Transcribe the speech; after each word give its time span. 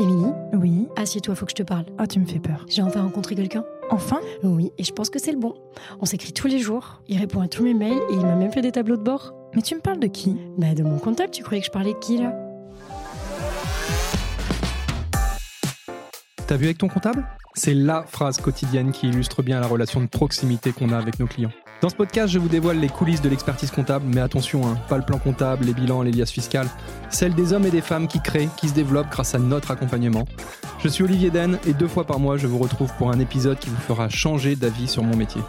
Émilie 0.00 0.32
Oui. 0.52 0.88
Assieds-toi, 0.96 1.36
faut 1.36 1.44
que 1.44 1.52
je 1.52 1.56
te 1.56 1.62
parle. 1.62 1.84
Oh, 2.00 2.06
tu 2.06 2.18
me 2.18 2.26
fais 2.26 2.40
peur. 2.40 2.66
J'ai 2.68 2.82
enfin 2.82 3.02
rencontré 3.02 3.36
quelqu'un. 3.36 3.64
Enfin? 3.90 4.18
Oui, 4.42 4.72
et 4.76 4.82
je 4.82 4.92
pense 4.92 5.08
que 5.08 5.20
c'est 5.20 5.30
le 5.30 5.38
bon. 5.38 5.54
On 6.00 6.04
s'écrit 6.04 6.32
tous 6.32 6.48
les 6.48 6.58
jours, 6.58 7.00
il 7.06 7.16
répond 7.18 7.40
à 7.40 7.46
tous 7.46 7.62
mes 7.62 7.74
mails 7.74 8.00
et 8.10 8.14
il 8.14 8.20
m'a 8.20 8.34
même 8.34 8.50
fait 8.50 8.60
des 8.60 8.72
tableaux 8.72 8.96
de 8.96 9.02
bord. 9.02 9.34
Mais 9.54 9.62
tu 9.62 9.76
me 9.76 9.80
parles 9.80 10.00
de 10.00 10.08
qui? 10.08 10.36
Bah, 10.58 10.74
de 10.74 10.82
mon 10.82 10.98
comptable, 10.98 11.30
tu 11.30 11.44
croyais 11.44 11.60
que 11.60 11.66
je 11.66 11.70
parlais 11.70 11.92
de 11.92 11.98
qui 11.98 12.18
là? 12.18 12.32
T'as 16.46 16.56
vu 16.56 16.64
avec 16.64 16.78
ton 16.78 16.88
comptable? 16.88 17.24
C'est 17.54 17.74
la 17.74 18.02
phrase 18.02 18.38
quotidienne 18.38 18.90
qui 18.90 19.06
illustre 19.06 19.44
bien 19.44 19.60
la 19.60 19.68
relation 19.68 20.00
de 20.00 20.06
proximité 20.06 20.72
qu'on 20.72 20.90
a 20.90 20.98
avec 20.98 21.20
nos 21.20 21.26
clients. 21.26 21.52
Dans 21.84 21.90
ce 21.90 21.96
podcast, 21.96 22.32
je 22.32 22.38
vous 22.38 22.48
dévoile 22.48 22.78
les 22.78 22.88
coulisses 22.88 23.20
de 23.20 23.28
l'expertise 23.28 23.70
comptable, 23.70 24.06
mais 24.08 24.22
attention, 24.22 24.66
hein, 24.66 24.78
pas 24.88 24.96
le 24.96 25.02
plan 25.02 25.18
comptable, 25.18 25.66
les 25.66 25.74
bilans, 25.74 26.00
les 26.00 26.12
liasses 26.12 26.30
fiscales, 26.30 26.66
celles 27.10 27.34
des 27.34 27.52
hommes 27.52 27.66
et 27.66 27.70
des 27.70 27.82
femmes 27.82 28.08
qui 28.08 28.22
créent, 28.22 28.48
qui 28.56 28.70
se 28.70 28.74
développent 28.74 29.10
grâce 29.10 29.34
à 29.34 29.38
notre 29.38 29.70
accompagnement. 29.70 30.26
Je 30.82 30.88
suis 30.88 31.04
Olivier 31.04 31.28
Den 31.28 31.58
et 31.66 31.74
deux 31.74 31.86
fois 31.86 32.04
par 32.04 32.18
mois, 32.20 32.38
je 32.38 32.46
vous 32.46 32.56
retrouve 32.56 32.90
pour 32.96 33.10
un 33.10 33.18
épisode 33.20 33.58
qui 33.58 33.68
vous 33.68 33.76
fera 33.76 34.08
changer 34.08 34.56
d'avis 34.56 34.88
sur 34.88 35.02
mon 35.02 35.14
métier. 35.14 35.42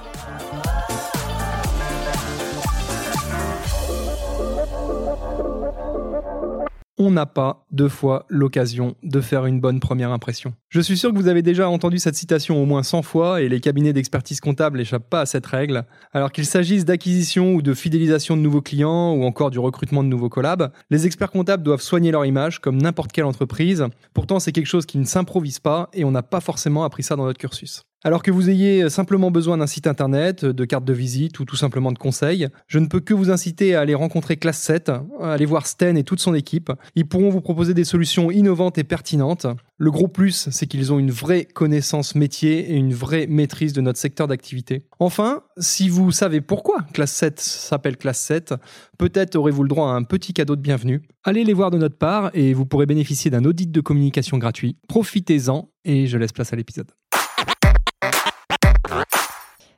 On 6.98 7.12
n'a 7.12 7.26
pas 7.26 7.66
deux 7.72 7.90
fois 7.90 8.26
l'occasion 8.30 8.96
de 9.04 9.22
faire 9.22 9.46
une 9.46 9.60
bonne 9.60 9.80
première 9.80 10.12
impression. 10.12 10.54
Je 10.70 10.80
suis 10.80 10.98
sûr 10.98 11.12
que 11.12 11.18
vous 11.18 11.28
avez 11.28 11.42
déjà 11.42 11.70
entendu 11.70 12.00
cette 12.00 12.16
citation 12.16 12.62
au 12.62 12.66
moins 12.66 12.84
100 12.84 13.02
fois 13.02 13.42
et 13.42 13.50
les 13.50 13.60
cabinets 13.60 13.94
d'expertise 13.94 14.40
comptable 14.40 14.78
n'échappent 14.78 15.10
pas 15.10 15.22
à 15.22 15.26
cette 15.26 15.46
règle. 15.46 15.86
Alors 16.14 16.32
qu'il 16.32 16.46
s'agisse 16.46 16.86
d'acquisition 16.86 17.54
ou 17.54 17.62
de 17.62 17.74
fidélisation 17.74 18.38
de 18.38 18.42
nouveaux 18.42 18.62
clients 18.62 19.14
ou 19.14 19.24
encore 19.24 19.52
du 19.52 19.60
recrutement 19.60 20.04
de 20.04 20.10
nouveaux 20.10 20.30
collabs, 20.30 20.72
les 20.90 21.06
experts 21.06 21.32
comptables 21.32 21.64
doivent 21.64 21.82
soigner 21.82 22.12
leur 22.12 22.26
image 22.26 22.60
comme 22.60 22.82
n'importe 22.82 23.12
quelle 23.12 23.26
entreprise. 23.26 23.86
Pourtant, 24.14 24.40
c'est 24.40 24.52
quelque 24.52 24.66
chose 24.66 24.86
qui 24.86 24.98
ne 24.98 25.06
s'improvise 25.06 25.60
pas 25.60 25.90
et 25.94 26.06
on 26.06 26.12
n'a 26.12 26.24
pas 26.24 26.40
forcément 26.40 26.84
appris 26.84 27.04
ça 27.04 27.16
dans 27.16 27.26
notre 27.26 27.40
cursus. 27.40 27.84
Alors 28.06 28.22
que 28.22 28.30
vous 28.30 28.52
ayez 28.52 28.88
simplement 28.92 29.32
besoin 29.32 29.58
d'un 29.58 29.66
site 29.66 29.88
internet, 29.88 30.46
de 30.46 30.66
carte 30.66 30.86
de 30.86 30.94
visite 30.94 31.40
ou 31.40 31.46
tout 31.46 31.56
simplement 31.56 31.92
de 31.92 31.98
conseils, 31.98 32.50
je 32.68 32.78
ne 32.78 32.86
peux 32.86 33.00
que 33.00 33.16
vous 33.16 33.32
inciter 33.32 33.74
à 33.74 33.82
aller 33.82 33.96
rencontrer 33.96 34.38
Classe 34.38 34.60
7, 34.60 34.90
à 34.90 35.34
aller 35.34 35.48
voir 35.48 35.66
Sten 35.66 35.98
et 35.98 36.04
toute 36.04 36.20
son 36.20 36.36
équipe. 36.36 36.72
Ils 36.94 37.08
pourront 37.08 37.32
vous 37.32 37.42
proposer 37.42 37.74
des 37.74 37.84
solutions 37.84 38.30
innovantes 38.30 38.78
et 38.78 38.84
pertinentes. 38.84 39.48
Le 39.80 39.90
gros 39.90 40.08
plus, 40.08 40.50
c'est 40.52 40.68
qu'ils 40.68 40.94
ont 40.94 41.00
une 41.00 41.10
vraie 41.10 41.46
connaissance 41.46 42.14
métier 42.14 42.74
et 42.74 42.76
une 42.76 42.94
vraie 42.94 43.26
maîtrise 43.26 43.74
de 43.74 43.82
notre 43.82 43.98
secteur 43.98 44.28
d'activité. 44.28 44.86
Enfin, 45.00 45.42
si 45.58 45.90
vous 45.90 46.12
savez 46.12 46.42
pourquoi 46.42 46.86
Classe 46.94 47.14
7 47.14 47.40
s'appelle 47.40 47.98
Classe 47.98 48.20
7, 48.20 48.54
peut-être 49.00 49.36
aurez-vous 49.36 49.64
le 49.64 49.70
droit 49.70 49.90
à 49.90 49.94
un 49.94 50.04
petit 50.04 50.34
cadeau 50.34 50.56
de 50.56 50.62
bienvenue. 50.62 51.02
Allez 51.24 51.44
les 51.44 51.54
voir 51.54 51.72
de 51.72 51.80
notre 51.80 51.98
part 51.98 52.30
et 52.36 52.54
vous 52.54 52.68
pourrez 52.68 52.86
bénéficier 52.86 53.32
d'un 53.32 53.46
audit 53.46 53.72
de 53.72 53.82
communication 53.82 54.38
gratuit. 54.38 54.78
Profitez-en 54.88 55.72
et 55.86 56.06
je 56.06 56.20
laisse 56.20 56.34
place 56.34 56.54
à 56.54 56.56
l'épisode. 56.56 56.92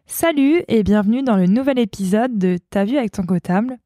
Salut 0.10 0.64
et 0.70 0.84
bienvenue 0.84 1.22
dans 1.22 1.36
le 1.36 1.48
nouvel 1.48 1.78
épisode 1.78 2.38
de 2.38 2.58
Ta 2.70 2.86
vue 2.86 2.98
avec 2.98 3.12
ton 3.12 3.24
comptable. 3.24 3.78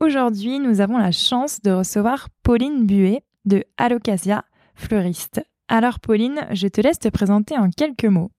Aujourd'hui, 0.00 0.58
nous 0.58 0.80
avons 0.80 0.96
la 0.96 1.12
chance 1.12 1.60
de 1.60 1.70
recevoir 1.70 2.28
Pauline 2.42 2.86
Buet 2.86 3.22
de 3.44 3.62
Alocasia, 3.76 4.46
fleuriste. 4.74 5.42
Alors 5.68 6.00
Pauline, 6.00 6.46
je 6.50 6.66
te 6.66 6.80
laisse 6.80 6.98
te 6.98 7.08
présenter 7.10 7.58
en 7.58 7.68
quelques 7.68 8.06
mots. 8.06 8.30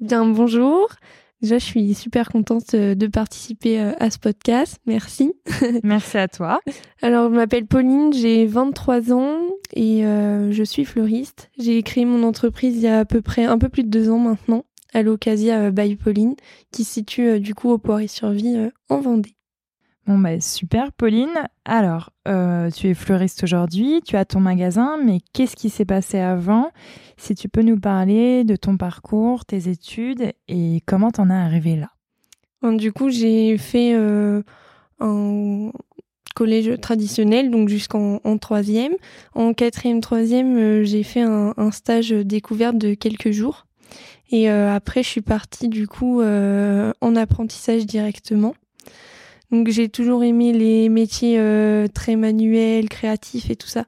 Bien, 0.00 0.26
bonjour. 0.26 0.88
Déjà, 1.40 1.58
je 1.58 1.64
suis 1.64 1.94
super 1.94 2.30
contente 2.30 2.74
euh, 2.74 2.96
de 2.96 3.06
participer 3.06 3.80
euh, 3.80 3.92
à 4.00 4.10
ce 4.10 4.18
podcast. 4.18 4.80
Merci. 4.86 5.34
Merci 5.84 6.18
à 6.18 6.26
toi. 6.26 6.60
Alors, 7.00 7.30
je 7.30 7.36
m'appelle 7.36 7.66
Pauline, 7.66 8.12
j'ai 8.12 8.44
23 8.46 9.12
ans 9.12 9.38
et 9.72 10.04
euh, 10.04 10.50
je 10.50 10.64
suis 10.64 10.84
fleuriste. 10.84 11.50
J'ai 11.58 11.82
créé 11.84 12.04
mon 12.04 12.24
entreprise 12.24 12.76
il 12.76 12.82
y 12.82 12.88
a 12.88 12.98
à 12.98 13.04
peu 13.04 13.22
près 13.22 13.44
un 13.44 13.56
peu 13.56 13.68
plus 13.68 13.84
de 13.84 13.88
deux 13.88 14.10
ans 14.10 14.18
maintenant 14.18 14.64
à 14.94 15.02
l'Ocasia 15.02 15.60
euh, 15.60 15.70
by 15.70 15.96
Pauline, 15.96 16.34
qui 16.70 16.84
se 16.84 16.94
situe 16.94 17.28
euh, 17.28 17.40
du 17.40 17.54
coup 17.54 17.70
au 17.70 17.78
Poiré-sur-Vie 17.78 18.56
euh, 18.56 18.70
en 18.88 19.00
Vendée. 19.00 19.34
Bon 20.06 20.18
bah 20.18 20.38
super 20.38 20.92
Pauline. 20.92 21.48
Alors, 21.64 22.10
tu 22.26 22.88
es 22.88 22.94
fleuriste 22.94 23.42
aujourd'hui, 23.42 24.02
tu 24.04 24.16
as 24.16 24.26
ton 24.26 24.38
magasin, 24.38 24.98
mais 25.02 25.20
qu'est-ce 25.32 25.56
qui 25.56 25.70
s'est 25.70 25.86
passé 25.86 26.18
avant? 26.18 26.70
Si 27.16 27.34
tu 27.34 27.48
peux 27.48 27.62
nous 27.62 27.80
parler 27.80 28.44
de 28.44 28.54
ton 28.54 28.76
parcours, 28.76 29.46
tes 29.46 29.70
études 29.70 30.32
et 30.46 30.82
comment 30.84 31.10
t'en 31.10 31.30
as 31.30 31.38
arrivé 31.38 31.76
là? 31.76 31.90
du 32.76 32.92
coup, 32.92 33.08
j'ai 33.08 33.56
fait 33.56 33.94
un 35.00 35.72
collège 36.34 36.78
traditionnel, 36.82 37.50
donc 37.50 37.70
jusqu'en 37.70 38.20
troisième. 38.38 38.92
En 39.34 39.54
quatrième, 39.54 40.02
troisième, 40.02 40.82
j'ai 40.84 41.02
fait 41.02 41.22
un, 41.22 41.54
un, 41.56 41.70
stage 41.70 42.10
découverte 42.10 42.76
de 42.76 42.92
quelques 42.92 43.30
jours 43.30 43.64
et 44.30 44.50
euh, 44.50 44.74
après, 44.74 45.02
je 45.02 45.08
suis 45.08 45.20
partie 45.20 45.68
du 45.68 45.86
coup 45.86 46.20
euh, 46.20 46.92
en 47.00 47.16
apprentissage 47.16 47.86
directement. 47.86 48.54
Donc 49.50 49.68
j'ai 49.68 49.88
toujours 49.88 50.24
aimé 50.24 50.52
les 50.52 50.88
métiers 50.88 51.38
euh, 51.38 51.86
très 51.86 52.16
manuels, 52.16 52.88
créatifs 52.88 53.50
et 53.50 53.56
tout 53.56 53.68
ça. 53.68 53.84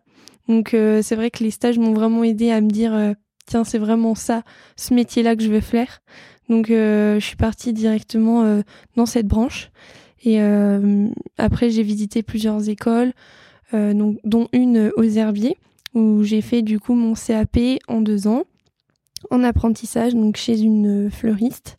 Donc 0.48 0.68
c'est 0.70 1.16
vrai 1.16 1.32
que 1.32 1.42
les 1.42 1.50
stages 1.50 1.76
m'ont 1.76 1.92
vraiment 1.92 2.22
aidé 2.22 2.52
à 2.52 2.60
me 2.60 2.70
dire 2.70 3.14
tiens 3.46 3.64
c'est 3.64 3.78
vraiment 3.78 4.14
ça, 4.14 4.44
ce 4.76 4.94
métier-là 4.94 5.34
que 5.34 5.42
je 5.42 5.50
veux 5.50 5.60
faire. 5.60 6.02
Donc 6.48 6.68
je 6.68 7.18
suis 7.20 7.34
partie 7.34 7.72
directement 7.72 8.62
dans 8.94 9.06
cette 9.06 9.26
branche. 9.26 9.72
Et 10.24 10.38
après 11.36 11.70
j'ai 11.70 11.82
visité 11.82 12.22
plusieurs 12.22 12.68
écoles, 12.68 13.12
donc, 13.72 14.20
dont 14.22 14.46
une 14.52 14.92
aux 14.96 15.02
Herbiers 15.02 15.56
où 15.94 16.22
j'ai 16.22 16.42
fait 16.42 16.62
du 16.62 16.78
coup 16.78 16.94
mon 16.94 17.14
CAP 17.14 17.58
en 17.88 18.00
deux 18.00 18.28
ans 18.28 18.44
en 19.30 19.42
apprentissage, 19.42 20.14
donc 20.14 20.36
chez 20.36 20.60
une 20.60 21.10
fleuriste. 21.10 21.78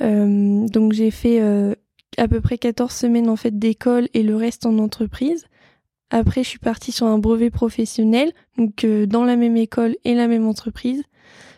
Euh, 0.00 0.66
donc 0.68 0.92
j'ai 0.92 1.10
fait 1.10 1.40
euh, 1.40 1.74
à 2.16 2.28
peu 2.28 2.40
près 2.40 2.58
14 2.58 2.92
semaines 2.92 3.28
en 3.28 3.36
fait 3.36 3.58
d'école 3.58 4.08
et 4.14 4.22
le 4.22 4.36
reste 4.36 4.66
en 4.66 4.78
entreprise. 4.78 5.46
Après, 6.10 6.42
je 6.42 6.48
suis 6.48 6.58
partie 6.58 6.92
sur 6.92 7.06
un 7.06 7.18
brevet 7.18 7.48
professionnel, 7.48 8.32
donc 8.58 8.84
euh, 8.84 9.06
dans 9.06 9.24
la 9.24 9.36
même 9.36 9.56
école 9.56 9.96
et 10.04 10.14
la 10.14 10.28
même 10.28 10.46
entreprise. 10.46 11.02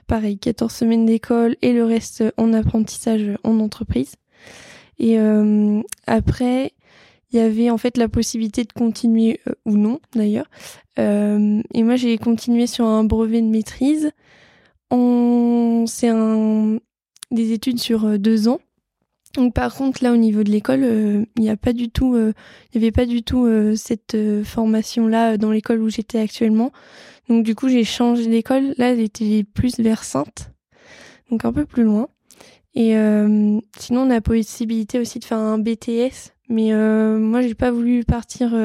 Pareil, 0.07 0.39
14 0.39 0.73
semaines 0.73 1.07
d'école 1.07 1.57
et 1.63 1.73
le 1.73 1.85
reste 1.85 2.23
en 2.37 2.53
apprentissage 2.53 3.37
en 3.43 3.59
entreprise. 3.59 4.15
Et 4.99 5.19
après, 6.07 6.73
il 7.33 7.37
y 7.37 7.41
avait 7.41 7.71
en 7.71 7.79
fait 7.79 7.97
la 7.97 8.09
possibilité 8.09 8.63
de 8.63 8.73
continuer 8.73 9.41
ou 9.65 9.77
non 9.77 9.99
d'ailleurs. 10.15 10.47
et 10.99 11.83
moi, 11.83 11.97
j'ai 11.97 12.17
continué 12.19 12.67
sur 12.67 12.85
un 12.85 13.03
brevet 13.03 13.41
de 13.41 13.47
maîtrise 13.47 14.13
c'est 15.87 16.11
des 17.31 17.53
études 17.53 17.81
sur 17.81 18.05
euh, 18.05 18.19
deux 18.19 18.49
ans. 18.49 18.61
Donc 19.35 19.53
par 19.53 19.75
contre 19.75 20.05
là 20.05 20.13
au 20.13 20.17
niveau 20.17 20.45
de 20.45 20.51
l'école, 20.51 20.85
euh, 20.85 21.25
il 21.37 21.43
n'y 21.43 21.51
a 21.51 21.57
pas 21.57 21.73
du 21.73 21.91
tout, 21.91 22.15
euh, 22.15 22.33
il 22.73 22.79
avait 22.79 22.93
pas 22.93 23.05
du 23.05 23.25
tout 23.25 23.49
cette 23.75 24.17
formation 24.45 25.09
là 25.09 25.37
dans 25.37 25.51
l'école 25.51 25.83
où 25.83 25.89
j'étais 25.89 26.21
actuellement. 26.21 26.71
Donc 27.29 27.45
du 27.45 27.57
coup 27.57 27.69
j'ai 27.69 27.83
changé 27.83 28.29
d'école. 28.29 28.75
Là 28.79 28.93
elle 28.93 29.01
était 29.01 29.43
plus 29.43 29.81
vers 29.81 30.05
Sainte, 30.05 30.53
donc 31.31 31.45
un 31.45 31.53
peu 31.53 31.65
plus 31.67 31.83
loin. 31.83 32.09
Et 32.77 32.95
sinon 33.79 34.03
on 34.03 34.11
a 34.11 34.21
possibilité 34.21 35.01
aussi 35.01 35.19
de 35.19 35.25
faire 35.25 35.39
un 35.39 35.59
BTS, 35.59 36.33
mais 36.49 36.73
moi 37.19 37.43
j'ai 37.43 37.55
pas 37.55 37.73
voulu 37.73 38.05
partir 38.05 38.57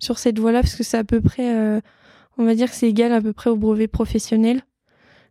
sur 0.00 0.18
cette 0.18 0.40
voie-là 0.40 0.62
parce 0.62 0.74
que 0.74 0.82
c'est 0.82 0.98
à 0.98 1.04
peu 1.04 1.20
près, 1.20 1.80
on 2.36 2.44
va 2.44 2.56
dire 2.56 2.68
que 2.68 2.76
c'est 2.76 2.88
égal 2.88 3.12
à 3.12 3.20
peu 3.20 3.32
près 3.32 3.50
au 3.50 3.56
brevet 3.56 3.86
professionnel. 3.86 4.62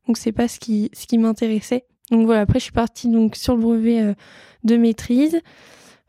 Donc 0.07 0.17
c'est 0.17 0.31
pas 0.31 0.47
ce 0.47 0.59
qui 0.59 0.89
ce 0.93 1.07
qui 1.07 1.17
m'intéressait. 1.17 1.85
Donc 2.11 2.25
voilà, 2.25 2.41
après 2.41 2.59
je 2.59 2.65
suis 2.65 2.71
partie 2.71 3.09
donc 3.09 3.35
sur 3.35 3.55
le 3.55 3.61
brevet 3.61 4.01
euh, 4.01 4.13
de 4.63 4.77
maîtrise 4.77 5.39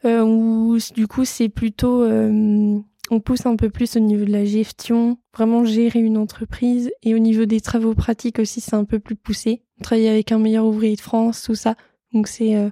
euh, 0.04 0.22
où 0.22 0.78
du 0.94 1.06
coup 1.06 1.24
c'est 1.24 1.48
plutôt 1.48 2.02
euh, 2.02 2.78
on 3.10 3.20
pousse 3.20 3.46
un 3.46 3.56
peu 3.56 3.70
plus 3.70 3.96
au 3.96 4.00
niveau 4.00 4.24
de 4.24 4.32
la 4.32 4.44
gestion, 4.44 5.18
vraiment 5.34 5.64
gérer 5.64 6.00
une 6.00 6.18
entreprise 6.18 6.90
et 7.02 7.14
au 7.14 7.18
niveau 7.18 7.46
des 7.46 7.60
travaux 7.60 7.94
pratiques 7.94 8.38
aussi 8.38 8.60
c'est 8.60 8.74
un 8.74 8.84
peu 8.84 8.98
plus 8.98 9.16
poussé. 9.16 9.62
Travailler 9.82 10.10
avec 10.10 10.32
un 10.32 10.38
meilleur 10.38 10.66
ouvrier 10.66 10.96
de 10.96 11.00
France, 11.00 11.42
tout 11.42 11.54
ça. 11.54 11.76
Donc 12.12 12.28
c'est 12.28 12.70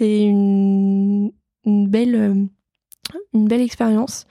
une, 0.00 1.32
une 1.64 1.88
belle 1.88 2.48
une 3.32 3.48
belle 3.48 3.62
expérience. 3.62 4.26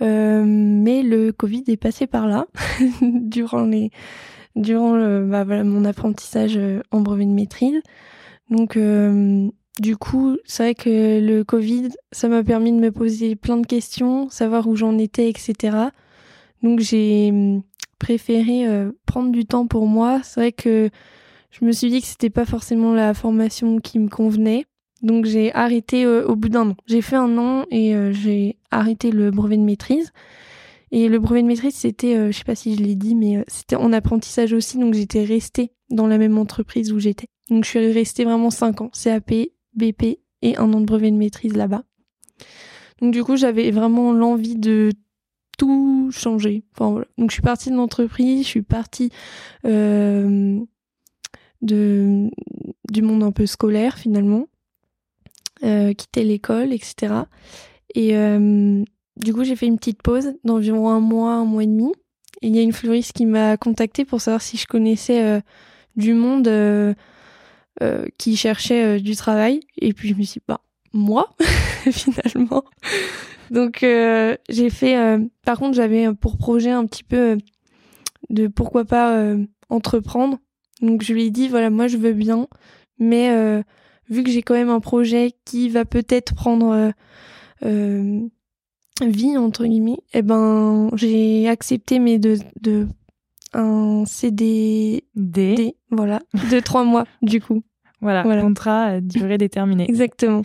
mais 0.00 1.02
le 1.02 1.30
Covid 1.32 1.64
est 1.68 1.76
passé 1.76 2.06
par 2.06 2.26
là 2.26 2.46
durant 3.02 3.64
les 3.64 3.90
durant 4.56 4.92
bah, 5.24 5.44
mon 5.44 5.84
apprentissage 5.84 6.56
euh, 6.56 6.82
en 6.90 7.00
brevet 7.00 7.24
de 7.24 7.30
maîtrise. 7.30 7.80
Donc, 8.50 8.76
euh, 8.76 9.48
du 9.80 9.96
coup, 9.96 10.36
c'est 10.44 10.62
vrai 10.62 10.74
que 10.74 11.20
le 11.20 11.44
Covid, 11.44 11.88
ça 12.10 12.28
m'a 12.28 12.42
permis 12.42 12.72
de 12.72 12.78
me 12.78 12.90
poser 12.90 13.36
plein 13.36 13.56
de 13.56 13.66
questions, 13.66 14.28
savoir 14.28 14.66
où 14.66 14.76
j'en 14.76 14.98
étais, 14.98 15.28
etc. 15.28 15.76
Donc, 16.62 16.80
j'ai 16.80 17.30
hum, 17.30 17.62
préféré 17.98 18.66
euh, 18.66 18.92
prendre 19.06 19.32
du 19.32 19.46
temps 19.46 19.66
pour 19.66 19.86
moi. 19.86 20.20
C'est 20.22 20.40
vrai 20.40 20.52
que 20.52 20.90
je 21.50 21.64
me 21.64 21.72
suis 21.72 21.90
dit 21.90 22.00
que 22.00 22.06
c'était 22.06 22.30
pas 22.30 22.44
forcément 22.44 22.94
la 22.94 23.14
formation 23.14 23.78
qui 23.78 23.98
me 23.98 24.08
convenait. 24.08 24.66
Donc 25.02 25.24
j'ai 25.24 25.52
arrêté 25.52 26.06
au 26.06 26.36
bout 26.36 26.48
d'un 26.48 26.70
an. 26.70 26.76
J'ai 26.86 27.02
fait 27.02 27.16
un 27.16 27.36
an 27.36 27.64
et 27.72 27.92
j'ai 28.12 28.56
arrêté 28.70 29.10
le 29.10 29.32
brevet 29.32 29.56
de 29.56 29.62
maîtrise. 29.62 30.12
Et 30.92 31.08
le 31.08 31.18
brevet 31.18 31.42
de 31.42 31.48
maîtrise, 31.48 31.74
c'était, 31.74 32.30
je 32.30 32.36
sais 32.36 32.44
pas 32.44 32.54
si 32.54 32.76
je 32.76 32.82
l'ai 32.82 32.94
dit, 32.94 33.14
mais 33.14 33.44
c'était 33.48 33.76
en 33.76 33.92
apprentissage 33.92 34.52
aussi, 34.52 34.78
donc 34.78 34.94
j'étais 34.94 35.24
restée 35.24 35.72
dans 35.90 36.06
la 36.06 36.18
même 36.18 36.38
entreprise 36.38 36.92
où 36.92 36.98
j'étais. 36.98 37.28
Donc 37.50 37.64
je 37.64 37.70
suis 37.70 37.92
restée 37.92 38.24
vraiment 38.24 38.50
5 38.50 38.82
ans, 38.82 38.90
CAP, 38.90 39.32
BP 39.74 40.18
et 40.42 40.56
un 40.56 40.72
an 40.72 40.80
de 40.80 40.86
brevet 40.86 41.10
de 41.10 41.16
maîtrise 41.16 41.56
là-bas. 41.56 41.84
Donc 43.00 43.12
du 43.12 43.24
coup, 43.24 43.36
j'avais 43.36 43.70
vraiment 43.70 44.12
l'envie 44.12 44.56
de 44.56 44.92
tout 45.58 46.10
changer. 46.12 46.64
Enfin, 46.72 46.90
voilà. 46.90 47.06
Donc 47.18 47.30
je 47.30 47.34
suis 47.34 47.42
partie 47.42 47.70
de 47.70 47.76
l'entreprise, 47.76 48.44
je 48.44 48.48
suis 48.48 48.62
partie 48.62 49.10
euh, 49.64 50.58
de, 51.62 52.30
du 52.90 53.02
monde 53.02 53.22
un 53.22 53.32
peu 53.32 53.46
scolaire 53.46 53.98
finalement, 53.98 54.46
euh, 55.62 55.92
quitter 55.94 56.24
l'école, 56.24 56.72
etc. 56.72 57.14
Et 57.94 58.16
euh, 58.16 58.84
du 59.16 59.34
coup, 59.34 59.44
j'ai 59.44 59.56
fait 59.56 59.66
une 59.66 59.76
petite 59.76 60.02
pause 60.02 60.34
d'environ 60.44 60.88
un 60.88 61.00
mois, 61.00 61.34
un 61.34 61.44
mois 61.44 61.64
et 61.64 61.66
demi. 61.66 61.92
Et 62.40 62.48
il 62.48 62.56
y 62.56 62.58
a 62.58 62.62
une 62.62 62.72
fleuriste 62.72 63.12
qui 63.12 63.26
m'a 63.26 63.56
contactée 63.56 64.04
pour 64.04 64.20
savoir 64.20 64.42
si 64.42 64.56
je 64.56 64.66
connaissais 64.66 65.22
euh, 65.22 65.40
du 65.96 66.14
monde 66.14 66.48
euh, 66.48 66.94
euh, 67.82 68.06
qui 68.18 68.36
cherchait 68.36 69.00
du 69.00 69.14
travail. 69.14 69.60
Et 69.78 69.92
puis 69.92 70.08
je 70.08 70.14
me 70.14 70.22
suis 70.22 70.40
dit, 70.40 70.44
bah, 70.48 70.60
moi, 70.92 71.30
finalement. 71.90 72.64
Donc 73.50 73.80
j'ai 73.82 74.70
fait. 74.70 75.18
par 75.44 75.58
contre, 75.58 75.74
j'avais 75.74 76.12
pour 76.14 76.38
projet 76.38 76.70
un 76.70 76.86
petit 76.86 77.04
peu 77.04 77.36
de 78.30 78.46
pourquoi 78.46 78.86
pas 78.86 79.34
entreprendre. 79.68 80.38
Donc 80.80 81.02
je 81.02 81.12
lui 81.12 81.24
ai 81.24 81.30
dit, 81.30 81.48
voilà, 81.48 81.68
moi 81.68 81.86
je 81.86 81.98
veux 81.98 82.14
bien, 82.14 82.48
mais 82.98 83.62
vu 84.08 84.22
que 84.22 84.30
j'ai 84.30 84.42
quand 84.42 84.54
même 84.54 84.70
un 84.70 84.80
projet 84.80 85.32
qui 85.44 85.68
va 85.68 85.84
peut-être 85.84 86.34
prendre 86.34 86.92
vie 89.06 89.36
entre 89.36 89.64
guillemets, 89.66 89.98
eh 90.14 90.22
ben 90.22 90.90
j'ai 90.94 91.48
accepté 91.48 92.00
un 93.54 94.04
CD 94.06 95.04
D, 95.14 95.76
voilà, 95.90 96.20
de 96.50 96.60
trois 96.60 96.84
mois 96.84 97.04
du 97.22 97.40
coup. 97.40 97.62
Voilà, 98.00 98.24
contrat 98.40 99.00
durée 99.00 99.38
déterminée. 99.38 99.86
Exactement. 99.88 100.42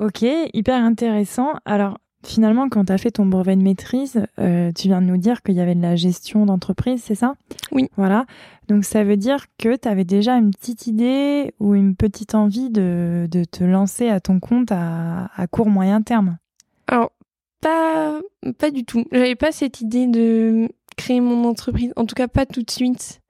Ok, 0.00 0.24
hyper 0.54 0.82
intéressant. 0.82 1.52
Alors 1.64 1.98
finalement, 2.24 2.68
quand 2.68 2.86
tu 2.86 2.92
as 2.92 2.98
fait 2.98 3.12
ton 3.12 3.26
brevet 3.26 3.54
de 3.56 3.62
maîtrise, 3.62 4.24
euh, 4.38 4.72
tu 4.72 4.88
viens 4.88 5.00
de 5.00 5.06
nous 5.06 5.16
dire 5.16 5.42
qu'il 5.42 5.54
y 5.54 5.60
avait 5.60 5.74
de 5.74 5.82
la 5.82 5.96
gestion 5.96 6.46
d'entreprise, 6.46 7.02
c'est 7.02 7.14
ça? 7.14 7.34
Oui. 7.70 7.88
Voilà. 7.96 8.26
Donc 8.68 8.84
ça 8.84 9.04
veut 9.04 9.16
dire 9.16 9.46
que 9.58 9.76
tu 9.76 9.88
avais 9.88 10.04
déjà 10.04 10.36
une 10.36 10.50
petite 10.50 10.86
idée 10.86 11.54
ou 11.60 11.74
une 11.74 11.94
petite 11.94 12.34
envie 12.34 12.70
de, 12.70 13.28
de 13.30 13.44
te 13.44 13.62
lancer 13.62 14.08
à 14.08 14.20
ton 14.20 14.40
compte 14.40 14.72
à, 14.72 15.30
à 15.36 15.46
court 15.46 15.68
moyen 15.68 16.02
terme? 16.02 16.38
Alors 16.88 17.12
pas, 17.60 18.20
pas 18.58 18.70
du 18.70 18.84
tout. 18.84 19.04
J'avais 19.12 19.36
pas 19.36 19.52
cette 19.52 19.80
idée 19.80 20.06
de 20.06 20.68
créer 20.96 21.20
mon 21.20 21.44
entreprise. 21.44 21.92
En 21.96 22.06
tout 22.06 22.14
cas, 22.14 22.28
pas 22.28 22.46
tout 22.46 22.62
de 22.62 22.70
suite. 22.70 23.20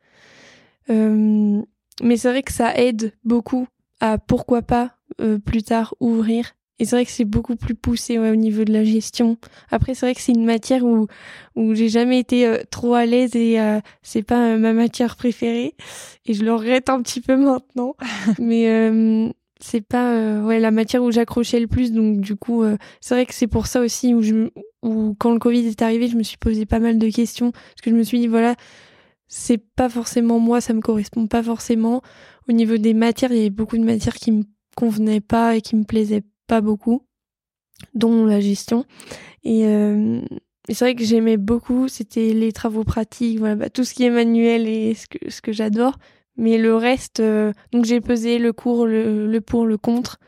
Euh, 0.90 1.62
mais 2.02 2.16
c'est 2.16 2.30
vrai 2.30 2.42
que 2.42 2.52
ça 2.52 2.76
aide 2.76 3.12
beaucoup 3.24 3.66
à 4.00 4.18
pourquoi 4.18 4.62
pas 4.62 4.96
euh, 5.20 5.38
plus 5.38 5.62
tard 5.62 5.94
ouvrir. 6.00 6.54
Et 6.78 6.86
c'est 6.86 6.96
vrai 6.96 7.04
que 7.04 7.10
c'est 7.10 7.26
beaucoup 7.26 7.56
plus 7.56 7.74
poussé 7.74 8.18
ouais, 8.18 8.30
au 8.30 8.36
niveau 8.36 8.64
de 8.64 8.72
la 8.72 8.84
gestion. 8.84 9.36
Après, 9.70 9.94
c'est 9.94 10.06
vrai 10.06 10.14
que 10.14 10.22
c'est 10.22 10.32
une 10.32 10.46
matière 10.46 10.82
où 10.84 11.08
où 11.54 11.74
j'ai 11.74 11.90
jamais 11.90 12.18
été 12.18 12.46
euh, 12.46 12.62
trop 12.70 12.94
à 12.94 13.04
l'aise 13.04 13.36
et 13.36 13.60
euh, 13.60 13.80
c'est 14.02 14.22
pas 14.22 14.56
ma 14.56 14.72
matière 14.72 15.16
préférée. 15.16 15.74
Et 16.24 16.32
je 16.32 16.42
le 16.42 16.54
regrette 16.54 16.88
un 16.88 17.02
petit 17.02 17.20
peu 17.20 17.36
maintenant. 17.36 17.96
mais 18.38 19.30
c'est 19.62 19.80
pas 19.80 20.14
euh, 20.14 20.42
ouais 20.42 20.60
la 20.60 20.70
matière 20.70 21.02
où 21.02 21.10
j'accrochais 21.10 21.60
le 21.60 21.66
plus 21.66 21.92
donc 21.92 22.20
du 22.20 22.36
coup 22.36 22.62
euh, 22.62 22.76
c'est 23.00 23.14
vrai 23.14 23.26
que 23.26 23.34
c'est 23.34 23.46
pour 23.46 23.66
ça 23.66 23.80
aussi 23.80 24.14
où 24.14 25.14
quand 25.18 25.32
le 25.32 25.38
Covid 25.38 25.66
est 25.66 25.82
arrivé 25.82 26.08
je 26.08 26.16
me 26.16 26.22
suis 26.22 26.38
posé 26.38 26.66
pas 26.66 26.78
mal 26.78 26.98
de 26.98 27.08
questions 27.10 27.52
parce 27.52 27.80
que 27.82 27.90
je 27.90 27.96
me 27.96 28.02
suis 28.02 28.18
dit 28.18 28.26
voilà 28.26 28.56
c'est 29.30 29.58
pas 29.58 29.88
forcément 29.88 30.40
moi 30.40 30.60
ça 30.60 30.74
me 30.74 30.80
correspond 30.80 31.26
pas 31.26 31.42
forcément. 31.42 32.02
Au 32.48 32.52
niveau 32.52 32.76
des 32.76 32.94
matières 32.94 33.30
il 33.30 33.38
y 33.38 33.40
avait 33.40 33.50
beaucoup 33.50 33.78
de 33.78 33.84
matières 33.84 34.16
qui 34.16 34.32
me 34.32 34.42
convenaient 34.76 35.20
pas 35.20 35.56
et 35.56 35.60
qui 35.60 35.76
me 35.76 35.84
plaisaient 35.84 36.24
pas 36.48 36.60
beaucoup 36.60 37.06
dont 37.94 38.26
la 38.26 38.40
gestion. 38.40 38.84
Et, 39.44 39.64
euh, 39.66 40.20
c'est 40.68 40.84
vrai 40.84 40.94
que 40.94 41.04
j'aimais 41.04 41.36
beaucoup 41.36 41.88
c'était 41.88 42.32
les 42.32 42.52
travaux 42.52 42.84
pratiques 42.84 43.38
voilà 43.38 43.56
bah, 43.56 43.70
tout 43.70 43.84
ce 43.84 43.94
qui 43.94 44.04
est 44.04 44.10
manuel 44.10 44.68
et 44.68 44.94
ce 44.94 45.06
que 45.06 45.30
ce 45.30 45.40
que 45.40 45.52
j'adore 45.52 45.96
mais 46.36 46.58
le 46.58 46.74
reste, 46.74 47.20
euh, 47.20 47.52
donc 47.72 47.84
j'ai 47.84 48.00
pesé 48.00 48.38
le 48.38 48.52
cours, 48.52 48.86
le, 48.86 49.38
pour, 49.40 49.66
le 49.66 49.76
contre. 49.76 50.18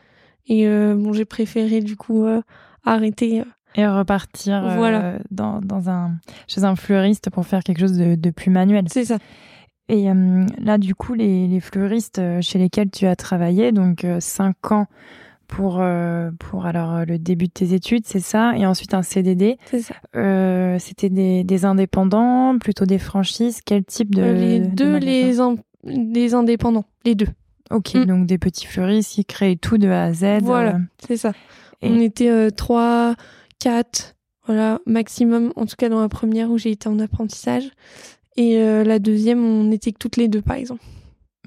Et 0.47 0.67
euh, 0.67 0.95
bon, 0.95 1.13
j'ai 1.13 1.25
préféré 1.25 1.81
du 1.81 1.95
coup 1.95 2.25
euh, 2.25 2.41
arrêter. 2.85 3.43
Et 3.75 3.87
repartir 3.87 4.61
voilà. 4.77 5.17
dans, 5.31 5.59
dans 5.59 5.89
un, 5.89 6.11
chez 6.47 6.63
un 6.63 6.75
fleuriste 6.75 7.31
pour 7.31 7.47
faire 7.47 7.63
quelque 7.63 7.79
chose 7.79 7.97
de, 7.97 8.13
de 8.13 8.29
plus 8.29 8.51
manuel. 8.51 8.85
C'est 8.87 9.05
ça. 9.05 9.17
Et 9.89 10.07
là, 10.59 10.77
du 10.77 10.95
coup, 10.95 11.13
les, 11.13 11.47
les, 11.47 11.59
fleuristes 11.59 12.21
chez 12.41 12.57
lesquels 12.59 12.89
tu 12.89 13.05
as 13.05 13.15
travaillé, 13.15 13.71
donc 13.71 14.05
5 14.19 14.71
ans 14.71 14.87
pour, 15.47 15.83
pour 16.39 16.65
alors 16.65 17.05
le 17.05 17.19
début 17.19 17.47
de 17.47 17.51
tes 17.51 17.73
études, 17.73 18.05
c'est 18.05 18.19
ça, 18.19 18.57
et 18.57 18.65
ensuite 18.65 18.93
un 18.93 19.03
CDD. 19.03 19.57
C'est 19.65 19.81
ça. 19.81 19.95
C'était 20.79 21.09
des, 21.09 21.43
des, 21.43 21.65
indépendants, 21.65 22.57
plutôt 22.59 22.85
des 22.85 22.97
franchises. 22.97 23.59
Quel 23.63 23.83
type 23.83 24.15
de 24.15 24.23
Les 24.23 24.59
deux, 24.59 24.97
les, 24.97 26.33
indépendants, 26.33 26.85
les 27.05 27.15
deux. 27.15 27.27
Ok, 27.71 27.95
mm. 27.95 28.05
donc 28.05 28.25
des 28.27 28.37
petits 28.37 28.67
fleuristes 28.67 29.13
qui 29.13 29.25
créent 29.25 29.55
tout 29.55 29.77
de 29.77 29.87
A 29.87 30.05
à 30.05 30.13
Z. 30.13 30.41
Voilà, 30.41 30.75
euh. 30.75 30.79
c'est 31.07 31.17
ça. 31.17 31.33
On 31.81 31.99
était 31.99 32.29
euh, 32.29 32.49
trois, 32.49 33.15
quatre, 33.59 34.15
voilà, 34.45 34.79
maximum, 34.85 35.51
en 35.55 35.65
tout 35.65 35.75
cas 35.77 35.89
dans 35.89 35.99
la 36.01 36.07
première 36.07 36.49
où 36.49 36.57
j'ai 36.57 36.71
été 36.71 36.87
en 36.87 36.99
apprentissage. 36.99 37.69
Et 38.37 38.57
euh, 38.57 38.83
la 38.83 38.99
deuxième, 38.99 39.43
on 39.43 39.71
était 39.71 39.91
que 39.91 39.97
toutes 39.97 40.17
les 40.17 40.27
deux, 40.27 40.41
par 40.41 40.55
exemple. 40.55 40.81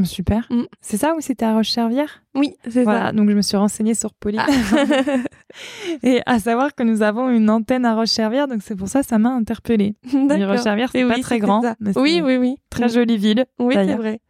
Super. 0.05 0.47
Mm. 0.51 0.65
C'est 0.81 0.99
ça 0.99 1.15
ou 1.15 1.21
c'était 1.21 1.47
à 1.47 1.55
Roche-Servière? 1.55 2.23
Oui, 2.35 2.55
c'est 2.69 2.83
voilà, 2.83 3.07
ça. 3.07 3.13
Donc 3.13 3.31
je 3.31 3.35
me 3.35 3.41
suis 3.41 3.57
renseignée 3.57 3.95
sur 3.95 4.13
Pauline. 4.13 4.43
Ah. 4.47 4.51
et 6.03 6.21
à 6.27 6.39
savoir 6.39 6.75
que 6.75 6.83
nous 6.83 7.03
avons 7.03 7.31
une 7.31 7.49
antenne 7.49 7.85
à 7.85 7.95
Roche-Servière, 7.95 8.47
donc 8.47 8.61
c'est 8.63 8.77
pour 8.77 8.89
ça 8.89 9.01
que 9.01 9.07
ça 9.07 9.19
m'a 9.19 9.31
interpellée. 9.31 9.95
Roche-Servière, 10.13 10.91
c'est 10.93 11.07
pas 11.07 11.19
très 11.21 11.39
grand. 11.39 11.63
oui, 11.97 12.21
oui, 12.23 12.37
oui. 12.37 12.57
Très 12.69 12.89
jolie 12.89 13.17
ville. 13.17 13.47
Oui, 13.59 13.75
c'est 13.75 13.95
vrai. 13.95 14.21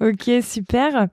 ok, 0.00 0.42
super. 0.42 1.06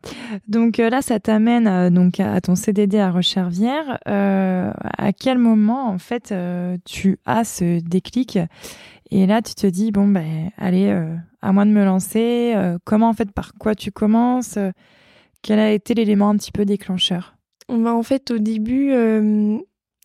Donc 0.47 0.79
euh, 0.79 0.89
là, 0.89 1.01
ça 1.01 1.19
t'amène 1.19 1.67
euh, 1.67 1.89
donc 1.91 2.19
à 2.19 2.41
ton 2.41 2.55
CDD 2.55 2.97
à 2.97 3.11
Roche-Servière. 3.11 3.99
Euh, 4.07 4.71
à 4.97 5.13
quel 5.13 5.37
moment, 5.37 5.89
en 5.89 5.99
fait, 5.99 6.33
tu 6.85 7.19
as 7.25 7.43
ce 7.43 7.79
déclic? 7.81 8.39
Et 9.11 9.27
là, 9.27 9.43
tu 9.43 9.53
te 9.53 9.67
dis, 9.67 9.91
bon, 9.91 10.07
ben, 10.07 10.49
allez, 10.57 10.91
à 11.45 11.51
moi 11.51 11.65
de 11.65 11.69
me 11.69 11.85
lancer. 11.85 12.53
Euh, 12.55 12.77
comment, 12.83 13.09
en 13.09 13.13
fait, 13.13 13.31
par 13.31 13.53
quoi 13.53 13.75
tu 13.75 13.91
commences 13.91 14.57
euh, 14.57 14.71
Quel 15.41 15.59
a 15.59 15.71
été 15.71 15.93
l'élément 15.93 16.29
un 16.29 16.37
petit 16.37 16.51
peu 16.51 16.65
déclencheur? 16.65 17.35
Bah, 17.69 17.93
En 17.93 18.03
fait, 18.03 18.31
au 18.31 18.37
début, 18.37 18.93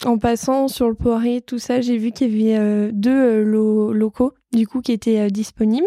en 0.05 0.19
passant 0.19 0.69
sur 0.69 0.89
le 0.89 0.95
poirier, 0.95 1.41
tout 1.41 1.59
ça, 1.59 1.81
j'ai 1.81 1.99
vu 1.99 2.13
qu'il 2.13 2.37
y 2.39 2.55
avait 2.55 2.93
deux 2.93 3.43
locaux, 3.43 4.33
du 4.53 4.67
coup, 4.67 4.81
qui 4.81 4.93
étaient 4.93 5.31
disponibles. 5.31 5.87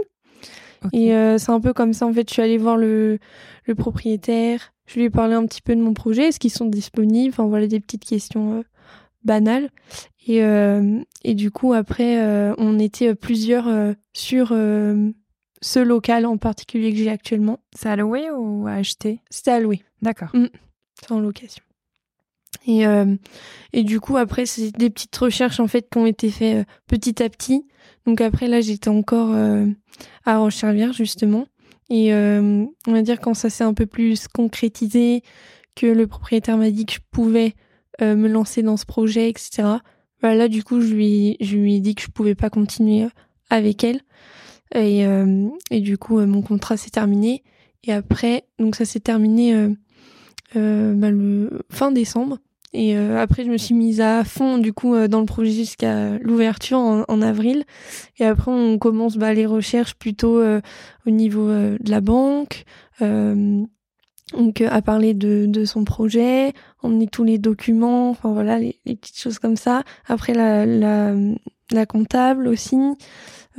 Et 0.92 1.13
c'est 1.38 1.51
un 1.51 1.60
peu 1.60 1.74
comme 1.74 1.94
ça, 1.94 2.06
en 2.06 2.13
fait, 2.13 2.30
je 2.30 2.34
suis 2.34 2.42
allée 2.42 2.58
voir 2.58 2.77
le, 2.77 3.18
le 3.66 3.75
propriétaire, 3.75 4.74
je 4.86 5.00
lui 5.00 5.06
ai 5.06 5.10
parlé 5.10 5.34
un 5.34 5.46
petit 5.46 5.62
peu 5.62 5.75
de 5.75 5.82
mon 5.82 5.94
projet, 5.94 6.27
est-ce 6.27 6.39
qu'ils 6.39 6.51
sont 6.51 6.66
disponibles? 6.66 7.34
Enfin, 7.34 7.48
voilà, 7.48 7.68
des 7.68 7.80
petites 7.80 8.06
questions 8.06 8.63
banales. 9.24 9.70
Et, 10.27 10.44
euh, 10.44 11.00
et 11.24 11.36
du 11.36 11.51
coup, 11.51 11.74
après, 11.74 12.22
euh, 12.22 12.54
on 12.58 12.80
était 12.80 13.13
plusieurs 13.16 13.68
euh, 13.68 13.94
sur 14.13 14.54
ce 15.63 15.79
local 15.79 16.25
en 16.25 16.38
particulier 16.38 16.91
que 16.91 16.98
j'ai 16.98 17.10
actuellement. 17.10 17.60
C'est 17.75 17.89
à 17.89 17.96
louer 17.96 18.29
ou 18.32 18.67
à 18.67 18.74
acheter? 18.74 19.20
C'est 19.29 19.50
à 19.50 19.60
louer. 19.60 19.82
D'accord. 20.01 20.29
Mm. 20.34 20.48
C'est 21.00 21.12
en 21.12 21.20
location. 21.20 21.63
Et, 22.67 22.84
et 23.74 23.84
du 23.84 24.00
coup, 24.00 24.15
après, 24.15 24.46
c'est 24.46 24.72
des 24.77 24.89
petites 24.89 25.17
recherches 25.17 25.60
en 25.60 25.67
fait 25.67 25.89
qui 25.89 25.98
ont 25.98 26.05
été 26.05 26.29
faites 26.29 26.65
petit 26.88 27.22
à 27.22 27.27
petit. 27.27 27.65
Donc 28.05 28.22
après, 28.22 28.48
là, 28.48 28.62
j'étais 28.62 28.89
encore 28.89 29.36
à 30.24 30.38
Roche-Servière, 30.38 30.93
justement. 30.93 31.46
Et 31.89 32.13
on 32.13 32.70
va 32.88 33.01
dire 33.01 33.20
quand 33.20 33.34
ça 33.34 33.50
s'est 33.50 33.65
un 33.65 33.74
peu 33.74 33.86
plus 33.86 34.29
concrétisé, 34.29 35.24
que 35.75 35.88
le 35.88 36.08
propriétaire 36.08 36.58
m'a 36.58 36.70
dit 36.70 36.86
que 36.86 36.93
je 36.93 37.00
pouvais 37.12 37.53
me 38.00 38.29
lancer 38.29 38.62
dans 38.62 38.77
ce 38.77 38.86
projet, 38.86 39.29
etc. 39.29 39.79
Bah, 40.24 40.36
là, 40.36 40.48
du 40.48 40.63
coup, 40.63 40.79
je 40.79 40.93
lui, 40.93 41.36
je 41.41 41.58
lui 41.58 41.75
ai 41.75 41.79
dit 41.82 41.96
que 41.96 42.01
je 42.01 42.08
pouvais 42.08 42.34
pas 42.34 42.50
continuer 42.50 43.03
euh, 43.03 43.10
avec 43.50 43.84
elle. 43.84 44.00
Et, 44.74 45.06
euh, 45.06 45.50
et 45.72 45.82
du 45.82 45.98
coup, 45.98 46.20
euh, 46.20 46.25
mon 46.25 46.42
contrat 46.42 46.77
s'est 46.77 46.89
terminé. 46.89 47.44
Et 47.84 47.94
après, 47.94 48.46
donc 48.60 48.75
ça 48.75 48.86
s'est 48.86 49.00
terminé 49.00 49.53
euh, 50.56 50.94
bah, 50.94 51.10
fin 51.70 51.92
décembre. 51.92 52.39
Et 52.75 52.96
après, 52.96 53.46
je 53.46 53.51
me 53.51 53.58
suis 53.58 53.75
mise 53.75 54.01
à 54.01 54.24
fond 54.24 54.58
du 54.58 54.74
coup 54.74 54.96
dans 55.08 55.20
le 55.20 55.27
projet 55.27 55.51
jusqu'à 55.51 56.18
l'ouverture 56.18 56.80
en, 56.80 57.22
avril. 57.22 57.65
Et 58.18 58.25
après, 58.25 58.51
on 58.51 58.80
commence 58.80 59.18
bah, 59.18 59.32
les 59.36 59.46
recherches 59.46 59.94
plutôt 59.94 60.42
au 60.42 61.10
niveau 61.12 61.50
de 61.50 61.92
la 61.92 62.01
banque, 62.01 62.63
donc 63.00 64.62
à 64.62 64.82
parler 64.82 65.13
de, 65.13 65.46
de 65.46 65.65
son 65.65 65.84
projet, 65.84 66.53
emmener 66.82 67.06
tous 67.06 67.24
les 67.24 67.38
documents, 67.38 68.10
enfin 68.10 68.34
voilà 68.34 68.58
les, 68.58 68.80
petites 68.86 69.20
choses 69.20 69.38
comme 69.38 69.56
ça. 69.56 69.84
Après 70.08 70.34
la, 70.34 70.65
la 70.65 71.86
comptable 71.86 72.48
aussi. 72.48 72.77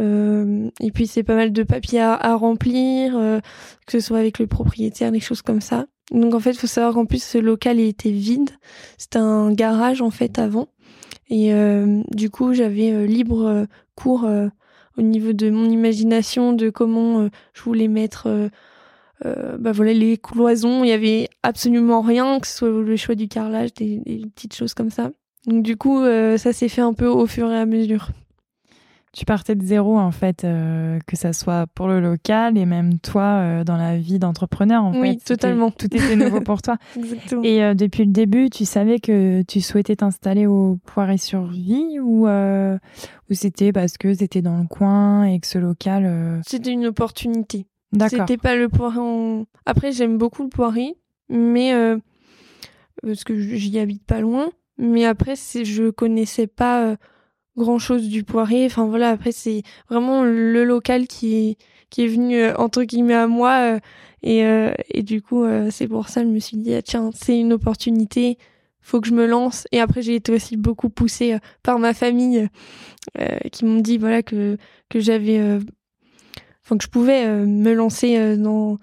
Euh, 0.01 0.71
et 0.81 0.91
puis 0.91 1.07
c'est 1.07 1.23
pas 1.23 1.35
mal 1.35 1.53
de 1.53 1.63
papiers 1.63 2.01
à, 2.01 2.35
remplir, 2.35 3.17
euh, 3.17 3.41
que 3.87 3.93
ce 3.93 4.01
soit 4.01 4.19
avec 4.19 4.39
le 4.39 4.47
propriétaire, 4.47 5.13
des 5.13 5.21
choses 5.21 5.43
comme 5.43 5.61
ça. 5.61 5.87
Donc 6.11 6.35
en 6.35 6.41
fait, 6.41 6.51
il 6.51 6.59
faut 6.59 6.67
savoir 6.67 6.95
qu'en 6.95 7.07
plus 7.07 7.23
ce 7.23 7.39
local 7.39 7.79
il 7.79 7.89
était 7.89 8.11
vide. 8.11 8.51
C'était 8.99 9.19
un 9.19 9.53
garage 9.53 10.03
en 10.03 10.11
fait 10.11 10.39
avant. 10.39 10.69
Et 11.31 11.55
euh, 11.55 12.03
du 12.11 12.31
coup, 12.31 12.53
j'avais 12.53 13.07
libre 13.07 13.67
cours 13.95 14.29
au 14.97 15.03
niveau 15.03 15.33
de 15.33 15.51
mon 15.51 15.69
imagination, 15.71 16.53
de 16.53 16.71
comment 16.71 17.29
je 17.55 17.63
voulais 17.63 17.89
mettre 17.89 18.51
bah 19.23 19.73
voilà 19.73 19.95
les 19.95 20.19
cloisons. 20.19 20.85
Il 20.85 20.89
y 20.89 20.93
avait 20.93 21.29
absolument 21.43 22.03
rien, 22.03 22.39
que 22.41 22.47
ce 22.47 22.59
soit 22.59 22.69
le 22.69 22.97
choix 22.97 23.15
du 23.15 23.29
carrelage, 23.29 23.73
des, 23.73 23.99
des 24.05 24.27
petites 24.35 24.55
choses 24.55 24.75
comme 24.75 24.91
ça. 24.91 25.13
Donc 25.47 25.63
du 25.63 25.77
coup, 25.79 26.03
ça 26.03 26.53
s'est 26.53 26.69
fait 26.69 26.83
un 26.83 26.93
peu 26.93 27.07
au 27.07 27.27
fur 27.27 27.51
et 27.51 27.57
à 27.57 27.65
mesure 27.65 28.11
tu 29.15 29.25
partais 29.25 29.55
de 29.55 29.65
zéro 29.65 29.97
en 29.97 30.11
fait, 30.11 30.43
euh, 30.45 30.99
que 31.07 31.17
ça 31.17 31.33
soit 31.33 31.67
pour 31.75 31.87
le 31.87 32.01
local 32.01 32.59
et 32.59 32.67
même 32.67 32.99
toi 32.99 33.39
euh, 33.39 33.65
dans 33.65 33.77
la 33.77 33.97
vie 33.97 34.19
d'entrepreneur. 34.19 34.83
En 34.83 35.01
oui, 35.01 35.19
totalement. 35.19 35.71
Tout 35.71 35.87
était 35.87 36.17
nouveau 36.17 36.41
pour 36.41 36.63
toi. 36.63 36.77
Exactement. 36.97 37.43
Et 37.45 37.63
euh, 37.63 37.75
depuis 37.75 38.05
le 38.05 38.11
début, 38.11 38.51
tu 38.51 38.65
savais 38.65 38.99
que 38.99 39.43
tu 39.43 39.61
souhaitais 39.61 39.97
t'installer 39.97 40.47
au 40.47 40.81
Poiré 40.85 41.17
sur 41.17 41.47
Vie 41.47 42.01
ou 42.01 42.27
ou 42.27 43.35
c'était 43.35 43.73
parce 43.73 43.97
que 43.97 44.13
c'était 44.13 44.43
dans 44.43 44.59
le 44.59 44.67
coin 44.67 45.25
et 45.25 45.39
que 45.39 45.47
ce 45.47 45.59
local. 45.59 46.41
C'était 46.45 46.73
une 46.73 46.87
opportunité. 46.87 47.67
D'accord. 47.93 48.21
C'était 48.21 48.37
pas 48.37 48.57
le 48.57 48.69
Poiré. 48.69 48.99
En... 48.99 49.45
Après, 49.65 49.93
j'aime 49.93 50.19
beaucoup 50.19 50.43
le 50.43 50.49
Poiré, 50.49 50.97
mais 51.29 51.73
parce 53.01 53.23
que 53.23 53.39
j'y 53.39 53.79
habite 53.79 54.05
pas 54.05 54.21
loin. 54.21 54.51
Mais 54.77 55.05
après, 55.05 55.37
je 55.37 55.91
connaissais 55.91 56.49
pas 56.49 56.97
grand 57.57 57.79
chose 57.79 58.09
du 58.09 58.25
poirier. 58.25 58.67
Enfin 58.67 58.87
voilà, 58.87 59.11
après 59.11 59.33
c'est 59.33 59.63
vraiment 59.89 60.23
le 60.25 60.65
local 60.65 61.07
qui 61.07 61.37
est, 61.37 61.57
qui 61.91 62.05
est 62.05 62.09
venu 62.09 62.37
euh, 62.37 62.55
entre 62.57 62.83
guillemets 62.85 63.15
à 63.15 63.27
moi 63.27 63.75
euh, 63.75 63.79
et, 64.23 64.45
euh, 64.45 64.73
et 64.91 65.03
du 65.03 65.23
coup 65.23 65.45
c'est 65.71 65.87
pour 65.87 66.09
ça 66.09 66.23
que 66.23 66.29
je 66.29 66.33
me 66.33 66.39
suis 66.39 66.57
dit 66.57 66.75
ah, 66.75 66.83
tiens 66.83 67.11
c'est 67.15 67.39
une 67.39 67.53
opportunité, 67.53 68.39
faut 68.81 69.01
que 69.01 69.09
je 69.09 69.15
me 69.15 69.27
lance. 69.27 69.67
Et 69.71 69.81
après 69.81 70.03
j'ai 70.03 70.15
été 70.15 70.33
aussi 70.33 70.57
beaucoup 70.57 70.89
poussée 70.89 71.39
par 71.63 71.79
ma 71.79 71.95
famille 71.95 72.49
qui 73.53 73.65
m'ont 73.65 73.81
dit 73.81 73.99
voilà 73.99 74.23
que 74.23 74.57
que 74.89 74.99
j'avais, 74.99 75.41
enfin 76.65 76.79
que 76.79 76.85
je 76.85 76.89
pouvais 76.89 77.29
me 77.29 77.75
lancer 77.75 78.37
dans 78.39 78.79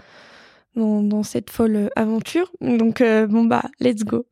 dans, 0.75 1.23
cette 1.23 1.49
folle 1.49 1.75
euh, 1.75 1.89
aventure. 1.95 2.51
Donc 2.61 3.01
euh, 3.01 3.27
bon 3.27 3.45
bah 3.45 3.63
let's 3.79 4.03
go. 4.03 4.25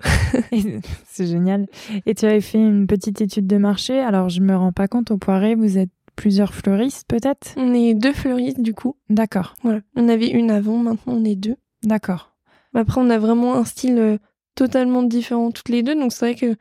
c'est 1.06 1.28
génial. 1.28 1.68
Et 2.06 2.16
tu 2.16 2.26
avais 2.26 2.42
fait 2.42 2.58
une 2.58 2.88
petite 2.88 3.22
étude 3.22 3.48
de 3.48 3.58
marché. 3.58 4.00
Alors 4.00 4.30
je 4.30 4.42
me 4.42 4.56
rends 4.56 4.72
pas 4.72 4.88
compte 4.88 5.12
au 5.12 5.18
Poiré, 5.18 5.56
vous 5.56 5.78
êtes 5.78 5.90
plusieurs 6.16 6.54
fleuristes 6.54 7.08
peut-être? 7.08 7.54
On 7.58 7.74
est 7.74 7.94
deux 7.94 8.14
fleuristes 8.14 8.62
du 8.62 8.74
coup. 8.74 8.96
D'accord. 9.10 9.56
Voilà. 9.64 9.82
On 9.96 10.08
avait 10.10 10.30
une 10.30 10.52
avant, 10.52 10.78
maintenant 10.78 11.14
on 11.14 11.26
est 11.26 11.36
deux. 11.36 11.56
D'accord. 11.84 12.36
Après 12.74 13.02
on 13.02 13.10
a 13.10 13.18
vraiment 13.18 13.56
un 13.56 13.66
style 13.66 13.98
euh, 13.98 14.18
totalement 14.56 15.04
différent 15.04 15.52
toutes 15.52 15.70
les 15.70 15.84
deux, 15.84 15.96
donc 15.96 16.14
c'est 16.14 16.34
vrai 16.34 16.36
que 16.36 16.56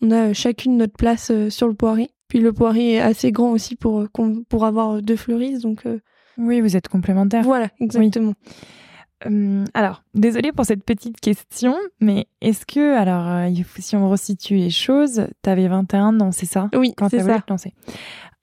on 0.00 0.12
a 0.12 0.32
chacune 0.32 0.76
notre 0.76 0.92
place 0.92 1.32
sur 1.48 1.66
le 1.66 1.74
Poiré. 1.74 2.10
Puis 2.28 2.38
le 2.38 2.52
Poiré 2.52 2.94
est 2.94 3.00
assez 3.00 3.32
grand 3.32 3.50
aussi 3.50 3.74
pour 3.74 4.06
pour 4.48 4.64
avoir 4.64 5.02
deux 5.02 5.16
fleuristes, 5.16 5.62
donc. 5.62 5.84
Oui, 6.36 6.60
vous 6.60 6.76
êtes 6.76 6.86
complémentaires. 6.86 7.42
Voilà, 7.42 7.68
exactement. 7.80 8.34
Hum, 9.26 9.64
alors, 9.74 10.04
désolée 10.14 10.52
pour 10.52 10.64
cette 10.64 10.84
petite 10.84 11.20
question, 11.20 11.74
mais 12.00 12.28
est-ce 12.40 12.64
que, 12.64 12.96
alors, 12.96 13.26
euh, 13.26 13.62
si 13.78 13.96
on 13.96 14.08
resitue 14.08 14.56
les 14.56 14.70
choses, 14.70 15.26
tu 15.42 15.50
avais 15.50 15.66
21 15.66 16.20
ans, 16.20 16.30
c'est 16.30 16.46
ça? 16.46 16.68
Oui, 16.74 16.94
quand 16.96 17.08
c'est 17.08 17.20
ça. 17.20 17.40
Te 17.40 17.68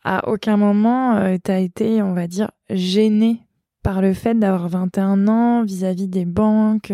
À 0.04 0.28
aucun 0.28 0.58
moment, 0.58 1.16
euh, 1.16 1.38
tu 1.42 1.52
as 1.52 1.60
été, 1.60 2.02
on 2.02 2.14
va 2.14 2.28
dire, 2.28 2.52
gênée 2.70 3.42
par 3.84 4.02
le 4.02 4.14
fait 4.14 4.36
d'avoir 4.38 4.68
21 4.68 5.28
ans 5.28 5.64
vis-à-vis 5.64 6.08
des 6.08 6.26
banques, 6.26 6.92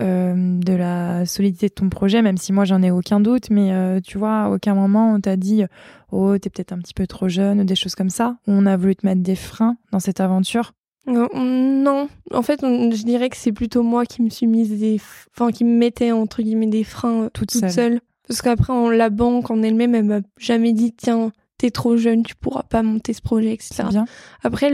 euh, 0.00 0.58
de 0.60 0.72
la 0.74 1.24
solidité 1.24 1.68
de 1.68 1.74
ton 1.74 1.88
projet, 1.88 2.20
même 2.20 2.36
si 2.36 2.52
moi 2.52 2.64
j'en 2.64 2.82
ai 2.82 2.90
aucun 2.90 3.20
doute, 3.20 3.50
mais 3.50 4.00
tu 4.02 4.18
vois, 4.18 4.42
à 4.42 4.50
aucun 4.50 4.74
moment 4.74 5.14
on 5.14 5.20
t'a 5.20 5.36
dit 5.36 5.62
oh 6.10 6.36
t'es 6.38 6.50
peut-être 6.50 6.72
un 6.72 6.78
petit 6.78 6.94
peu 6.94 7.06
trop 7.06 7.28
jeune 7.28 7.60
ou 7.60 7.64
des 7.64 7.76
choses 7.76 7.94
comme 7.94 8.10
ça, 8.10 8.36
on 8.48 8.66
a 8.66 8.76
voulu 8.76 8.96
te 8.96 9.06
mettre 9.06 9.22
des 9.22 9.36
freins 9.36 9.76
dans 9.92 10.00
cette 10.00 10.18
aventure. 10.18 10.72
Euh, 11.08 11.26
non, 11.34 12.08
en 12.32 12.42
fait, 12.42 12.60
je 12.62 13.02
dirais 13.04 13.28
que 13.28 13.36
c'est 13.36 13.52
plutôt 13.52 13.82
moi 13.82 14.06
qui 14.06 14.22
me 14.22 14.30
suis 14.30 14.46
mise 14.46 14.78
des, 14.78 15.00
enfin, 15.34 15.50
qui 15.50 15.64
me 15.64 15.76
mettais 15.76 16.12
entre 16.12 16.42
guillemets 16.42 16.66
des 16.66 16.84
freins 16.84 17.24
euh, 17.24 17.30
toute, 17.32 17.50
seule. 17.50 18.00
Parce 18.28 18.40
qu'après, 18.40 18.96
la 18.96 19.10
banque 19.10 19.50
en 19.50 19.62
elle-même, 19.62 19.94
elle 19.94 20.04
m'a 20.04 20.20
jamais 20.38 20.72
dit 20.72 20.92
tiens, 20.92 21.32
t'es 21.58 21.70
trop 21.70 21.96
jeune, 21.96 22.22
tu 22.22 22.36
pourras 22.36 22.62
pas 22.62 22.82
monter 22.82 23.12
ce 23.12 23.20
projet, 23.20 23.52
etc. 23.52 23.84
Bien. 23.90 24.04
Après, 24.42 24.72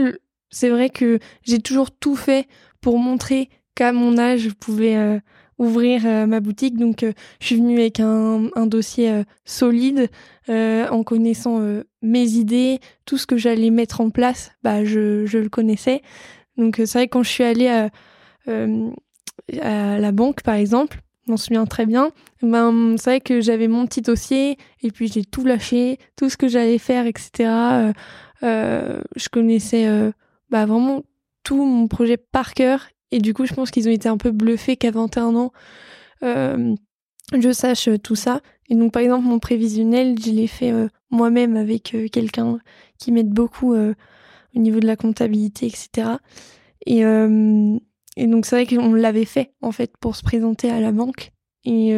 c'est 0.51 0.69
vrai 0.69 0.89
que 0.89 1.19
j'ai 1.43 1.59
toujours 1.59 1.91
tout 1.91 2.15
fait 2.15 2.47
pour 2.79 2.99
montrer 2.99 3.49
qu'à 3.73 3.91
mon 3.91 4.17
âge, 4.17 4.41
je 4.41 4.49
pouvais 4.49 4.95
euh, 4.97 5.19
ouvrir 5.57 6.05
euh, 6.05 6.27
ma 6.27 6.41
boutique. 6.41 6.77
Donc, 6.77 7.03
je 7.39 7.45
suis 7.45 7.55
venue 7.55 7.79
avec 7.79 7.99
un, 7.99 8.49
un 8.55 8.67
dossier 8.67 9.23
solide, 9.45 10.09
en 10.47 11.03
connaissant 11.03 11.59
mes 12.01 12.27
idées, 12.31 12.79
tout 13.05 13.17
ce 13.17 13.27
que 13.27 13.37
j'allais 13.37 13.69
mettre 13.69 14.01
en 14.01 14.09
place, 14.09 14.51
bah, 14.63 14.85
je, 14.85 15.25
je 15.25 15.37
le 15.37 15.49
connaissais. 15.49 16.01
Donc, 16.57 16.75
c'est 16.77 16.93
vrai 16.93 17.07
quand 17.07 17.23
je 17.23 17.29
suis 17.29 17.43
allée 17.43 17.67
à, 17.67 17.89
à 19.61 19.99
la 19.99 20.11
banque, 20.11 20.41
par 20.41 20.55
exemple, 20.55 20.99
je 21.25 21.31
m'en 21.31 21.37
souviens 21.37 21.65
très 21.65 21.85
bien. 21.85 22.11
Ben, 22.41 22.95
c'est 22.97 23.09
vrai 23.09 23.21
que 23.21 23.41
j'avais 23.41 23.67
mon 23.67 23.85
petit 23.85 24.01
dossier 24.01 24.57
et 24.81 24.91
puis 24.91 25.07
j'ai 25.07 25.23
tout 25.23 25.45
lâché, 25.45 25.97
tout 26.15 26.29
ce 26.29 26.37
que 26.37 26.47
j'allais 26.47 26.79
faire, 26.79 27.05
etc. 27.05 27.49
je 28.41 29.29
connaissais 29.29 29.87
bah, 30.49 30.65
vraiment 30.65 31.03
tout 31.43 31.63
mon 31.63 31.87
projet 31.87 32.17
par 32.17 32.53
cœur 32.53 32.87
et 33.11 33.19
du 33.19 33.33
coup, 33.33 33.45
je 33.45 33.53
pense 33.53 33.71
qu'ils 33.71 33.87
ont 33.87 33.91
été 33.91 34.07
un 34.07 34.17
peu 34.17 34.31
bluffés 34.31 34.77
qu'à 34.77 34.91
21 34.91 35.35
ans, 35.35 35.51
euh, 36.23 36.75
je 37.37 37.51
sache 37.51 37.87
euh, 37.87 37.97
tout 37.97 38.15
ça. 38.15 38.41
Et 38.69 38.75
donc, 38.75 38.91
par 38.91 39.01
exemple, 39.01 39.25
mon 39.25 39.39
prévisionnel, 39.39 40.15
je 40.23 40.31
l'ai 40.31 40.47
fait 40.47 40.71
euh, 40.71 40.87
moi-même 41.11 41.57
avec 41.57 41.95
quelqu'un 42.11 42.59
qui 42.97 43.11
m'aide 43.11 43.29
beaucoup 43.29 43.75
au 43.75 43.93
niveau 44.59 44.79
de 44.79 44.87
la 44.87 44.95
comptabilité, 44.95 45.67
etc. 45.67 46.17
Et, 46.85 46.99
et 46.99 48.27
donc, 48.27 48.45
c'est 48.45 48.63
vrai 48.63 48.65
qu'on 48.65 48.93
l'avait 48.93 49.25
fait, 49.25 49.53
en 49.61 49.71
fait, 49.71 49.93
pour 49.99 50.15
se 50.15 50.23
présenter 50.23 50.69
à 50.69 50.79
la 50.79 50.91
banque. 50.91 51.31
Et 51.65 51.89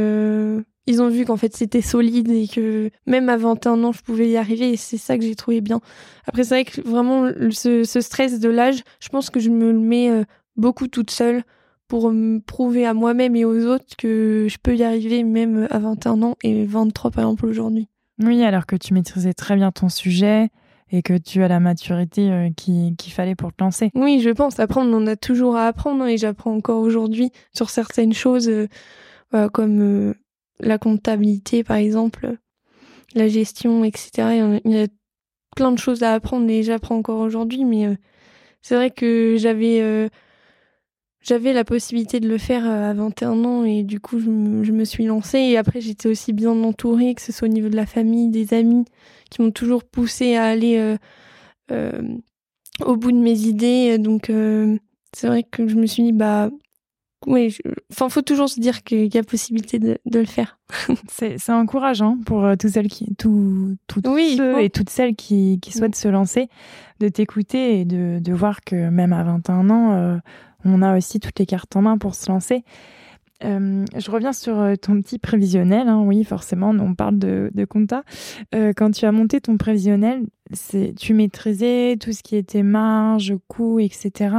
ils 0.87 1.01
ont 1.01 1.09
vu 1.09 1.25
qu'en 1.25 1.37
fait, 1.37 1.55
c'était 1.55 1.81
solide 1.81 2.29
et 2.29 2.47
que 2.47 2.89
même 3.05 3.29
à 3.29 3.37
21 3.37 3.83
ans, 3.83 3.91
je 3.91 4.01
pouvais 4.01 4.29
y 4.29 4.37
arriver. 4.37 4.71
Et 4.71 4.77
c'est 4.77 4.97
ça 4.97 5.17
que 5.17 5.23
j'ai 5.23 5.35
trouvé 5.35 5.61
bien. 5.61 5.81
Après, 6.25 6.43
c'est 6.43 6.55
vrai 6.55 6.65
que 6.65 6.81
vraiment, 6.81 7.29
ce, 7.51 7.83
ce 7.83 8.01
stress 8.01 8.39
de 8.39 8.49
l'âge, 8.49 8.81
je 8.99 9.09
pense 9.09 9.29
que 9.29 9.39
je 9.39 9.49
me 9.49 9.71
le 9.71 9.79
mets 9.79 10.23
beaucoup 10.55 10.87
toute 10.87 11.11
seule 11.11 11.43
pour 11.87 12.09
me 12.11 12.39
prouver 12.39 12.85
à 12.85 12.93
moi-même 12.93 13.35
et 13.35 13.43
aux 13.43 13.65
autres 13.65 13.97
que 13.97 14.47
je 14.49 14.57
peux 14.63 14.75
y 14.77 14.83
arriver 14.83 15.23
même 15.23 15.67
à 15.69 15.79
21 15.79 16.21
ans 16.21 16.37
et 16.41 16.65
23 16.65 17.11
par 17.11 17.25
exemple 17.25 17.45
aujourd'hui. 17.47 17.89
Oui, 18.21 18.43
alors 18.43 18.65
que 18.65 18.75
tu 18.75 18.93
maîtrisais 18.93 19.33
très 19.33 19.55
bien 19.55 19.71
ton 19.71 19.89
sujet 19.89 20.49
et 20.91 21.01
que 21.01 21.17
tu 21.17 21.41
as 21.43 21.47
la 21.47 21.59
maturité 21.59 22.29
euh, 22.31 22.49
qu'il 22.55 23.13
fallait 23.13 23.35
pour 23.35 23.53
te 23.53 23.63
lancer. 23.63 23.91
Oui, 23.95 24.19
je 24.21 24.29
pense. 24.29 24.59
Après, 24.59 24.81
on 24.81 25.07
a 25.07 25.15
toujours 25.15 25.55
à 25.55 25.67
apprendre 25.67 26.03
hein, 26.03 26.07
et 26.07 26.17
j'apprends 26.17 26.53
encore 26.53 26.81
aujourd'hui 26.81 27.31
sur 27.53 27.69
certaines 27.69 28.13
choses 28.13 28.49
euh, 28.49 29.49
comme 29.49 29.81
euh, 29.81 30.13
la 30.59 30.77
comptabilité 30.77 31.63
par 31.63 31.77
exemple, 31.77 32.35
la 33.15 33.27
gestion, 33.27 33.83
etc. 33.83 34.59
Il 34.65 34.71
y 34.71 34.81
a 34.81 34.87
plein 35.55 35.71
de 35.71 35.79
choses 35.79 36.03
à 36.03 36.13
apprendre 36.13 36.49
et 36.49 36.63
j'apprends 36.63 36.97
encore 36.97 37.19
aujourd'hui, 37.19 37.65
mais 37.65 37.97
c'est 38.61 38.75
vrai 38.75 38.91
que 38.91 39.35
j'avais 39.37 40.09
j'avais 41.21 41.53
la 41.53 41.63
possibilité 41.63 42.19
de 42.19 42.27
le 42.27 42.37
faire 42.37 42.65
euh, 42.65 42.89
à 42.89 42.93
21 42.93 43.45
ans 43.45 43.63
et 43.63 43.83
du 43.83 43.99
coup 43.99 44.19
je 44.19 44.29
me, 44.29 44.85
suis 44.85 45.05
lancée. 45.05 45.39
Et 45.39 45.57
après 45.57 45.81
j'étais 45.81 46.09
aussi 46.09 46.33
bien 46.33 46.51
entourée 46.63 47.13
que 47.13 47.21
ce 47.21 47.31
soit 47.31 47.47
au 47.47 47.51
niveau 47.51 47.69
de 47.69 47.75
la 47.75 47.85
famille, 47.85 48.29
des 48.29 48.53
amis 48.53 48.85
qui 49.29 49.41
m'ont 49.41 49.51
toujours 49.51 49.83
poussée 49.83 50.35
à 50.35 50.45
aller 50.45 50.77
euh, 50.77 50.97
euh, 51.71 52.01
au 52.85 52.95
bout 52.95 53.11
de 53.11 53.17
mes 53.17 53.41
idées. 53.41 53.97
Donc 53.97 54.31
c'est 55.13 55.27
vrai 55.27 55.43
que 55.43 55.67
je 55.67 55.75
me 55.75 55.85
suis 55.85 56.03
dit 56.03 56.13
bah 56.13 56.49
oui, 57.27 57.55
enfin, 57.91 58.09
faut 58.09 58.23
toujours 58.23 58.49
se 58.49 58.59
dire 58.59 58.81
qu'il 58.81 59.13
y 59.13 59.17
a 59.19 59.23
possibilité 59.23 59.77
de, 59.77 59.99
de 60.07 60.19
le 60.19 60.25
faire. 60.25 60.57
c'est 61.07 61.51
encourageant 61.51 62.17
pour 62.25 62.43
tous 62.59 62.69
celles 62.69 62.87
qui, 62.87 63.13
tout, 63.15 63.75
toutes 63.85 64.07
ceux 64.07 64.59
et 64.59 64.71
toutes 64.71 64.89
celles 64.89 65.15
qui, 65.15 65.59
qui 65.61 65.71
souhaitent 65.71 65.95
se 65.95 66.07
lancer, 66.07 66.47
de 66.99 67.09
t'écouter 67.09 67.79
et 67.79 67.85
de, 67.85 68.17
de 68.19 68.33
voir 68.33 68.61
que 68.61 68.89
même 68.89 69.13
à 69.13 69.23
21 69.23 69.69
ans, 69.69 70.19
on 70.65 70.81
a 70.81 70.97
aussi 70.97 71.19
toutes 71.19 71.39
les 71.39 71.45
cartes 71.45 71.75
en 71.75 71.81
main 71.81 71.97
pour 71.97 72.15
se 72.15 72.31
lancer. 72.31 72.63
Euh, 73.43 73.85
je 73.97 74.11
reviens 74.11 74.33
sur 74.33 74.59
euh, 74.59 74.75
ton 74.75 75.01
petit 75.01 75.19
prévisionnel. 75.19 75.87
Hein. 75.87 76.01
oui, 76.05 76.23
forcément, 76.23 76.69
on 76.69 76.95
parle 76.95 77.17
de, 77.17 77.51
de 77.53 77.65
compta. 77.65 78.03
Euh, 78.53 78.73
quand 78.75 78.91
tu 78.91 79.05
as 79.05 79.11
monté 79.11 79.41
ton 79.41 79.57
prévisionnel, 79.57 80.25
tu 80.99 81.13
maîtrisais 81.13 81.97
tout 81.99 82.11
ce 82.11 82.23
qui 82.23 82.35
était 82.35 82.63
marge, 82.63 83.33
coût, 83.47 83.79
etc. 83.79 84.35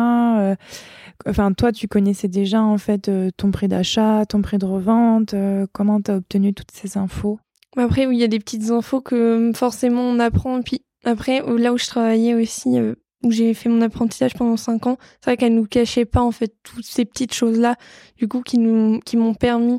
enfin, 1.26 1.52
toi, 1.52 1.72
tu 1.72 1.88
connaissais 1.88 2.28
déjà 2.28 2.62
en 2.62 2.76
fait 2.76 3.10
ton 3.38 3.50
prix 3.50 3.68
d'achat, 3.68 4.26
ton 4.26 4.42
prix 4.42 4.58
de 4.58 4.66
revente. 4.66 5.34
comment 5.72 6.02
tu 6.02 6.10
as 6.10 6.16
obtenu 6.16 6.52
toutes 6.52 6.70
ces 6.70 6.98
infos? 6.98 7.40
Après, 7.78 8.04
oui, 8.04 8.16
il 8.16 8.20
y 8.20 8.24
a 8.24 8.28
des 8.28 8.40
petites 8.40 8.70
infos 8.70 9.00
que 9.00 9.52
forcément 9.54 10.02
on 10.02 10.18
apprend. 10.18 10.60
Puis 10.60 10.82
après, 11.04 11.40
là 11.56 11.72
où 11.72 11.78
je 11.78 11.86
travaillais 11.86 12.34
aussi, 12.34 12.76
où 13.22 13.30
j'ai 13.30 13.54
fait 13.54 13.68
mon 13.68 13.80
apprentissage 13.82 14.34
pendant 14.34 14.56
cinq 14.56 14.86
ans, 14.86 14.98
c'est 15.20 15.30
vrai 15.30 15.36
qu'elle 15.36 15.54
nous 15.54 15.66
cachait 15.66 16.04
pas 16.04 16.22
en 16.22 16.32
fait 16.32 16.54
toutes 16.62 16.84
ces 16.84 17.04
petites 17.04 17.34
choses 17.34 17.58
là, 17.58 17.76
du 18.16 18.28
coup 18.28 18.42
qui 18.42 18.58
nous 18.58 19.00
qui 19.00 19.16
m'ont 19.16 19.34
permis 19.34 19.78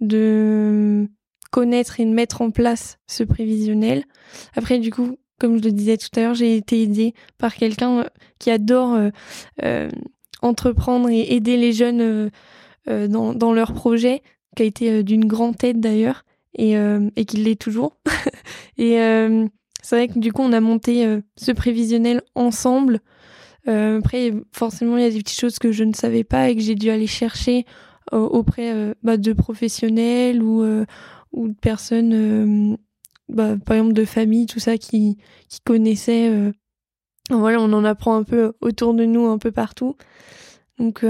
de 0.00 1.08
connaître 1.50 2.00
et 2.00 2.04
de 2.04 2.10
mettre 2.10 2.42
en 2.42 2.50
place 2.50 2.98
ce 3.06 3.22
prévisionnel. 3.24 4.04
Après, 4.56 4.78
du 4.78 4.92
coup, 4.92 5.16
comme 5.38 5.58
je 5.58 5.62
le 5.62 5.72
disais 5.72 5.96
tout 5.96 6.08
à 6.16 6.20
l'heure, 6.20 6.34
j'ai 6.34 6.56
été 6.56 6.82
aidée 6.82 7.14
par 7.38 7.54
quelqu'un 7.54 8.00
euh, 8.00 8.04
qui 8.38 8.50
adore 8.50 8.94
euh, 8.94 9.10
euh, 9.62 9.90
entreprendre 10.42 11.08
et 11.08 11.34
aider 11.34 11.56
les 11.56 11.72
jeunes 11.72 12.30
dans, 12.86 13.34
dans 13.34 13.52
leurs 13.52 13.72
projets, 13.72 14.22
qui 14.54 14.62
a 14.62 14.66
été 14.66 15.02
d'une 15.02 15.24
grande 15.24 15.56
aide 15.64 15.80
d'ailleurs, 15.80 16.24
et, 16.56 16.74
et 16.74 17.24
qui 17.24 17.38
l'est 17.38 17.60
toujours. 17.60 17.96
et 18.78 18.98
c'est 19.86 19.94
vrai 19.94 20.08
que 20.08 20.18
du 20.18 20.32
coup, 20.32 20.42
on 20.42 20.52
a 20.52 20.58
monté 20.58 21.06
euh, 21.06 21.20
ce 21.36 21.52
prévisionnel 21.52 22.20
ensemble. 22.34 22.98
Euh, 23.68 24.00
après, 24.00 24.34
forcément, 24.50 24.96
il 24.96 25.04
y 25.04 25.06
a 25.06 25.10
des 25.10 25.20
petites 25.20 25.38
choses 25.38 25.60
que 25.60 25.70
je 25.70 25.84
ne 25.84 25.92
savais 25.92 26.24
pas 26.24 26.50
et 26.50 26.56
que 26.56 26.60
j'ai 26.60 26.74
dû 26.74 26.90
aller 26.90 27.06
chercher 27.06 27.64
euh, 28.12 28.18
auprès 28.18 28.74
bah, 29.04 29.16
de 29.16 29.32
professionnels 29.32 30.42
ou, 30.42 30.64
de 30.64 31.54
personnes, 31.60 32.76
bah, 33.28 33.54
par 33.64 33.76
exemple 33.76 33.92
de 33.92 34.04
famille, 34.04 34.46
tout 34.46 34.58
ça, 34.58 34.76
qui, 34.76 35.18
qui 35.48 35.60
connaissaient. 35.60 36.32
voilà, 37.30 37.60
on 37.60 37.72
en 37.72 37.84
apprend 37.84 38.16
un 38.16 38.24
peu 38.24 38.54
autour 38.60 38.92
de 38.92 39.04
nous, 39.04 39.26
un 39.26 39.38
peu 39.38 39.52
partout. 39.52 39.94
Donc, 40.80 41.04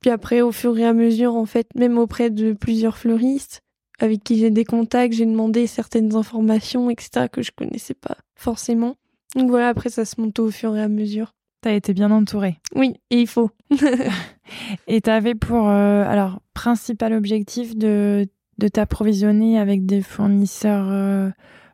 puis 0.00 0.10
après, 0.10 0.40
au 0.40 0.52
fur 0.52 0.78
et 0.78 0.86
à 0.86 0.94
mesure, 0.94 1.34
en 1.34 1.44
fait, 1.44 1.68
même 1.74 1.98
auprès 1.98 2.30
de 2.30 2.54
plusieurs 2.54 2.96
fleuristes, 2.96 3.62
avec 3.98 4.22
qui 4.22 4.38
j'ai 4.38 4.50
des 4.50 4.64
contacts, 4.64 5.14
j'ai 5.14 5.26
demandé 5.26 5.66
certaines 5.66 6.14
informations, 6.14 6.90
etc., 6.90 7.26
que 7.30 7.42
je 7.42 7.50
connaissais 7.50 7.94
pas 7.94 8.16
forcément. 8.36 8.96
Donc 9.36 9.50
voilà, 9.50 9.68
après, 9.68 9.90
ça 9.90 10.04
se 10.04 10.20
monte 10.20 10.38
au 10.38 10.50
fur 10.50 10.76
et 10.76 10.82
à 10.82 10.88
mesure. 10.88 11.34
T'as 11.60 11.72
été 11.72 11.92
bien 11.92 12.10
entourée. 12.10 12.58
Oui, 12.74 12.94
et 13.10 13.20
il 13.20 13.26
faut. 13.26 13.50
et 14.86 15.00
t'avais 15.00 15.34
pour, 15.34 15.68
euh, 15.68 16.04
alors, 16.06 16.40
principal 16.54 17.12
objectif 17.12 17.76
de, 17.76 18.26
de 18.58 18.68
t'approvisionner 18.68 19.58
avec 19.58 19.84
des 19.84 20.00
fournisseurs 20.00 20.86
euh, 20.88 21.30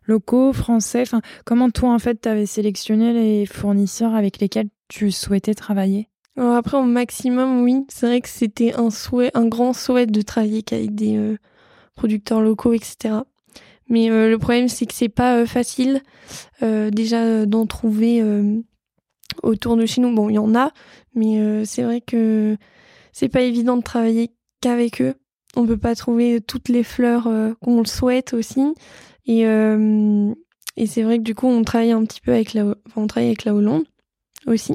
locaux, 0.07 0.53
français? 0.53 1.03
Enfin, 1.03 1.21
comment 1.45 1.71
toi, 1.71 1.93
en 1.93 1.99
fait, 1.99 2.17
t'avais 2.17 2.47
sélectionné 2.47 3.13
les 3.13 3.47
fournisseurs 3.47 4.15
avec 4.15 4.39
lesquels 4.39 4.69
tu 4.89 5.11
souhaitais 5.11 5.55
travailler? 5.55 6.09
Alors 6.37 6.57
Après, 6.57 6.77
au 6.77 6.83
maximum, 6.83 7.63
oui. 7.63 7.85
C'est 7.89 8.07
vrai 8.07 8.21
que 8.21 8.29
c'était 8.29 8.75
un 8.75 8.91
souhait, 8.91 9.31
un 9.35 9.47
grand 9.47 9.73
souhait 9.73 10.07
de 10.07 10.23
travailler 10.23 10.65
avec 10.73 10.95
des, 10.95 11.17
euh, 11.17 11.37
producteurs 11.95 12.41
locaux, 12.41 12.73
etc. 12.73 13.23
Mais 13.89 14.11
euh, 14.11 14.31
le 14.31 14.39
problème, 14.39 14.69
c'est 14.69 14.87
que 14.87 14.95
c'est 14.95 15.09
pas 15.09 15.39
euh, 15.39 15.47
facile 15.47 16.03
euh, 16.63 16.91
déjà 16.91 17.47
d'en 17.47 17.67
trouver 17.67 18.23
autour 19.43 19.77
de 19.77 19.87
chez 19.87 20.01
nous. 20.01 20.15
Bon, 20.15 20.29
il 20.29 20.35
y 20.35 20.39
en 20.39 20.55
a, 20.55 20.73
mais 21.15 21.65
c'est 21.65 21.83
vrai 21.83 22.01
que 22.01 22.57
c'est 23.13 23.29
pas 23.29 23.43
évident 23.43 23.77
de 23.77 23.83
travailler 23.83 24.31
qu'avec 24.61 25.01
eux. 25.01 25.15
On 25.57 25.67
peut 25.67 25.77
pas 25.77 25.95
trouver 25.95 26.41
toutes 26.41 26.69
les 26.69 26.83
fleurs 26.83 27.29
qu'on 27.61 27.81
le 27.81 27.87
souhaite 27.87 28.35
aussi. 28.35 28.63
Et, 29.27 29.45
c'est 30.87 31.03
vrai 31.03 31.19
que 31.19 31.23
du 31.23 31.35
coup, 31.35 31.47
on 31.47 31.63
travaille 31.63 31.93
un 31.93 32.05
petit 32.05 32.21
peu 32.21 32.33
avec 32.33 32.55
la, 32.55 32.75
on 32.97 33.07
travaille 33.07 33.29
avec 33.29 33.45
la 33.45 33.55
Hollande 33.55 33.85
aussi. 34.47 34.75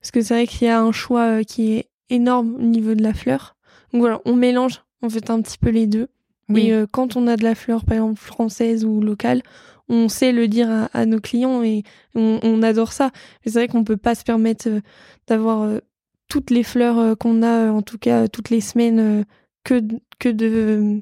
Parce 0.00 0.10
que 0.12 0.20
c'est 0.20 0.34
vrai 0.34 0.46
qu'il 0.46 0.66
y 0.66 0.70
a 0.70 0.80
un 0.80 0.92
choix 0.92 1.42
qui 1.44 1.72
est 1.72 1.90
énorme 2.10 2.54
au 2.56 2.62
niveau 2.62 2.94
de 2.94 3.02
la 3.02 3.14
fleur. 3.14 3.56
Donc 3.92 4.02
voilà, 4.02 4.20
on 4.24 4.34
mélange 4.34 4.82
en 5.02 5.08
fait 5.08 5.30
un 5.30 5.40
petit 5.40 5.58
peu 5.58 5.70
les 5.70 5.86
deux. 5.86 6.08
Oui. 6.48 6.72
Euh, 6.72 6.86
quand 6.90 7.16
on 7.16 7.26
a 7.26 7.36
de 7.36 7.42
la 7.42 7.54
fleur, 7.54 7.84
par 7.84 7.94
exemple, 7.94 8.20
française 8.20 8.84
ou 8.84 9.00
locale, 9.00 9.42
on 9.88 10.08
sait 10.08 10.32
le 10.32 10.48
dire 10.48 10.88
à, 10.92 11.06
nos 11.06 11.20
clients 11.20 11.62
et 11.62 11.82
on, 12.14 12.62
adore 12.62 12.92
ça. 12.92 13.10
C'est 13.44 13.52
vrai 13.52 13.68
qu'on 13.68 13.84
peut 13.84 13.96
pas 13.96 14.14
se 14.14 14.24
permettre 14.24 14.68
euh, 14.68 14.80
d'avoir 15.26 15.62
euh, 15.62 15.80
toutes 16.28 16.50
les 16.50 16.62
fleurs 16.62 17.16
qu'on 17.18 17.42
a, 17.42 17.70
en 17.70 17.82
tout 17.82 17.98
cas 17.98 18.28
toutes 18.28 18.50
les 18.50 18.60
semaines, 18.62 19.24
que, 19.62 19.82
que 20.18 20.28
de 20.30 21.00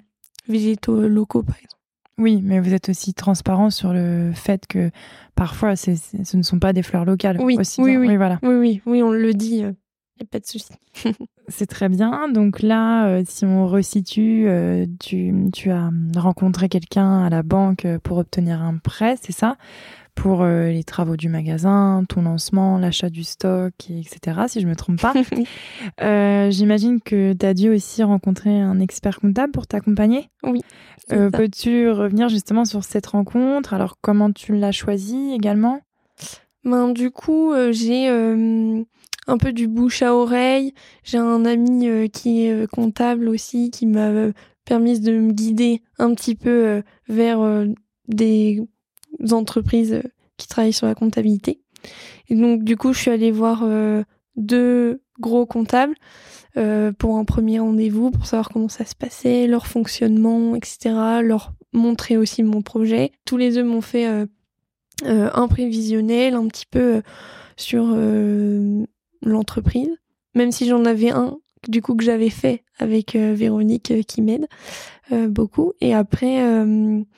végétaux 0.49 1.07
locaux, 1.09 1.43
par 1.43 1.57
exemple. 1.57 1.69
Oui, 2.19 2.41
mais 2.43 2.61
vous 2.61 2.75
êtes 2.75 2.89
aussi 2.89 3.15
transparent 3.15 3.71
sur 3.71 3.93
le 3.93 4.33
fait 4.35 4.67
que 4.67 4.91
parfois 5.35 5.77
ce 5.77 6.37
ne 6.37 6.43
sont 6.43 6.59
pas 6.59 6.73
des 6.73 6.83
fleurs 6.83 7.05
locales. 7.05 7.41
Oui, 7.41 7.57
aussi 7.59 7.81
oui, 7.81 7.97
oui, 7.97 8.17
voilà. 8.17 8.39
oui, 8.43 8.55
oui, 8.55 8.83
oui, 8.85 9.03
on 9.03 9.13
le 9.13 9.33
dit 9.33 9.65
pas 10.31 10.41
de 10.41 10.47
souci. 10.47 10.73
c'est 11.49 11.67
très 11.67 11.89
bien. 11.89 12.29
Donc 12.29 12.63
là, 12.63 13.07
euh, 13.07 13.23
si 13.27 13.45
on 13.45 13.67
resitue, 13.67 14.47
euh, 14.49 14.87
tu, 15.01 15.33
tu, 15.53 15.71
as 15.71 15.91
rencontré 16.17 16.69
quelqu'un 16.69 17.25
à 17.25 17.31
la 17.31 17.43
banque 17.43 17.87
pour 18.03 18.19
obtenir 18.19 18.61
un 18.63 18.77
prêt, 18.77 19.17
c'est 19.21 19.33
ça? 19.33 19.57
Pour 20.15 20.43
euh, 20.43 20.69
les 20.69 20.85
travaux 20.85 21.17
du 21.17 21.31
magasin, 21.31 22.05
ton 22.07 22.23
lancement, 22.23 22.77
l'achat 22.77 23.09
du 23.09 23.25
stock, 23.25 23.73
etc., 23.89 24.43
si 24.47 24.61
je 24.61 24.67
me 24.67 24.77
trompe 24.77 25.01
pas. 25.01 25.15
J'imagine 26.51 27.01
que 27.01 27.33
tu 27.33 27.47
as 27.47 27.55
dû 27.55 27.71
aussi 27.71 28.03
rencontrer 28.03 28.61
un 28.61 28.79
expert 28.79 29.21
comptable 29.21 29.53
pour 29.53 29.67
t'accompagner? 29.67 30.29
Oui. 30.43 30.61
Peux-tu 31.09 31.91
revenir 31.91 32.29
justement 32.29 32.65
sur 32.65 32.85
cette 32.85 33.07
rencontre? 33.07 33.73
Alors, 33.73 33.97
comment 34.01 34.31
tu 34.31 34.55
l'as 34.55 34.73
choisi 34.73 35.33
également? 35.33 35.81
Ben, 36.65 36.93
Du 36.93 37.11
coup, 37.11 37.53
j'ai 37.71 38.09
un 39.27 39.39
peu 39.39 39.53
du 39.53 39.69
bouche 39.69 40.03
à 40.03 40.15
oreille. 40.15 40.75
J'ai 41.05 41.19
un 41.19 41.45
ami 41.45 41.89
euh, 41.89 42.09
qui 42.09 42.47
est 42.47 42.53
euh, 42.53 42.67
comptable 42.67 43.29
aussi, 43.29 43.71
qui 43.71 43.87
m'a 43.87 44.09
euh, 44.09 44.33
permis 44.65 45.01
de 45.01 45.13
me 45.13 45.33
guider 45.33 45.83
un 45.99 46.15
petit 46.15 46.35
peu 46.35 46.83
vers 47.09 47.67
des 48.07 48.63
entreprises 49.33 50.03
qui 50.37 50.47
travaillent 50.47 50.73
sur 50.73 50.87
la 50.87 50.95
comptabilité. 50.95 51.61
Et 52.29 52.37
donc 52.37 52.63
du 52.63 52.77
coup, 52.77 52.93
je 52.93 53.01
suis 53.01 53.11
allée 53.11 53.33
voir 53.33 53.67
deux 54.37 55.03
gros 55.19 55.47
comptables 55.47 55.97
pour 56.55 57.17
un 57.17 57.25
premier 57.25 57.59
rendez-vous, 57.59 58.13
pour 58.13 58.27
savoir 58.27 58.51
comment 58.51 58.69
ça 58.69 58.85
se 58.85 58.95
passait, 58.95 59.49
leur 59.49 59.67
fonctionnement, 59.67 60.55
etc. 60.55 60.95
Leur 61.25 61.53
montrer 61.73 62.17
aussi 62.17 62.45
mon 62.45 62.63
projet. 62.63 63.11
Tous 63.25 63.37
les 63.37 63.51
deux 63.51 63.65
m'ont 63.65 63.81
fait 63.81 64.07
un 65.05 65.49
prévisionnel, 65.49 66.35
un 66.35 66.47
petit 66.47 66.67
peu 66.67 67.03
sur 67.57 67.97
l'entreprise, 69.23 69.91
même 70.35 70.53
si 70.53 70.67
j'en 70.67 70.85
avais 70.85 71.11
un 71.11 71.39
du 71.69 71.81
coup 71.81 71.95
que 71.95 72.05
j'avais 72.05 72.31
fait 72.31 72.65
avec 72.79 73.15
euh, 73.15 73.35
Véronique 73.35 73.91
euh, 73.93 74.03
qui 74.03 74.21
m'aide 74.21 74.49
euh, 75.13 75.29
beaucoup. 75.29 75.73
Et 75.81 75.95
après 75.95 76.43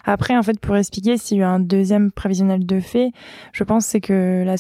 après 0.05 0.37
en 0.37 0.43
fait 0.43 0.61
pour 0.61 0.77
expliquer 0.77 1.17
s'il 1.17 1.39
y 1.39 1.43
a 1.43 1.49
un 1.49 1.61
deuxième 1.61 2.13
prévisionnel 2.13 2.67
de 2.67 2.81
fait 2.81 3.13
je 3.53 3.65
pense 3.65 3.87
c'est 3.87 4.01
que 4.01 4.45
la 4.45 4.57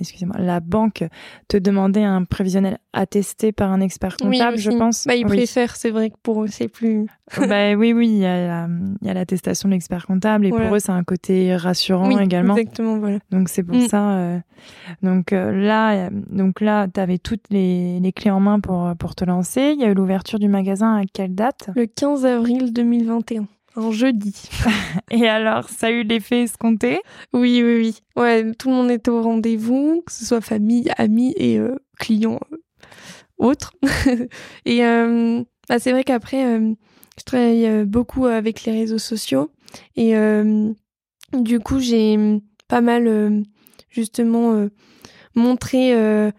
excusez-moi, 0.00 0.36
la 0.38 0.60
banque 0.60 1.04
te 1.48 1.56
demandait 1.56 2.04
un 2.04 2.24
prévisionnel 2.24 2.78
attesté 2.92 3.52
par 3.52 3.72
un 3.72 3.80
expert 3.80 4.16
comptable, 4.16 4.58
je 4.58 4.70
pense. 4.70 5.06
Bah, 5.06 5.14
ils 5.14 5.26
préfèrent, 5.26 5.76
c'est 5.76 5.90
vrai 5.90 6.10
que 6.10 6.16
pour 6.22 6.42
eux, 6.42 6.48
c'est 6.48 6.68
plus. 6.68 7.06
bah, 7.48 7.74
oui, 7.74 7.92
oui, 7.92 8.08
il 8.08 8.18
y 8.18 8.26
a 8.26 8.68
l'attestation 9.14 9.68
de 9.68 9.74
l'expert 9.74 10.06
comptable 10.06 10.46
et 10.46 10.50
pour 10.50 10.74
eux, 10.74 10.78
c'est 10.78 10.92
un 10.92 11.04
côté 11.04 11.56
rassurant 11.56 12.08
oui, 12.08 12.22
également. 12.22 12.56
Exactement, 12.56 12.98
voilà. 12.98 13.18
Donc, 13.30 13.48
c'est 13.48 13.62
pour 13.62 13.76
mm. 13.76 13.88
ça. 13.88 14.10
Euh, 14.10 14.38
donc, 15.02 15.32
euh, 15.32 15.52
là, 15.52 16.10
donc 16.10 16.60
là, 16.60 16.88
tu 16.92 17.00
avais 17.00 17.18
toutes 17.18 17.44
les, 17.50 18.00
les, 18.00 18.12
clés 18.12 18.30
en 18.30 18.40
main 18.40 18.60
pour, 18.60 18.92
pour 18.98 19.14
te 19.14 19.24
lancer. 19.24 19.72
Il 19.74 19.80
y 19.80 19.84
a 19.84 19.88
eu 19.88 19.94
l'ouverture 19.94 20.38
du 20.38 20.48
magasin 20.48 20.96
à 20.96 21.02
quelle 21.12 21.34
date? 21.34 21.70
Le 21.74 21.86
15 21.86 22.26
avril 22.26 22.72
2021 22.72 23.46
un 23.76 23.90
jeudi. 23.92 24.34
Et 25.10 25.28
alors, 25.28 25.68
ça 25.68 25.88
a 25.88 25.90
eu 25.90 26.02
l'effet 26.02 26.42
escompté? 26.42 27.00
Oui, 27.32 27.62
oui, 27.62 27.76
oui. 27.78 27.98
Ouais, 28.16 28.52
tout 28.54 28.70
le 28.70 28.74
monde 28.74 28.90
était 28.90 29.10
au 29.10 29.22
rendez-vous, 29.22 30.02
que 30.06 30.12
ce 30.12 30.24
soit 30.24 30.40
famille, 30.40 30.90
amis 30.96 31.34
et 31.36 31.58
euh, 31.58 31.76
clients 31.98 32.40
euh, 32.52 32.56
autres. 33.38 33.74
et 34.64 34.84
euh, 34.84 35.42
bah, 35.68 35.78
c'est 35.78 35.92
vrai 35.92 36.04
qu'après, 36.04 36.60
je 37.18 37.24
travaille 37.24 37.84
beaucoup 37.84 38.26
avec 38.26 38.64
les 38.64 38.72
réseaux 38.72 38.98
sociaux. 38.98 39.50
Et 39.96 40.14
du 41.32 41.60
coup, 41.60 41.80
j'ai 41.80 42.40
pas 42.68 42.80
mal, 42.80 43.42
justement, 43.90 44.68
montré 45.34 45.92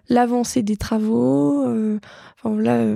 l'avancée 0.09 0.63
des 0.63 0.77
travaux. 0.77 1.65
enfin, 2.37 2.59
là, 2.59 2.95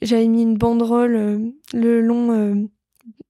j'avais 0.00 0.26
mis 0.26 0.42
une 0.42 0.56
banderole 0.56 1.52
le 1.74 2.00
long 2.00 2.68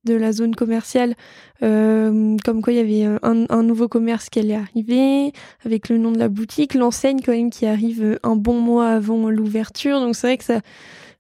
de 0.05 0.15
la 0.15 0.33
zone 0.33 0.55
commerciale, 0.55 1.15
euh, 1.63 2.37
comme 2.45 2.63
quoi 2.63 2.73
il 2.73 2.77
y 2.77 3.03
avait 3.05 3.19
un, 3.23 3.63
nouveau 3.63 3.89
commerce 3.89 4.31
qui 4.31 4.39
allait 4.39 4.55
arriver, 4.55 5.33
avec 5.65 5.89
le 5.89 5.99
nom 5.99 6.13
de 6.13 6.19
la 6.19 6.29
boutique, 6.29 6.75
l'enseigne 6.75 7.21
quand 7.25 7.33
même 7.33 7.51
qui 7.51 7.67
arrive 7.67 8.19
un 8.23 8.37
bon 8.37 8.61
mois 8.61 8.89
avant 8.89 9.29
l'ouverture. 9.31 10.01
Donc 10.01 10.17
c'est 10.17 10.27
vrai 10.27 10.39
que 10.39 10.45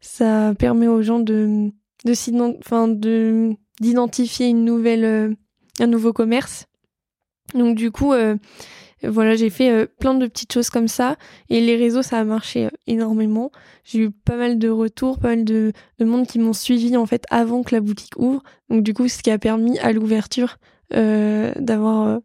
ça, 0.00 0.54
permet 0.58 0.88
aux 0.88 1.02
gens 1.02 1.18
de, 1.18 1.70
de 2.04 3.56
d'identifier 3.80 4.54
euh, 4.54 5.34
un 5.80 5.86
nouveau 5.86 6.12
commerce. 6.12 6.66
Donc 7.54 7.76
du 7.76 7.90
coup, 7.90 8.12
euh, 8.12 8.36
Voilà, 9.02 9.36
j'ai 9.36 9.50
fait 9.50 9.70
euh, 9.70 9.86
plein 9.98 10.14
de 10.14 10.26
petites 10.26 10.52
choses 10.52 10.70
comme 10.70 10.88
ça 10.88 11.16
et 11.50 11.60
les 11.60 11.76
réseaux, 11.76 12.02
ça 12.02 12.18
a 12.18 12.24
marché 12.24 12.66
euh, 12.66 12.70
énormément. 12.86 13.50
J'ai 13.84 14.00
eu 14.00 14.10
pas 14.10 14.36
mal 14.36 14.58
de 14.58 14.68
retours, 14.68 15.18
pas 15.18 15.28
mal 15.28 15.44
de, 15.44 15.72
de 15.98 16.04
monde 16.04 16.26
qui 16.26 16.38
m'ont 16.38 16.52
suivi 16.52 16.96
en 16.96 17.06
fait 17.06 17.24
avant 17.30 17.62
que 17.62 17.74
la 17.74 17.80
boutique 17.80 18.18
ouvre. 18.18 18.42
Donc 18.70 18.82
du 18.82 18.94
coup, 18.94 19.08
ce 19.08 19.22
qui 19.22 19.30
a 19.30 19.38
permis 19.38 19.78
à 19.78 19.92
l'ouverture 19.92 20.56
euh, 20.94 21.52
d'avoir 21.58 22.20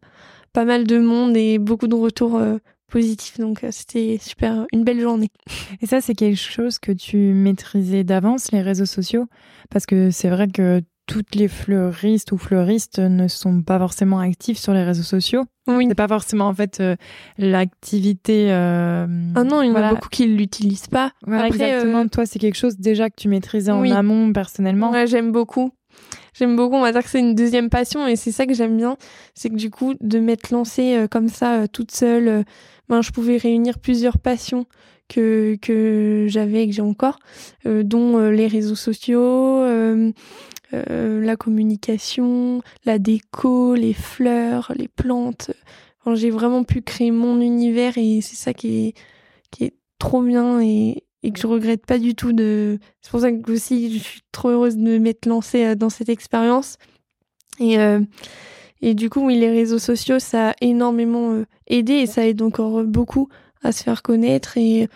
pas 0.52 0.64
mal 0.64 0.84
de 0.84 0.98
monde 0.98 1.36
et 1.36 1.58
beaucoup 1.58 1.86
de 1.86 1.94
retours 1.94 2.40
positifs. 2.88 3.38
Donc 3.38 3.64
c'était 3.70 4.18
super, 4.20 4.66
une 4.72 4.84
belle 4.84 5.00
journée. 5.00 5.30
Et 5.80 5.86
ça, 5.86 6.00
c'est 6.00 6.14
quelque 6.14 6.38
chose 6.38 6.78
que 6.78 6.92
tu 6.92 7.16
maîtrisais 7.16 8.04
d'avance, 8.04 8.52
les 8.52 8.62
réseaux 8.62 8.86
sociaux? 8.86 9.26
Parce 9.70 9.86
que 9.86 10.10
c'est 10.10 10.28
vrai 10.28 10.48
que 10.48 10.82
toutes 11.06 11.34
les 11.34 11.48
fleuristes 11.48 12.32
ou 12.32 12.38
fleuristes 12.38 12.98
ne 12.98 13.28
sont 13.28 13.62
pas 13.62 13.78
forcément 13.78 14.20
actifs 14.20 14.58
sur 14.58 14.72
les 14.72 14.82
réseaux 14.82 15.02
sociaux. 15.02 15.44
Oui. 15.66 15.86
C'est 15.88 15.94
pas 15.94 16.08
forcément 16.08 16.46
en 16.46 16.54
fait 16.54 16.80
euh, 16.80 16.96
l'activité. 17.38 18.52
Euh, 18.52 19.06
ah 19.34 19.44
non, 19.44 19.62
il 19.62 19.68
y 19.68 19.72
en 19.72 19.76
a 19.76 19.94
beaucoup 19.94 20.08
qui 20.08 20.26
l'utilisent 20.26 20.88
pas. 20.88 21.12
Voilà, 21.26 21.48
exactement. 21.48 22.04
Euh, 22.04 22.08
Toi, 22.08 22.26
c'est 22.26 22.38
quelque 22.38 22.56
chose 22.56 22.78
déjà 22.78 23.10
que 23.10 23.16
tu 23.16 23.28
maîtrisais 23.28 23.72
en 23.72 23.82
amont 23.90 24.32
personnellement. 24.32 24.90
Ouais, 24.90 25.06
j'aime 25.06 25.32
beaucoup. 25.32 25.72
J'aime 26.34 26.56
beaucoup. 26.56 26.74
On 26.74 26.82
va 26.82 26.92
dire 26.92 27.02
que 27.02 27.08
c'est 27.08 27.20
une 27.20 27.34
deuxième 27.34 27.70
passion 27.70 28.06
et 28.06 28.16
c'est 28.16 28.32
ça 28.32 28.46
que 28.46 28.54
j'aime 28.54 28.76
bien, 28.76 28.96
c'est 29.34 29.48
que 29.48 29.54
du 29.54 29.70
coup 29.70 29.94
de 30.00 30.18
m'être 30.18 30.50
lancée 30.50 31.06
comme 31.10 31.28
ça 31.28 31.68
toute 31.68 31.92
seule, 31.92 32.44
ben 32.88 33.02
je 33.02 33.12
pouvais 33.12 33.36
réunir 33.36 33.78
plusieurs 33.78 34.18
passions 34.18 34.66
que 35.08 35.56
que 35.62 36.26
j'avais 36.28 36.64
et 36.64 36.66
que 36.66 36.74
j'ai 36.74 36.82
encore, 36.82 37.20
dont 37.64 38.18
les 38.30 38.48
réseaux 38.48 38.74
sociaux 38.74 39.62
euh, 40.90 41.20
la 41.20 41.36
communication, 41.36 42.62
la 42.84 42.98
déco, 42.98 43.74
les 43.74 43.94
fleurs, 43.94 44.72
les 44.76 44.88
plantes. 44.88 45.50
j'ai 46.14 46.30
vraiment 46.30 46.64
pu 46.64 46.82
créer 46.82 47.10
mon 47.10 47.40
univers 47.40 47.96
et 47.96 48.20
c'est 48.20 48.36
ça 48.36 48.54
qui 48.54 48.88
est, 48.88 48.94
qui 49.50 49.64
est 49.64 49.74
trop 49.98 50.22
bien 50.22 50.60
et, 50.60 51.04
que 51.22 51.40
je 51.40 51.46
regrette 51.46 51.86
pas 51.86 51.98
du 51.98 52.14
tout 52.14 52.34
de. 52.34 52.78
C'est 53.00 53.10
pour 53.10 53.20
ça 53.20 53.32
que 53.32 53.52
aussi 53.52 53.98
je 53.98 54.02
suis 54.02 54.20
trop 54.30 54.50
heureuse 54.50 54.76
de 54.76 54.98
m'être 54.98 55.24
lancée 55.26 55.64
euh, 55.64 55.74
dans 55.74 55.88
cette 55.88 56.10
expérience. 56.10 56.76
Et, 57.60 57.78
euh, 57.78 58.00
et 58.82 58.94
du 58.94 59.08
coup, 59.08 59.28
les 59.28 59.50
réseaux 59.50 59.78
sociaux, 59.78 60.18
ça 60.18 60.50
a 60.50 60.54
énormément 60.60 61.42
aidé 61.66 61.94
et 61.94 62.06
ça 62.06 62.26
aide 62.26 62.42
encore 62.42 62.84
beaucoup 62.84 63.28
à 63.62 63.72
se 63.72 63.82
faire 63.82 64.02
connaître 64.02 64.58
et, 64.58 64.88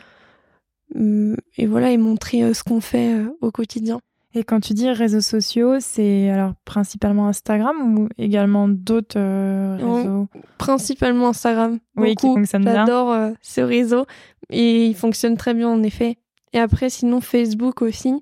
et 0.95 1.67
voilà, 1.67 1.93
et 1.93 1.97
montrer 1.97 2.53
ce 2.53 2.63
qu'on 2.65 2.81
fait 2.81 3.15
au 3.41 3.51
quotidien. 3.51 4.01
Et 4.35 4.45
quand 4.45 4.61
tu 4.61 4.75
dis 4.75 4.91
réseaux 4.91 5.23
sociaux, 5.23 5.77
c'est 5.81 6.31
alors 6.31 6.53
principalement 6.65 7.29
Instagram 7.29 7.99
ou 7.99 8.09
également 8.19 8.69
d'autres 8.69 9.19
euh, 9.19 9.77
réseaux? 9.77 10.29
Principalement 10.59 11.29
Instagram. 11.29 11.79
Oui, 11.97 12.15
qui 12.15 12.27
fonctionne 12.27 12.63
bien. 12.63 12.75
J'adore 12.75 13.13
euh, 13.13 13.31
ce 13.41 13.63
réseau 13.63 14.07
et 14.51 14.87
il 14.87 14.95
fonctionne 14.95 15.37
très 15.37 15.55
bien 15.55 15.69
en 15.69 15.83
effet. 15.83 16.19
Et 16.53 16.59
après, 16.59 16.91
sinon 16.91 17.21
Facebook 17.21 17.83
aussi. 17.83 18.21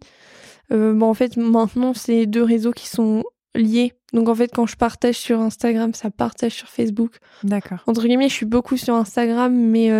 Euh, 0.72 0.92
bon, 0.94 1.06
en 1.06 1.14
fait, 1.14 1.36
maintenant, 1.36 1.92
c'est 1.94 2.26
deux 2.26 2.42
réseaux 2.42 2.72
qui 2.72 2.86
sont 2.86 3.24
liés. 3.54 3.92
Donc 4.12 4.28
en 4.28 4.34
fait, 4.34 4.52
quand 4.54 4.66
je 4.66 4.76
partage 4.76 5.16
sur 5.16 5.40
Instagram, 5.40 5.92
ça 5.92 6.10
partage 6.10 6.52
sur 6.52 6.68
Facebook. 6.68 7.16
D'accord. 7.42 7.82
Entre 7.86 8.06
guillemets, 8.06 8.28
je 8.28 8.34
suis 8.34 8.46
beaucoup 8.46 8.76
sur 8.76 8.94
Instagram, 8.94 9.52
mais 9.54 9.90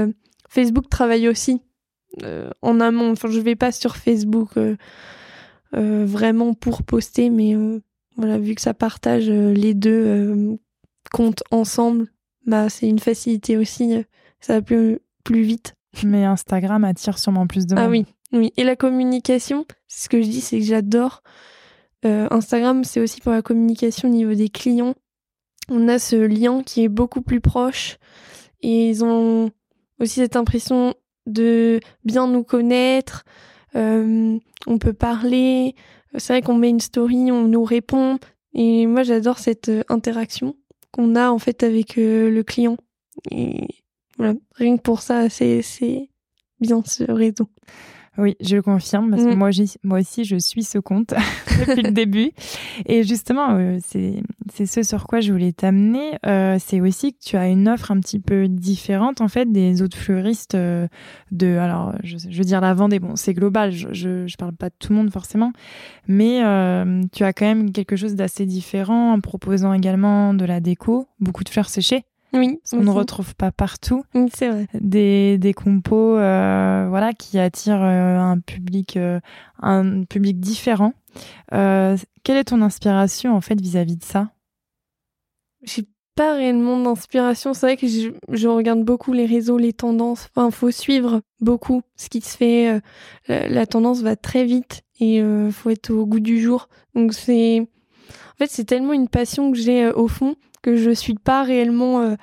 Facebook 0.49 0.89
travaille 0.89 1.29
aussi 1.29 1.61
en 2.63 2.81
amont. 2.81 3.13
Enfin, 3.13 3.29
je 3.29 3.41
vais 3.41 3.57
pas 3.57 3.73
sur 3.73 3.97
Facebook 3.97 4.51
euh, 4.57 4.77
vraiment 5.73 6.55
pour 6.55 6.83
poster, 6.83 7.31
mais 7.31 7.55
euh, 7.55 7.81
voilà, 8.17 8.39
vu 8.39 8.55
que 8.55 8.61
ça 8.61 8.75
partage 8.75 9.29
euh, 9.29 9.53
les 9.53 9.75
deux 9.75 10.59
comptes 11.13 11.43
ensemble, 11.51 12.09
bah 12.47 12.69
c'est 12.69 12.89
une 12.89 12.99
facilité 12.99 13.57
aussi, 13.57 14.05
ça 14.41 14.55
va 14.55 14.63
plus, 14.63 14.99
plus 15.25 15.43
vite. 15.43 15.75
Mais 16.05 16.25
Instagram 16.25 16.85
attire 16.85 17.19
sûrement 17.19 17.47
plus 17.47 17.67
de 17.67 17.75
ah 17.75 17.83
monde. 17.83 17.87
Ah 17.87 17.91
oui, 17.91 18.07
oui. 18.33 18.53
Et 18.57 18.65
la 18.65 18.77
communication, 18.77 19.67
ce 19.89 20.09
que 20.09 20.21
je 20.21 20.29
dis, 20.29 20.41
c'est 20.41 20.59
que 20.59 20.65
j'adore. 20.65 21.23
Instagram, 22.05 22.85
c'est 22.85 23.01
aussi 23.01 23.21
pour 23.21 23.33
la 23.33 23.43
communication 23.43 24.09
au 24.09 24.13
niveau 24.13 24.35
des 24.35 24.49
clients. 24.49 24.95
On 25.69 25.89
a 25.89 25.99
ce 25.99 26.15
lien 26.15 26.63
qui 26.63 26.85
est 26.85 26.89
beaucoup 26.89 27.21
plus 27.21 27.41
proche 27.41 27.99
et 28.63 28.91
ils 28.91 29.05
ont 29.05 29.51
aussi 30.01 30.21
cette 30.21 30.37
impression 30.37 30.95
de 31.27 31.81
bien 32.05 32.29
nous 32.29 32.45
connaître, 32.45 33.25
euh, 33.25 33.31
on 33.77 34.79
peut 34.79 34.93
parler. 34.93 35.75
C'est 36.17 36.33
vrai 36.33 36.43
qu'on 36.43 36.55
met 36.55 36.71
une 36.71 36.81
story, 36.81 37.31
on 37.31 37.49
nous 37.49 37.65
répond. 37.65 38.19
Et 38.55 38.87
moi, 38.87 39.03
j'adore 39.03 39.39
cette 39.39 39.69
euh, 39.69 39.83
interaction 39.89 40.57
qu'on 40.91 41.15
a 41.15 41.31
en 41.31 41.39
fait 41.39 41.63
avec 41.63 41.99
euh, 41.99 42.31
le 42.31 42.43
client. 42.43 42.79
Et 43.31 43.69
voilà, 44.17 44.35
rien 44.55 44.79
que 44.79 44.83
pour 44.83 45.03
ça, 45.03 45.29
c'est 45.29 46.09
bien 46.61 46.83
ce 46.87 47.05
réseau. 47.05 47.49
Oui, 48.19 48.35
je 48.41 48.57
le 48.57 48.63
confirme 48.63 49.11
parce 49.11 49.25
que 49.25 49.35
mm. 49.35 49.39
moi, 49.39 49.51
moi 49.83 50.01
aussi, 50.01 50.25
je 50.25 50.37
suis 50.37 50.63
ce 50.63 50.79
compte 50.79 51.13
depuis 51.61 51.83
le 51.83 51.91
début. 51.91 52.31
Et 52.87 53.03
justement, 53.03 53.51
euh, 53.51 53.79
c'est 53.83 54.67
ce 54.67 54.83
sur 54.83 55.07
quoi 55.07 55.21
je 55.21 55.33
voulais 55.33 55.53
t'amener. 55.53 56.19
Euh, 56.25 56.57
c'est 56.59 56.81
aussi 56.81 57.13
que 57.13 57.19
tu 57.23 57.37
as 57.37 57.49
une 57.49 57.69
offre 57.69 57.91
un 57.91 58.01
petit 58.01 58.19
peu 58.19 58.49
différente 58.49 59.21
en 59.21 59.29
fait 59.29 59.51
des 59.51 59.83
autres 59.83 59.99
fleuristes 59.99 60.55
euh, 60.55 60.89
de. 61.31 61.57
Alors, 61.59 61.95
je, 62.03 62.17
je, 62.17 62.39
veux 62.39 62.45
dire 62.45 62.61
la 62.61 62.75
Vendée. 62.75 63.01
Bon, 63.01 63.17
c'est 63.17 63.35
global. 63.35 63.71
Je, 63.73 63.89
je, 63.93 64.27
je 64.27 64.37
parle 64.37 64.55
pas 64.55 64.71
de 64.71 64.75
tout 64.79 64.93
le 64.93 64.99
monde 64.99 65.11
forcément, 65.11 65.53
mais 66.09 66.41
tu 67.13 67.25
as 67.25 67.33
quand 67.33 67.47
même 67.47 67.73
quelque 67.73 67.97
chose 67.97 68.15
d'assez 68.15 68.47
différent 68.47 69.13
en 69.13 69.21
proposant 69.21 69.73
également 69.73 70.35
de 70.35 70.45
la 70.45 70.61
déco, 70.61 71.09
beaucoup 71.21 71.45
de 71.45 71.49
fleurs 71.49 71.69
séchées. 71.69 72.05
Oui, 72.37 72.61
on 72.73 72.83
ne 72.83 72.91
retrouve 72.91 73.35
pas 73.35 73.51
partout. 73.51 74.05
c'est 74.33 74.49
vrai. 74.49 74.67
Des, 74.75 75.39
des 75.39 75.55
compos 75.55 76.17
euh, 76.17 76.87
voilà, 76.89 77.13
qui 77.13 77.39
attirent 77.39 77.83
euh, 77.83 78.19
un, 78.19 78.39
public, 78.41 78.97
euh, 78.97 79.21
un 79.61 80.05
public 80.05 80.39
différent. 80.39 80.93
quelle 81.51 82.37
est 82.37 82.45
ton 82.45 82.63
inspiration 82.63 83.35
en 83.35 83.41
fait 83.41 83.61
vis-à-vis 83.61 83.97
de 83.97 84.05
ça? 84.05 84.31
J'ai 85.63 85.85
pas 86.15 86.35
réellement 86.35 86.79
d'inspiration. 86.79 87.55
C'est 87.55 87.67
vrai 87.67 87.77
que 87.77 87.87
je, 87.87 88.11
je, 88.31 88.49
regarde 88.49 88.83
beaucoup 88.83 89.13
les 89.13 89.27
réseaux, 89.27 89.59
les 89.59 89.73
tendances. 89.73 90.29
Enfin, 90.35 90.51
faut 90.51 90.71
suivre 90.71 91.23
beaucoup 91.41 91.83
ce 91.97 92.09
qui 92.09 92.21
se 92.21 92.37
fait. 92.37 92.81
La, 93.29 93.49
la 93.49 93.67
tendance 93.67 94.03
va 94.03 94.17
très 94.17 94.45
vite 94.45 94.83
et 95.01 95.23
faut 95.53 95.71
être 95.71 95.91
au 95.91 96.07
goût 96.07 96.21
du 96.21 96.41
jour. 96.41 96.69
Donc 96.95 97.13
c'est, 97.13 97.61
en 97.61 98.37
fait, 98.39 98.51
c'est 98.51 98.65
tellement 98.65 98.93
une 98.93 99.09
passion 99.09 99.53
que 99.53 99.59
j'ai 99.59 99.91
au 99.91 100.09
fond 100.09 100.37
que 100.63 100.77
je 100.77 100.91
suis 100.91 101.15
pas 101.15 101.43
réellement 101.43 102.01
euh, 102.01 102.15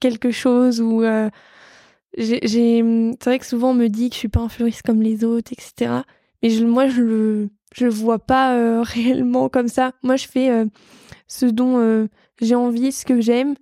quelque 0.00 0.30
chose 0.30 0.80
ou 0.80 1.02
euh, 1.02 1.30
j'ai 2.16 2.82
c'est 3.20 3.24
vrai 3.24 3.38
que 3.38 3.46
souvent 3.46 3.70
on 3.70 3.74
me 3.74 3.88
dit 3.88 4.08
que 4.08 4.14
je 4.14 4.20
suis 4.20 4.28
pas 4.28 4.40
un 4.40 4.48
fleuriste 4.48 4.82
comme 4.82 5.02
les 5.02 5.24
autres 5.24 5.52
etc 5.52 6.00
mais 6.42 6.50
je, 6.50 6.64
moi 6.64 6.88
je 6.88 7.02
le 7.02 7.48
le 7.80 7.88
vois 7.88 8.18
pas 8.18 8.56
euh, 8.56 8.82
réellement 8.86 9.48
comme 9.48 9.68
ça. 9.68 9.92
Moi 10.02 10.16
je 10.16 10.26
fais 10.26 10.50
ce 11.28 11.46
dont 11.46 12.08
j'ai 12.40 12.56
envie 12.56 12.90
ce 12.90 13.04
que 13.04 13.20
j'aime. 13.20 13.54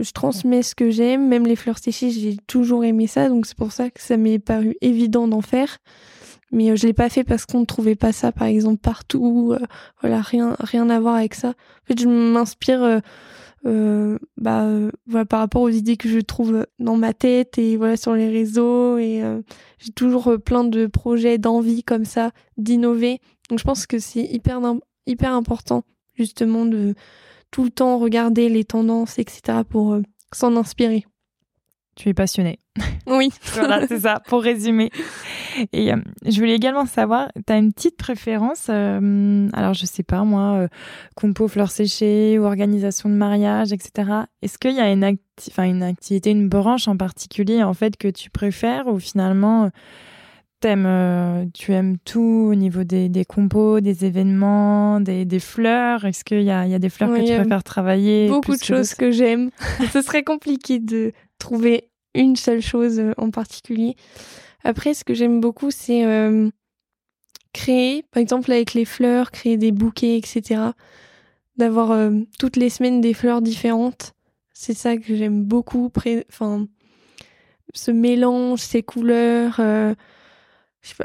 Je 0.00 0.10
transmets 0.10 0.62
ce 0.62 0.74
que 0.74 0.90
j'aime. 0.90 1.28
Même 1.28 1.46
les 1.46 1.54
fleurs 1.54 1.78
séchées 1.78 2.10
j'ai 2.10 2.36
toujours 2.48 2.84
aimé 2.84 3.06
ça 3.06 3.28
donc 3.28 3.46
c'est 3.46 3.56
pour 3.56 3.72
ça 3.72 3.90
que 3.90 4.00
ça 4.00 4.16
m'est 4.16 4.40
paru 4.40 4.76
évident 4.80 5.28
d'en 5.28 5.42
faire 5.42 5.78
mais 6.52 6.76
je 6.76 6.86
l'ai 6.86 6.92
pas 6.92 7.08
fait 7.08 7.24
parce 7.24 7.44
qu'on 7.46 7.60
ne 7.60 7.64
trouvait 7.64 7.96
pas 7.96 8.12
ça 8.12 8.32
par 8.32 8.46
exemple 8.46 8.78
partout 8.78 9.56
voilà 10.00 10.20
rien 10.20 10.56
rien 10.60 10.88
à 10.90 11.00
voir 11.00 11.16
avec 11.16 11.34
ça. 11.34 11.48
En 11.48 11.86
fait 11.86 12.00
je 12.00 12.08
m'inspire 12.08 13.00
euh, 13.66 14.16
bah 14.36 14.64
euh, 14.64 14.92
voilà 15.06 15.24
par 15.24 15.40
rapport 15.40 15.62
aux 15.62 15.70
idées 15.70 15.96
que 15.96 16.08
je 16.08 16.20
trouve 16.20 16.66
dans 16.78 16.96
ma 16.96 17.12
tête 17.12 17.58
et 17.58 17.76
voilà 17.76 17.96
sur 17.96 18.14
les 18.14 18.28
réseaux 18.28 18.96
et 18.96 19.22
euh, 19.24 19.42
j'ai 19.78 19.90
toujours 19.90 20.36
plein 20.44 20.62
de 20.62 20.86
projets 20.86 21.38
d'envie 21.38 21.82
comme 21.82 22.04
ça 22.04 22.30
d'innover. 22.58 23.20
Donc 23.50 23.58
je 23.58 23.64
pense 23.64 23.86
que 23.86 23.98
c'est 23.98 24.24
hyper 24.24 24.60
hyper 25.06 25.32
important 25.32 25.82
justement 26.14 26.64
de 26.64 26.94
tout 27.50 27.64
le 27.64 27.70
temps 27.70 27.98
regarder 27.98 28.48
les 28.48 28.64
tendances 28.64 29.18
etc 29.18 29.62
pour 29.68 29.98
s'en 30.32 30.56
inspirer. 30.56 31.04
Tu 31.96 32.08
es 32.10 32.14
passionné. 32.14 32.60
Oui. 33.06 33.30
voilà, 33.54 33.86
c'est 33.86 34.00
ça, 34.00 34.20
pour 34.26 34.42
résumer. 34.42 34.90
Et 35.72 35.92
euh, 35.92 35.96
je 36.26 36.38
voulais 36.38 36.54
également 36.54 36.86
savoir, 36.86 37.30
tu 37.46 37.52
as 37.52 37.56
une 37.56 37.72
petite 37.72 37.96
préférence, 37.96 38.66
euh, 38.68 39.48
alors 39.52 39.74
je 39.74 39.86
sais 39.86 40.02
pas 40.02 40.24
moi, 40.24 40.54
euh, 40.54 40.68
compo 41.14 41.48
fleurs 41.48 41.70
séchées 41.70 42.38
ou 42.38 42.44
organisation 42.44 43.08
de 43.08 43.14
mariage, 43.14 43.72
etc. 43.72 44.10
Est-ce 44.42 44.58
qu'il 44.58 44.74
y 44.74 44.80
a 44.80 44.90
une, 44.90 45.16
enfin, 45.50 45.64
une 45.64 45.82
activité, 45.82 46.30
une 46.30 46.48
branche 46.48 46.88
en 46.88 46.96
particulier 46.96 47.62
en 47.62 47.74
fait 47.74 47.96
que 47.96 48.08
tu 48.08 48.30
préfères 48.30 48.86
ou 48.88 48.98
finalement 48.98 49.70
t'aimes, 50.60 51.50
tu 51.52 51.72
aimes 51.72 51.98
tout 52.04 52.48
au 52.50 52.54
niveau 52.54 52.82
des, 52.82 53.08
des 53.10 53.26
compos, 53.26 53.80
des 53.80 54.06
événements, 54.06 55.00
des, 55.00 55.26
des 55.26 55.38
fleurs? 55.38 56.06
Est-ce 56.06 56.24
qu'il 56.24 56.42
y 56.42 56.50
a, 56.50 56.66
y 56.66 56.74
a, 56.74 56.78
des 56.78 56.88
fleurs 56.88 57.10
que 57.10 57.26
tu 57.26 57.34
préfères 57.34 57.62
travailler 57.62 58.28
Beaucoup 58.28 58.56
de 58.56 58.62
choses 58.62 58.94
que 58.94 59.10
j'aime. 59.10 59.50
Ce 59.92 60.00
serait 60.00 60.24
compliqué 60.24 60.78
de 60.78 61.12
trouver 61.38 61.90
une 62.16 62.36
seule 62.36 62.62
chose 62.62 62.98
euh, 62.98 63.12
en 63.16 63.30
particulier. 63.30 63.96
Après, 64.64 64.94
ce 64.94 65.04
que 65.04 65.14
j'aime 65.14 65.40
beaucoup, 65.40 65.70
c'est 65.70 66.04
euh, 66.04 66.50
créer, 67.52 68.04
par 68.10 68.20
exemple 68.20 68.50
avec 68.52 68.74
les 68.74 68.84
fleurs, 68.84 69.30
créer 69.30 69.56
des 69.56 69.72
bouquets, 69.72 70.16
etc. 70.16 70.70
D'avoir 71.56 71.92
euh, 71.92 72.10
toutes 72.38 72.56
les 72.56 72.70
semaines 72.70 73.00
des 73.00 73.14
fleurs 73.14 73.42
différentes. 73.42 74.14
C'est 74.52 74.74
ça 74.74 74.96
que 74.96 75.14
j'aime 75.14 75.44
beaucoup. 75.44 75.90
Enfin, 76.28 76.66
ce 77.74 77.90
mélange, 77.90 78.60
ces 78.60 78.82
couleurs. 78.82 79.60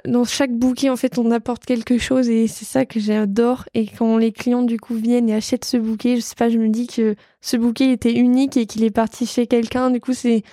Dans 0.05 0.23
chaque 0.23 0.53
bouquet, 0.53 0.89
en 0.89 0.95
fait, 0.95 1.17
on 1.17 1.31
apporte 1.31 1.65
quelque 1.65 1.97
chose 1.97 2.29
et 2.29 2.47
c'est 2.47 2.65
ça 2.65 2.85
que 2.85 2.99
j'adore. 2.99 3.65
Et 3.73 3.87
quand 3.87 4.17
les 4.17 4.31
clients, 4.31 4.61
du 4.61 4.79
coup, 4.79 4.95
viennent 4.95 5.29
et 5.29 5.33
achètent 5.33 5.65
ce 5.65 5.77
bouquet, 5.77 6.17
je 6.17 6.21
sais 6.21 6.35
pas, 6.35 6.49
je 6.49 6.57
me 6.57 6.69
dis 6.69 6.87
que 6.87 7.15
ce 7.41 7.57
bouquet 7.57 7.91
était 7.91 8.13
unique 8.13 8.57
et 8.57 8.65
qu'il 8.65 8.83
est 8.83 8.91
parti 8.91 9.25
chez 9.25 9.47
quelqu'un. 9.47 9.89
Du 9.89 9.99
coup, 9.99 10.13
c'est 10.13 10.43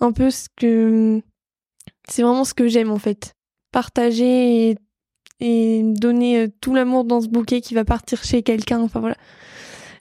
un 0.00 0.12
peu 0.12 0.30
ce 0.30 0.48
que. 0.56 1.20
C'est 2.08 2.22
vraiment 2.22 2.44
ce 2.44 2.54
que 2.54 2.68
j'aime, 2.68 2.90
en 2.90 2.98
fait. 2.98 3.34
Partager 3.72 4.70
et, 4.70 4.76
et 5.40 5.82
donner 5.84 6.42
euh, 6.42 6.48
tout 6.60 6.74
l'amour 6.74 7.04
dans 7.04 7.20
ce 7.20 7.28
bouquet 7.28 7.60
qui 7.60 7.74
va 7.74 7.84
partir 7.84 8.24
chez 8.24 8.42
quelqu'un. 8.42 8.80
Enfin, 8.80 9.00
voilà 9.00 9.16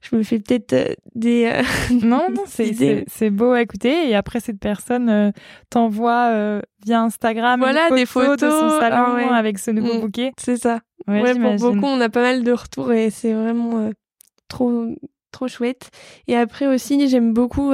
je 0.02 0.16
me 0.16 0.24
fais 0.24 0.40
peut-être 0.40 0.74
euh, 0.74 0.94
des. 1.16 1.46
Euh, 1.46 1.62
non, 2.04 2.28
non, 2.32 2.44
c'est 2.48 3.30
beau 3.30 3.52
à 3.52 3.62
écouter. 3.62 4.10
Et 4.10 4.16
après, 4.16 4.40
cette 4.40 4.60
personne 4.60 5.10
euh, 5.10 5.32
t'envoie 5.70 6.62
via 6.86 7.02
Instagram 7.02 7.60
voilà, 7.60 7.90
des 7.90 8.06
photos 8.06 8.38
de 8.38 8.50
son 8.50 8.70
salon 8.80 9.30
ah 9.30 9.36
avec 9.36 9.60
ce 9.60 9.72
nouveau 9.72 9.96
mm. 9.96 10.02
bouquet. 10.02 10.32
C'est 10.38 10.58
ça. 10.58 10.80
Ouais, 11.08 11.34
pour 11.36 11.56
beaucoup, 11.56 11.86
on 11.86 12.00
a 12.02 12.10
pas 12.10 12.22
mal 12.22 12.44
de 12.44 12.52
retours 12.52 12.92
et 12.92 13.10
c'est 13.10 13.34
vraiment 13.34 13.90
trop, 14.48 14.86
trop 15.32 15.48
chouette. 15.48 15.90
Et 16.28 16.36
après 16.36 16.68
aussi, 16.68 17.08
j'aime 17.08 17.34
beaucoup. 17.34 17.72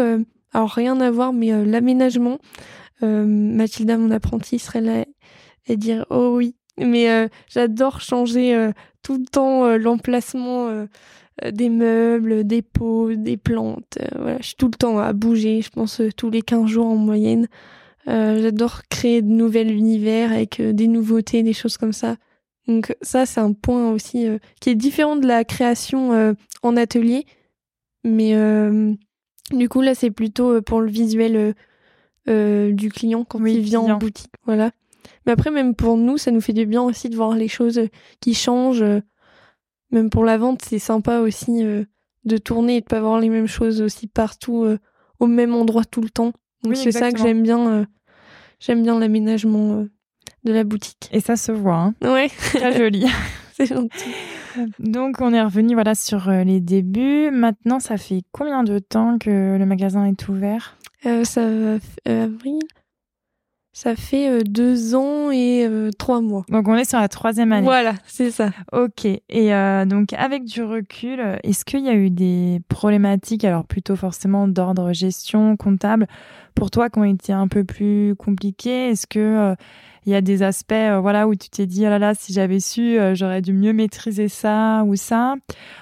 Alors, 0.55 0.71
rien 0.71 0.99
à 1.01 1.11
voir, 1.11 1.33
mais 1.33 1.65
l'aménagement. 1.65 2.39
Mathilda, 3.01 3.97
mon 3.97 4.11
apprenti, 4.11 4.57
serait 4.57 4.81
là 4.81 5.05
et 5.67 5.77
dire 5.77 6.05
Oh 6.09 6.33
oui. 6.35 6.55
Mais 6.77 7.29
j'adore 7.47 8.01
changer 8.01 8.71
tout 9.03 9.17
le 9.17 9.25
temps 9.25 9.77
l'emplacement 9.77 10.87
euh, 11.43 11.51
des 11.51 11.69
meubles, 11.69 12.45
des 12.45 12.61
pots, 12.61 13.13
des 13.13 13.37
plantes. 13.37 13.97
Euh, 13.99 14.07
voilà, 14.15 14.37
je 14.39 14.47
suis 14.47 14.55
tout 14.55 14.67
le 14.67 14.77
temps 14.77 14.99
à 14.99 15.11
bouger, 15.11 15.61
je 15.61 15.69
pense 15.69 15.99
euh, 15.99 16.09
tous 16.15 16.29
les 16.29 16.41
15 16.41 16.67
jours 16.67 16.87
en 16.87 16.95
moyenne. 16.95 17.47
J'adore 18.07 18.83
créer 18.87 19.23
de 19.23 19.27
nouveaux 19.27 19.63
univers 19.63 20.31
avec 20.31 20.61
des 20.61 20.87
nouveautés, 20.87 21.41
des 21.41 21.53
choses 21.53 21.75
comme 21.77 21.91
ça. 21.91 22.17
Donc 22.67 22.95
ça, 23.01 23.25
c'est 23.25 23.39
un 23.39 23.53
point 23.53 23.89
aussi 23.89 24.27
qui 24.61 24.69
est 24.69 24.75
différent 24.75 25.15
de 25.15 25.25
la 25.25 25.43
création 25.43 26.35
en 26.61 26.77
atelier. 26.77 27.25
Mais 28.03 28.35
du 29.51 29.69
coup, 29.69 29.81
là, 29.81 29.95
c'est 29.95 30.11
plutôt 30.11 30.61
pour 30.61 30.81
le 30.81 30.89
visuel 30.89 31.55
du 32.27 32.89
client 32.91 33.23
quand 33.23 33.43
il 33.45 33.59
vient 33.59 33.81
en 33.81 33.97
boutique. 33.97 34.33
Voilà. 34.45 34.71
Mais 35.25 35.31
après, 35.31 35.51
même 35.51 35.75
pour 35.75 35.97
nous, 35.97 36.17
ça 36.17 36.31
nous 36.31 36.41
fait 36.41 36.53
du 36.53 36.65
bien 36.65 36.81
aussi 36.81 37.09
de 37.09 37.15
voir 37.15 37.35
les 37.35 37.47
choses 37.47 37.81
qui 38.19 38.33
changent 38.33 38.83
même 39.91 40.09
pour 40.09 40.25
la 40.25 40.37
vente, 40.37 40.61
c'est 40.63 40.79
sympa 40.79 41.19
aussi 41.19 41.63
euh, 41.63 41.85
de 42.25 42.37
tourner 42.37 42.77
et 42.77 42.81
de 42.81 42.85
pas 42.85 42.99
voir 42.99 43.19
les 43.19 43.29
mêmes 43.29 43.47
choses 43.47 43.81
aussi 43.81 44.07
partout 44.07 44.63
euh, 44.63 44.77
au 45.19 45.27
même 45.27 45.53
endroit 45.53 45.85
tout 45.85 46.01
le 46.01 46.09
temps. 46.09 46.33
Donc 46.63 46.75
c'est 46.75 46.91
ça 46.91 47.11
que 47.11 47.19
j'aime 47.19 47.43
bien. 47.43 47.67
Euh, 47.69 47.85
j'aime 48.59 48.83
bien 48.83 48.99
l'aménagement 48.99 49.85
de 50.43 50.53
la 50.53 50.63
boutique. 50.63 51.09
Et 51.11 51.19
ça 51.19 51.35
se 51.35 51.51
voit. 51.51 51.75
Hein. 51.75 51.93
Ouais. 52.01 52.29
Très 52.29 52.77
joli. 52.77 53.05
c'est 53.57 53.65
gentil. 53.67 54.09
Donc 54.79 55.21
on 55.21 55.33
est 55.33 55.41
revenu 55.41 55.73
voilà 55.73 55.95
sur 55.95 56.29
les 56.29 56.59
débuts. 56.59 57.31
Maintenant, 57.31 57.79
ça 57.79 57.97
fait 57.97 58.23
combien 58.31 58.63
de 58.63 58.79
temps 58.79 59.17
que 59.17 59.57
le 59.57 59.65
magasin 59.65 60.05
est 60.05 60.27
ouvert? 60.27 60.77
Ça 61.23 61.47
va 61.47 61.77
avril. 62.05 62.59
Ça 63.75 63.93
fait 63.97 64.29
euh, 64.29 64.39
deux 64.41 64.95
ans 64.95 65.31
et 65.31 65.67
euh, 65.67 65.91
trois 65.99 66.21
mois. 66.21 66.45
Donc 66.47 66.65
on 66.69 66.75
est 66.75 66.89
sur 66.89 66.97
la 66.97 67.09
troisième 67.09 67.51
année. 67.51 67.65
Voilà, 67.65 67.95
c'est 68.05 68.31
ça. 68.31 68.51
Ok. 68.71 69.03
Et 69.03 69.53
euh, 69.53 69.83
donc 69.83 70.13
avec 70.13 70.45
du 70.45 70.63
recul, 70.63 71.19
est-ce 71.43 71.65
qu'il 71.65 71.81
y 71.81 71.89
a 71.89 71.93
eu 71.93 72.09
des 72.09 72.61
problématiques, 72.69 73.43
alors 73.43 73.65
plutôt 73.65 73.97
forcément 73.97 74.47
d'ordre 74.47 74.93
gestion, 74.93 75.57
comptable, 75.57 76.07
pour 76.55 76.71
toi 76.71 76.89
qui 76.89 76.99
ont 76.99 77.03
été 77.03 77.33
un 77.33 77.49
peu 77.49 77.65
plus 77.65 78.15
compliquées 78.15 78.91
Est-ce 78.91 79.07
que 79.07 79.55
il 80.05 80.11
y 80.11 80.15
a 80.15 80.21
des 80.21 80.43
aspects 80.43 80.71
euh, 80.73 80.99
voilà 80.99 81.27
où 81.27 81.35
tu 81.35 81.49
t'es 81.49 81.65
dit 81.65 81.85
oh 81.85 81.89
là 81.89 81.99
là 81.99 82.13
si 82.13 82.33
j'avais 82.33 82.59
su 82.59 82.97
euh, 82.99 83.15
j'aurais 83.15 83.41
dû 83.41 83.53
mieux 83.53 83.73
maîtriser 83.73 84.27
ça 84.27 84.83
ou 84.85 84.95
ça. 84.95 85.35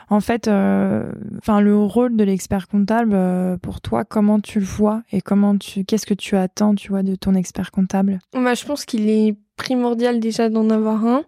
En 0.10 0.20
fait 0.20 0.48
euh, 0.48 1.12
enfin 1.40 1.60
le 1.60 1.78
rôle 1.78 2.16
de 2.16 2.24
l'expert 2.24 2.68
comptable 2.68 3.18
pour 3.60 3.82
toi 3.82 4.06
comment 4.06 4.40
tu 4.40 4.60
le 4.60 4.66
vois 4.66 5.02
et 5.12 5.22
comment 5.22 5.58
tu 5.58 5.84
qu'est-ce 5.84 6.06
que 6.06 6.14
tu 6.14 6.36
attends 6.36 6.76
tu 6.76 6.90
vois 6.90 7.04
de 7.04 7.16
ton 7.16 7.36
expert 7.36 7.72
comptable? 7.72 8.20
Bah, 8.34 8.54
je 8.54 8.66
pense 8.66 8.86
qu'il 8.86 9.10
est 9.10 9.36
primordial 9.58 10.20
déjà 10.20 10.50
d'en 10.50 10.70
avoir 10.70 11.06
un. 11.06 11.24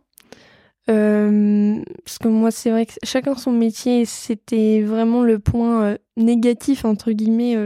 Parce 0.87 2.17
que 2.19 2.27
moi 2.27 2.51
c'est 2.51 2.69
vrai 2.69 2.85
que 2.85 2.93
chacun 3.03 3.35
son 3.35 3.51
métier 3.51 4.05
c'était 4.05 4.81
vraiment 4.83 5.23
le 5.23 5.39
point 5.39 5.97
négatif 6.15 6.85
entre 6.85 7.11
guillemets 7.11 7.57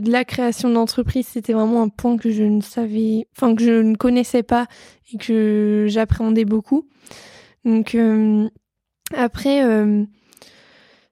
de 0.00 0.10
la 0.10 0.24
création 0.24 0.70
d'entreprise, 0.70 1.26
c'était 1.26 1.52
vraiment 1.52 1.82
un 1.82 1.88
point 1.88 2.16
que 2.16 2.30
je 2.30 2.44
ne 2.44 2.60
savais, 2.60 3.26
enfin 3.36 3.54
que 3.54 3.62
je 3.62 3.72
ne 3.72 3.96
connaissais 3.96 4.42
pas 4.42 4.66
et 5.12 5.18
que 5.18 5.86
j'appréhendais 5.88 6.44
beaucoup. 6.44 6.88
Donc 7.64 7.94
euh, 7.94 8.48
après, 9.16 9.64
euh, 9.64 10.04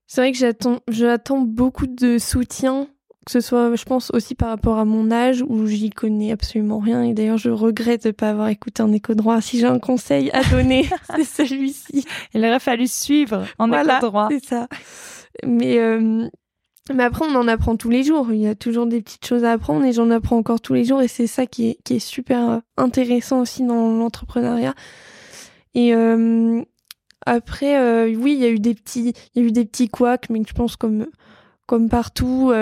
c'est 0.07 0.21
vrai 0.21 0.33
que 0.33 0.39
j'attends, 0.39 0.81
j'attends 0.89 1.41
beaucoup 1.41 1.87
de 1.87 2.19
soutien, 2.19 2.89
que 3.25 3.33
ce 3.33 3.41
soit, 3.41 3.75
je 3.77 3.85
pense 3.85 4.11
aussi 4.13 4.35
par 4.35 4.49
rapport 4.49 4.79
à 4.79 4.85
mon 4.85 5.11
âge 5.11 5.45
où 5.47 5.67
j'y 5.67 5.91
connais 5.91 6.33
absolument 6.33 6.79
rien. 6.79 7.03
Et 7.03 7.15
d'ailleurs, 7.15 7.39
je 7.39 7.51
regrette 7.51 8.03
de 8.03 8.09
ne 8.09 8.13
pas 8.13 8.31
avoir 8.31 8.49
écouté 8.49 8.83
un 8.83 8.93
écho 8.93 9.15
droit. 9.15 9.41
Si 9.41 9.59
j'ai 9.59 9.67
un 9.67 9.79
conseil 9.79 10.31
à 10.33 10.43
donner, 10.45 10.89
c'est 11.17 11.47
celui-ci. 11.47 12.05
Il 12.35 12.45
aurait 12.45 12.61
fallu 12.61 12.87
suivre 12.89 13.45
en 13.59 13.73
écho 13.73 14.01
droit. 14.01 14.29
C'est 14.31 14.45
ça. 14.45 14.69
Mais 15.47 15.79
mais 16.93 17.05
après, 17.05 17.25
on 17.25 17.35
en 17.37 17.47
apprend 17.47 17.77
tous 17.77 17.91
les 17.91 18.03
jours. 18.03 18.33
Il 18.33 18.41
y 18.41 18.49
a 18.49 18.57
toujours 18.57 18.87
des 18.87 19.01
petites 19.01 19.25
choses 19.25 19.45
à 19.45 19.53
apprendre 19.53 19.85
et 19.85 19.93
j'en 19.93 20.11
apprends 20.11 20.37
encore 20.37 20.61
tous 20.61 20.75
les 20.75 20.85
jours. 20.85 21.01
Et 21.01 21.09
c'est 21.09 21.29
ça 21.29 21.47
qui 21.47 21.69
est, 21.69 21.79
qui 21.85 21.95
est 21.95 21.99
super 22.01 22.51
euh, 22.51 22.59
intéressant 22.77 23.41
aussi 23.41 23.63
dans 23.63 23.93
l'entrepreneuriat. 23.93 24.75
Et 25.75 25.95
euh, 25.95 26.61
après, 27.25 27.79
euh, 27.79 28.13
oui, 28.17 28.35
il 28.35 28.41
y 28.41 28.45
a 28.45 28.51
eu 28.51 28.59
des 28.59 28.75
petits, 28.75 29.15
il 29.35 29.43
y 29.43 29.45
a 29.45 29.49
eu 29.49 29.53
des 29.53 29.65
petits 29.65 29.89
couacs, 29.89 30.29
mais 30.29 30.43
je 30.47 30.53
pense 30.53 30.77
comme 30.77 31.07
comme 31.67 31.89
partout, 31.89 32.53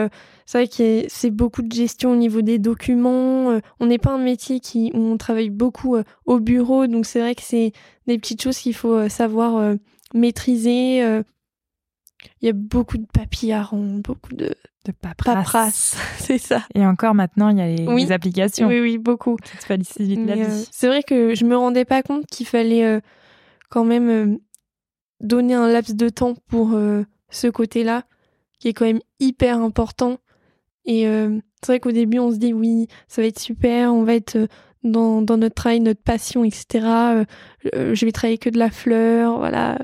c'est 0.47 0.59
vrai 0.59 0.69
que 0.69 1.09
c'est 1.09 1.31
beaucoup 1.31 1.63
de 1.63 1.73
gestion 1.73 2.13
au 2.13 2.17
niveau 2.17 2.43
des 2.43 2.59
documents. 2.61 3.59
on 3.81 3.87
n'est 3.87 3.99
pas 3.99 4.13
un 4.13 4.23
métier 4.23 4.61
qui 4.61 4.93
où 4.95 4.99
on 4.99 5.17
travaille 5.17 5.51
beaucoup 5.51 5.97
au 6.27 6.39
bureau, 6.39 6.87
donc 6.87 7.07
c'est 7.07 7.19
vrai 7.19 7.35
que 7.35 7.43
c'est 7.43 7.73
des 8.07 8.19
petites 8.19 8.41
choses 8.41 8.59
qu'il 8.59 8.75
faut 8.75 9.09
savoir 9.09 9.75
maîtriser 10.15 11.23
il 12.41 12.47
y 12.47 12.49
a 12.49 12.53
beaucoup 12.53 12.99
de 12.99 13.07
papillarons, 13.07 13.99
beaucoup 13.99 14.35
de, 14.35 14.55
de 14.87 14.93
paperasse. 14.93 15.97
c'est 16.19 16.39
ça. 16.39 16.63
Et 16.75 16.87
encore 16.87 17.15
maintenant, 17.15 17.49
il 17.51 17.59
y 17.59 17.61
a 17.61 17.67
les, 17.67 18.13
applications. 18.13 18.69
Oui, 18.69 18.81
oui, 18.81 18.99
beaucoup. 18.99 19.37
Ça 19.61 19.77
te 19.77 20.27
la 20.27 20.35
vie. 20.35 20.69
c'est 20.71 20.87
vrai 20.87 21.03
que 21.03 21.35
je 21.35 21.45
me 21.45 21.57
rendais 21.57 21.85
pas 21.85 22.03
compte 22.03 22.27
qu'il 22.27 22.47
fallait 22.47 22.85
euh, 22.85 23.01
quand 23.69 23.85
même 23.85 24.09
euh, 24.09 24.37
donner 25.21 25.55
un 25.55 25.69
laps 25.69 25.95
de 25.95 26.09
temps 26.09 26.35
pour 26.49 26.73
euh, 26.75 27.05
ce 27.29 27.47
côté-là, 27.47 28.05
qui 28.59 28.69
est 28.69 28.73
quand 28.73 28.87
même 28.87 29.01
hyper 29.19 29.59
important. 29.59 30.19
Et 30.87 31.05
c'est 31.63 31.73
vrai 31.73 31.79
qu'au 31.79 31.93
début, 31.93 32.19
on 32.19 32.33
se 32.33 32.39
dit 32.39 32.55
oui, 32.55 32.89
ça 33.07 33.21
va 33.21 33.29
être 33.29 33.39
super, 33.39 33.95
on 33.95 34.03
va 34.03 34.15
être 34.15 34.49
dans, 34.83 35.21
dans 35.21 35.37
notre 35.37 35.55
travail, 35.55 35.79
notre 35.79 36.03
passion, 36.03 36.43
etc. 36.43 37.27
je 37.75 38.05
vais 38.05 38.13
travailler 38.13 38.39
que 38.39 38.49
de 38.49 38.59
la 38.59 38.71
fleur, 38.71 39.39
voilà 39.39 39.79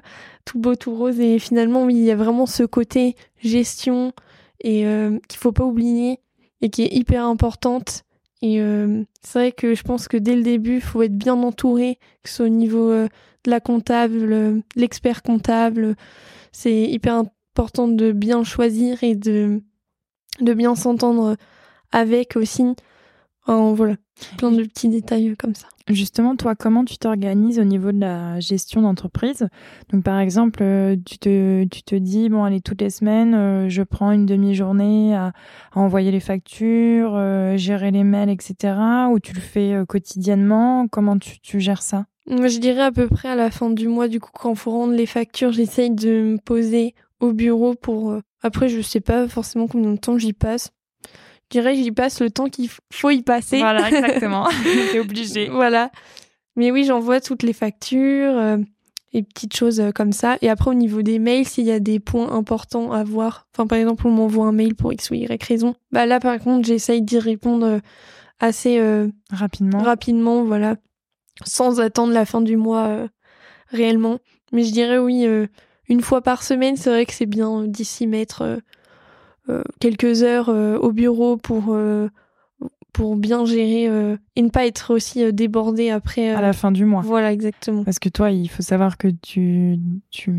tout 0.47 0.59
beau, 0.59 0.75
tout 0.75 0.95
rose. 0.95 1.21
Et 1.21 1.39
finalement, 1.39 1.85
oui, 1.85 1.95
il 1.97 2.05
y 2.05 2.11
a 2.11 2.17
vraiment 2.17 2.47
ce 2.47 2.63
côté 2.63 3.15
gestion 3.43 4.15
et 4.61 4.87
euh, 4.87 5.19
qu'il 5.29 5.39
faut 5.39 5.53
pas 5.53 5.65
oublier 5.65 6.21
et 6.63 6.71
qui 6.71 6.83
est 6.83 6.95
hyper 6.95 7.27
importante. 7.27 8.05
Et 8.41 8.61
euh, 8.63 9.03
c'est 9.23 9.39
vrai 9.39 9.53
que 9.53 9.75
je 9.75 9.83
pense 9.83 10.09
que 10.09 10.17
dès 10.17 10.37
le 10.37 10.43
début, 10.43 10.77
il 10.77 10.81
faut 10.81 11.03
être 11.03 11.17
bien 11.17 11.35
entouré, 11.35 11.99
que 12.23 12.31
ce 12.31 12.45
au 12.45 12.49
niveau 12.49 12.91
euh, 12.91 13.09
de 13.45 13.51
la 13.51 13.61
comptable, 13.61 14.63
l'expert 14.77 15.23
comptable. 15.23 15.97
C'est 16.53 16.83
hyper 16.83 17.15
important 17.15 17.89
de 17.89 18.13
bien 18.13 18.45
choisir 18.45 19.03
et 19.05 19.15
de, 19.15 19.63
de 20.41 20.55
bien 20.55 20.75
s'entendre 20.75 21.37
avec 21.93 22.37
aussi. 22.37 22.65
voilà, 23.47 23.97
plein 24.39 24.53
de 24.53 24.63
petits 24.63 24.89
détails 24.89 25.35
comme 25.37 25.55
ça. 25.55 25.67
Justement, 25.89 26.35
toi, 26.35 26.57
comment 26.57 26.85
tu 26.85 26.99
t'organises 26.99 27.61
au 27.61 27.65
niveau 27.65 27.93
de 27.93 28.01
la 28.01 28.41
gestion 28.41 28.83
d'entreprise? 28.83 29.47
Donc, 29.93 30.03
par 30.03 30.19
exemple, 30.19 30.61
euh, 30.63 30.97
tu 31.07 31.19
te, 31.19 31.65
tu 31.65 31.85
te 31.85 31.95
dis, 31.95 32.29
bon, 32.29 32.43
allez, 32.43 32.61
toutes 32.61 32.81
les 32.81 32.91
semaines, 32.91 33.35
euh, 33.35 33.69
je 33.69 33.83
prends 33.83 34.11
une 34.11 34.27
demi-journée 34.27 35.15
à, 35.15 35.33
envoyer 35.77 36.11
les 36.11 36.19
factures, 36.19 37.13
euh, 37.15 37.57
gérer 37.57 37.93
les 37.93 38.03
mails, 38.03 38.31
etc. 38.31 38.75
Ou 39.13 39.21
tu 39.21 39.33
le 39.33 39.41
fais 39.41 39.77
quotidiennement? 39.87 40.89
Comment 40.89 41.19
tu, 41.19 41.39
tu 41.39 41.61
gères 41.61 41.83
ça? 41.83 42.07
Je 42.29 42.59
dirais 42.59 42.83
à 42.83 42.91
peu 42.91 43.07
près 43.07 43.29
à 43.29 43.37
la 43.37 43.53
fin 43.53 43.71
du 43.71 43.87
mois, 43.87 44.09
du 44.09 44.19
coup, 44.19 44.31
quand 44.35 44.51
il 44.51 44.57
faut 44.57 44.73
rendre 44.73 44.95
les 44.95 45.07
factures, 45.07 45.53
j'essaye 45.53 45.91
de 45.91 46.33
me 46.33 46.39
poser 46.39 46.97
au 47.21 47.33
bureau 47.33 47.75
pour... 47.75 48.17
Après, 48.43 48.69
je 48.69 48.81
sais 48.81 49.01
pas 49.01 49.29
forcément 49.29 49.69
combien 49.69 49.93
de 49.93 49.99
temps 49.99 50.19
j'y 50.19 50.33
passe 50.33 50.73
je 51.53 51.59
dirais 51.59 51.75
j'y 51.77 51.93
passe 51.93 52.21
le 52.21 52.31
temps 52.31 52.49
qu'il 52.49 52.69
faut 52.93 53.11
y 53.11 53.23
passer. 53.23 53.59
Voilà, 53.59 53.89
exactement. 53.91 54.49
T'es 54.93 55.01
obligé. 55.01 55.49
voilà. 55.49 55.91
Mais 56.57 56.71
oui, 56.71 56.85
j'envoie 56.85 57.21
toutes 57.21 57.43
les 57.43 57.53
factures. 57.53 58.37
Euh, 58.37 58.57
les 59.13 59.23
petites 59.23 59.57
choses 59.57 59.81
euh, 59.81 59.93
comme 59.93 60.13
ça. 60.13 60.37
Et 60.43 60.49
après, 60.51 60.71
au 60.71 60.75
niveau 60.75 61.01
des 61.03 61.19
mails, 61.19 61.47
s'il 61.47 61.65
y 61.65 61.71
a 61.71 61.81
des 61.81 62.01
points 62.01 62.31
importants 62.33 62.93
à 62.93 63.03
voir, 63.03 63.47
enfin, 63.55 63.67
par 63.67 63.79
exemple, 63.79 64.07
on 64.07 64.11
m'envoie 64.11 64.47
un 64.47 64.53
mail 64.53 64.75
pour 64.75 64.93
X 64.93 65.11
ou 65.11 65.15
Y 65.15 65.43
raison, 65.43 65.75
bah 65.91 66.05
là, 66.05 66.21
par 66.21 66.39
contre, 66.39 66.67
j'essaye 66.67 67.01
d'y 67.03 67.19
répondre 67.19 67.67
euh, 67.67 67.79
assez 68.41 68.79
euh, 68.79 69.09
Rapidement. 69.31 69.83
rapidement, 69.83 70.45
voilà, 70.45 70.77
sans 71.45 71.81
attendre 71.81 72.13
la 72.13 72.27
fin 72.27 72.43
du 72.43 72.57
mois 72.57 72.87
euh, 72.89 73.09
réellement. 73.69 74.19
Mais 74.53 74.65
je 74.65 74.73
dirais 74.73 74.99
oui, 74.99 75.27
une 75.89 76.01
fois 76.03 76.21
par 76.21 76.43
semaine, 76.43 76.77
c'est 76.77 76.91
vrai 76.91 77.07
que 77.07 77.13
c'est 77.15 77.27
bien 77.27 77.63
euh, 77.63 77.67
d'ici 77.67 78.07
mettre 78.07 78.61
quelques 79.81 80.23
heures 80.23 80.49
euh, 80.49 80.79
au 80.79 80.93
bureau 80.93 81.37
pour 81.37 81.67
euh, 81.71 82.09
pour 82.93 83.17
bien 83.17 83.45
gérer 83.45 83.89
euh, 83.89 84.17
et 84.37 84.43
ne 84.43 84.49
pas 84.49 84.65
être 84.67 84.95
aussi 84.95 85.23
euh, 85.23 85.31
débordé 85.31 85.91
après. 85.91 86.31
euh, 86.33 86.39
à 86.39 86.41
la 86.41 86.55
fin 86.55 86.73
du 86.73 86.87
mois. 86.87 87.03
Voilà, 87.03 87.31
exactement. 87.31 87.85
Parce 87.85 87.99
que 87.99 88.09
toi, 88.09 88.31
il 88.31 88.49
faut 88.49 88.63
savoir 88.63 88.97
que 88.97 89.09
tu 89.09 89.77
tu 90.11 90.33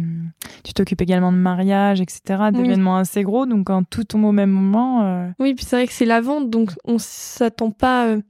tu 0.63 0.73
t'occupes 0.73 1.01
également 1.01 1.31
de 1.31 1.37
mariage, 1.37 2.01
etc., 2.01 2.21
d'événements 2.51 2.97
assez 2.97 3.21
gros. 3.21 3.45
Donc 3.45 3.67
quand 3.67 3.83
tout 3.87 4.03
tombe 4.05 4.25
au 4.25 4.31
même 4.31 4.49
moment, 4.49 5.03
euh, 5.03 5.27
Oui, 5.39 5.53
puis 5.53 5.65
c'est 5.65 5.75
vrai 5.75 5.85
que 5.87 5.93
c'est 5.93 6.05
la 6.05 6.19
vente, 6.19 6.49
donc 6.49 6.71
on 6.83 6.97
s'attend 6.97 7.69
pas, 7.69 8.07
euh, 8.07 8.21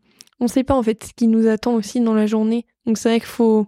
on 0.42 0.48
sait 0.48 0.66
pas 0.66 0.76
en 0.76 0.84
fait 0.84 1.06
ce 1.06 1.14
qui 1.14 1.28
nous 1.28 1.48
attend 1.48 1.74
aussi 1.76 2.02
dans 2.02 2.14
la 2.14 2.28
journée. 2.28 2.66
Donc 2.86 2.98
c'est 2.98 3.08
vrai 3.10 3.20
qu'il 3.20 3.30
faut 3.30 3.68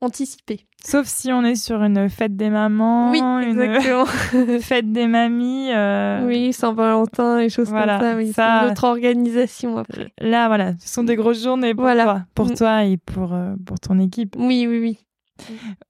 anticiper. 0.00 0.60
sauf 0.84 1.06
si 1.06 1.32
on 1.32 1.42
est 1.44 1.54
sur 1.56 1.82
une 1.82 2.08
fête 2.08 2.36
des 2.36 2.50
mamans, 2.50 3.10
oui, 3.10 3.18
une 3.20 3.60
exactement. 3.60 4.06
fête 4.60 4.92
des 4.92 5.06
mamies. 5.06 5.70
euh, 5.72 6.24
oui, 6.26 6.52
Saint-Valentin 6.52 7.38
et 7.38 7.48
choses 7.48 7.68
Voilà, 7.70 7.98
comme 7.98 8.08
ça. 8.10 8.16
Oui, 8.16 8.32
ça- 8.32 8.58
c'est 8.62 8.68
notre 8.68 8.84
organisation 8.84 9.78
après. 9.78 10.12
Là, 10.20 10.48
voilà, 10.48 10.74
ce 10.78 10.88
sont 10.88 11.02
des 11.04 11.16
grosses 11.16 11.42
journées 11.42 11.74
pour 11.74 11.84
Voilà. 11.84 12.04
toi, 12.04 12.22
pour 12.34 12.46
Mm. 12.46 12.54
toi 12.54 12.84
et 12.84 12.96
pour 12.98 13.32
euh, 13.34 13.54
pour 13.64 13.80
ton 13.80 13.98
équipe. 13.98 14.36
Oui, 14.38 14.66
oui, 14.68 14.78
oui. 14.80 14.98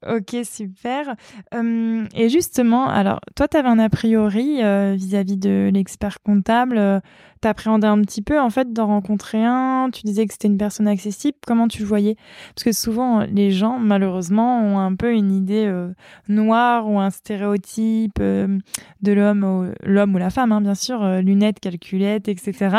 Ok, 0.09 0.37
super. 0.45 1.14
Hum, 1.55 2.09
et 2.16 2.29
justement, 2.29 2.88
alors, 2.88 3.21
toi, 3.37 3.47
tu 3.47 3.57
avais 3.57 3.69
un 3.69 3.79
a 3.79 3.88
priori 3.88 4.62
euh, 4.62 4.95
vis-à-vis 4.97 5.37
de 5.37 5.71
l'expert 5.73 6.19
comptable. 6.25 7.01
T'appréhendais 7.40 7.87
un 7.87 8.01
petit 8.01 8.22
peu, 8.22 8.40
en 8.40 8.51
fait, 8.51 8.72
d'en 8.72 8.87
rencontrer 8.87 9.44
un. 9.44 9.90
Tu 9.92 10.03
disais 10.05 10.27
que 10.27 10.33
c'était 10.33 10.49
une 10.49 10.59
personne 10.59 10.88
accessible. 10.88 11.37
Comment 11.46 11.68
tu 11.68 11.81
le 11.81 11.87
voyais? 11.87 12.16
Parce 12.55 12.64
que 12.64 12.72
souvent, 12.72 13.20
les 13.20 13.51
gens, 13.51 13.79
malheureusement, 13.79 14.61
ont 14.61 14.79
un 14.79 14.94
peu 14.94 15.12
une 15.12 15.33
idée 15.33 15.66
euh, 15.66 15.92
noire 16.29 16.88
ou 16.88 16.99
un 16.99 17.11
stéréotype 17.11 18.18
euh, 18.20 18.59
de 19.03 19.12
l'homme, 19.12 19.75
l'homme 19.85 20.14
ou 20.14 20.18
la 20.18 20.31
femme, 20.31 20.53
hein, 20.53 20.61
bien 20.61 20.75
sûr, 20.75 21.03
euh, 21.03 21.20
lunettes, 21.20 21.61
calculettes, 21.61 22.29
etc. 22.29 22.77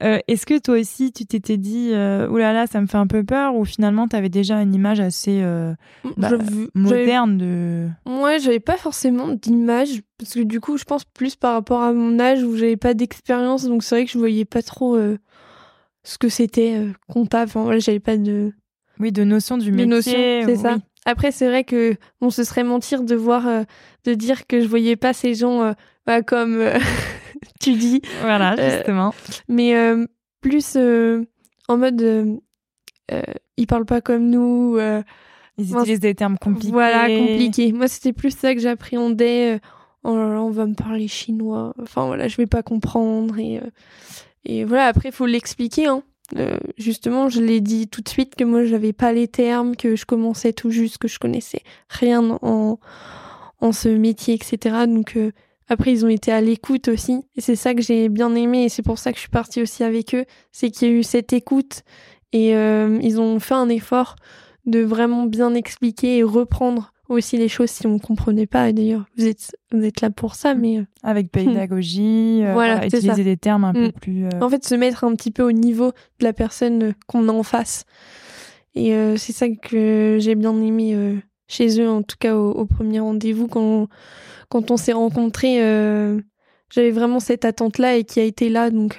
Est-ce 0.00 0.44
que 0.46 0.58
toi 0.58 0.78
aussi, 0.78 1.12
tu 1.12 1.24
t'étais 1.24 1.56
dit, 1.56 1.90
oulala, 1.90 2.28
là 2.38 2.52
là, 2.52 2.66
ça 2.66 2.80
me 2.80 2.86
fait 2.86 2.98
un 2.98 3.06
peu 3.06 3.24
peur, 3.24 3.54
ou 3.54 3.64
finalement, 3.64 4.08
tu 4.08 4.16
avais 4.16 4.28
déjà 4.28 4.60
une 4.60 4.74
image 4.74 5.00
assez 5.00 5.42
bah, 6.16 6.30
moderne 6.74 7.38
de. 7.38 7.88
Moi, 8.06 8.38
j'avais 8.38 8.60
pas 8.60 8.76
forcément 8.76 9.28
d'image 9.28 10.02
parce 10.18 10.34
que 10.34 10.40
du 10.40 10.60
coup, 10.60 10.76
je 10.76 10.84
pense 10.84 11.04
plus 11.04 11.36
par 11.36 11.54
rapport 11.54 11.82
à 11.82 11.92
mon 11.92 12.18
âge 12.20 12.42
où 12.42 12.56
j'avais 12.56 12.76
pas 12.76 12.94
d'expérience, 12.94 13.64
donc 13.64 13.82
c'est 13.82 13.94
vrai 13.96 14.04
que 14.04 14.10
je 14.12 14.18
voyais 14.18 14.44
pas 14.44 14.62
trop 14.62 14.96
euh, 14.96 15.18
ce 16.04 16.18
que 16.18 16.28
c'était 16.28 16.74
euh, 16.76 16.92
comptable. 17.08 17.50
Enfin 17.50 17.62
voilà, 17.64 17.78
j'avais 17.80 18.00
pas 18.00 18.16
de, 18.16 18.52
Oui, 19.00 19.10
de 19.12 19.24
notion 19.24 19.58
du 19.58 19.70
de 19.70 19.76
métier. 19.76 19.86
notion, 19.86 20.12
c'est 20.12 20.44
oui. 20.46 20.56
ça. 20.58 20.76
Après, 21.06 21.32
c'est 21.32 21.46
vrai 21.48 21.64
que 21.64 21.96
bon, 22.20 22.30
ce 22.30 22.44
serait 22.44 22.64
mentir 22.64 23.02
de 23.02 23.14
voir, 23.14 23.46
euh, 23.46 23.62
de 24.04 24.14
dire 24.14 24.46
que 24.46 24.60
je 24.60 24.66
voyais 24.68 24.96
pas 24.96 25.12
ces 25.12 25.34
gens 25.34 25.74
bah, 26.06 26.22
comme 26.22 26.62
tu 27.60 27.72
dis, 27.74 28.00
Voilà, 28.22 28.56
justement. 28.56 29.12
mais 29.48 29.74
plus 30.40 30.76
en 30.76 31.76
mode 31.76 32.40
ils 33.56 33.66
parlent 33.66 33.84
pas 33.84 34.00
comme 34.00 34.30
nous. 34.30 34.78
Ils 35.58 35.72
utilisent 35.72 36.00
des 36.00 36.14
termes 36.14 36.36
compliqués. 36.38 36.72
Voilà, 36.72 37.06
compliqué. 37.18 37.72
Moi, 37.72 37.86
c'était 37.86 38.12
plus 38.12 38.36
ça 38.36 38.54
que 38.54 38.60
j'appréhendais. 38.60 39.60
Oh 40.04 40.16
là 40.16 40.28
là, 40.28 40.42
on 40.42 40.50
va 40.50 40.66
me 40.66 40.74
parler 40.74 41.08
chinois. 41.08 41.74
Enfin 41.80 42.06
voilà, 42.06 42.28
je 42.28 42.36
vais 42.36 42.46
pas 42.46 42.62
comprendre. 42.62 43.38
Et, 43.38 43.58
euh, 43.58 43.70
et 44.44 44.64
voilà, 44.64 44.86
après, 44.86 45.10
faut 45.10 45.24
l'expliquer. 45.24 45.86
Hein. 45.86 46.02
Euh, 46.36 46.58
justement, 46.76 47.30
je 47.30 47.40
l'ai 47.40 47.60
dit 47.60 47.88
tout 47.88 48.02
de 48.02 48.08
suite 48.08 48.34
que 48.34 48.44
moi, 48.44 48.64
j'avais 48.64 48.92
pas 48.92 49.14
les 49.14 49.28
termes, 49.28 49.76
que 49.76 49.96
je 49.96 50.04
commençais 50.04 50.52
tout 50.52 50.70
juste, 50.70 50.98
que 50.98 51.08
je 51.08 51.18
connaissais 51.18 51.62
rien 51.88 52.38
en, 52.42 52.78
en 53.60 53.72
ce 53.72 53.88
métier, 53.88 54.34
etc. 54.34 54.84
Donc 54.86 55.16
euh, 55.16 55.32
après, 55.68 55.92
ils 55.92 56.04
ont 56.04 56.10
été 56.10 56.30
à 56.30 56.42
l'écoute 56.42 56.88
aussi. 56.88 57.24
Et 57.36 57.40
c'est 57.40 57.56
ça 57.56 57.74
que 57.74 57.80
j'ai 57.80 58.10
bien 58.10 58.34
aimé. 58.34 58.64
Et 58.64 58.68
c'est 58.68 58.82
pour 58.82 58.98
ça 58.98 59.10
que 59.10 59.16
je 59.16 59.22
suis 59.22 59.30
partie 59.30 59.62
aussi 59.62 59.84
avec 59.84 60.14
eux. 60.14 60.26
C'est 60.52 60.70
qu'il 60.70 60.88
y 60.88 60.90
a 60.90 60.94
eu 60.94 61.02
cette 61.02 61.32
écoute. 61.32 61.82
Et 62.32 62.50
ils 62.50 63.20
ont 63.20 63.38
fait 63.38 63.54
un 63.54 63.68
effort 63.68 64.16
de 64.66 64.80
vraiment 64.80 65.22
bien 65.22 65.54
expliquer 65.54 66.18
et 66.18 66.22
reprendre 66.24 66.93
aussi 67.08 67.36
les 67.36 67.48
choses 67.48 67.70
si 67.70 67.86
on 67.86 67.98
comprenait 67.98 68.46
pas. 68.46 68.68
Et 68.68 68.72
d'ailleurs, 68.72 69.04
vous 69.16 69.26
êtes, 69.26 69.56
vous 69.72 69.82
êtes 69.84 70.00
là 70.00 70.10
pour 70.10 70.34
ça, 70.34 70.54
mais 70.54 70.78
euh, 70.78 70.84
Avec 71.02 71.30
pédagogie, 71.30 72.40
euh, 72.44 72.52
Voilà, 72.54 72.86
utiliser 72.86 73.08
ça. 73.08 73.14
des 73.22 73.36
termes 73.36 73.64
un 73.64 73.72
peu 73.72 73.88
Mm. 73.88 73.92
plus. 73.92 74.24
euh, 74.26 74.28
en 74.40 74.48
fait, 74.48 74.64
se 74.64 74.74
mettre 74.74 75.04
un 75.04 75.14
petit 75.14 75.30
peu 75.30 75.42
au 75.42 75.52
niveau 75.52 75.92
de 76.18 76.24
la 76.24 76.32
personne 76.32 76.82
euh, 76.82 76.92
qu'on 77.06 77.28
a 77.28 77.32
en 77.32 77.42
face. 77.42 77.84
Et 78.74 78.94
euh, 78.94 79.16
c'est 79.16 79.32
ça 79.32 79.46
que 79.48 80.16
j'ai 80.20 80.34
bien 80.34 80.60
aimé 80.60 80.96
chez 81.46 81.80
eux, 81.80 81.88
en 81.88 82.02
tout 82.02 82.16
cas 82.18 82.34
au, 82.36 82.50
au 82.52 82.66
premier 82.66 82.98
rendez-vous, 83.00 83.46
quand, 83.46 83.86
quand 84.48 84.70
on 84.70 84.76
s'est 84.76 84.92
rencontrés. 84.94 85.58
J'avais 86.70 86.90
vraiment 86.90 87.20
cette 87.20 87.44
attente-là 87.44 87.96
et 87.96 88.04
qui 88.04 88.18
a 88.18 88.24
été 88.24 88.48
là, 88.48 88.70
donc 88.70 88.96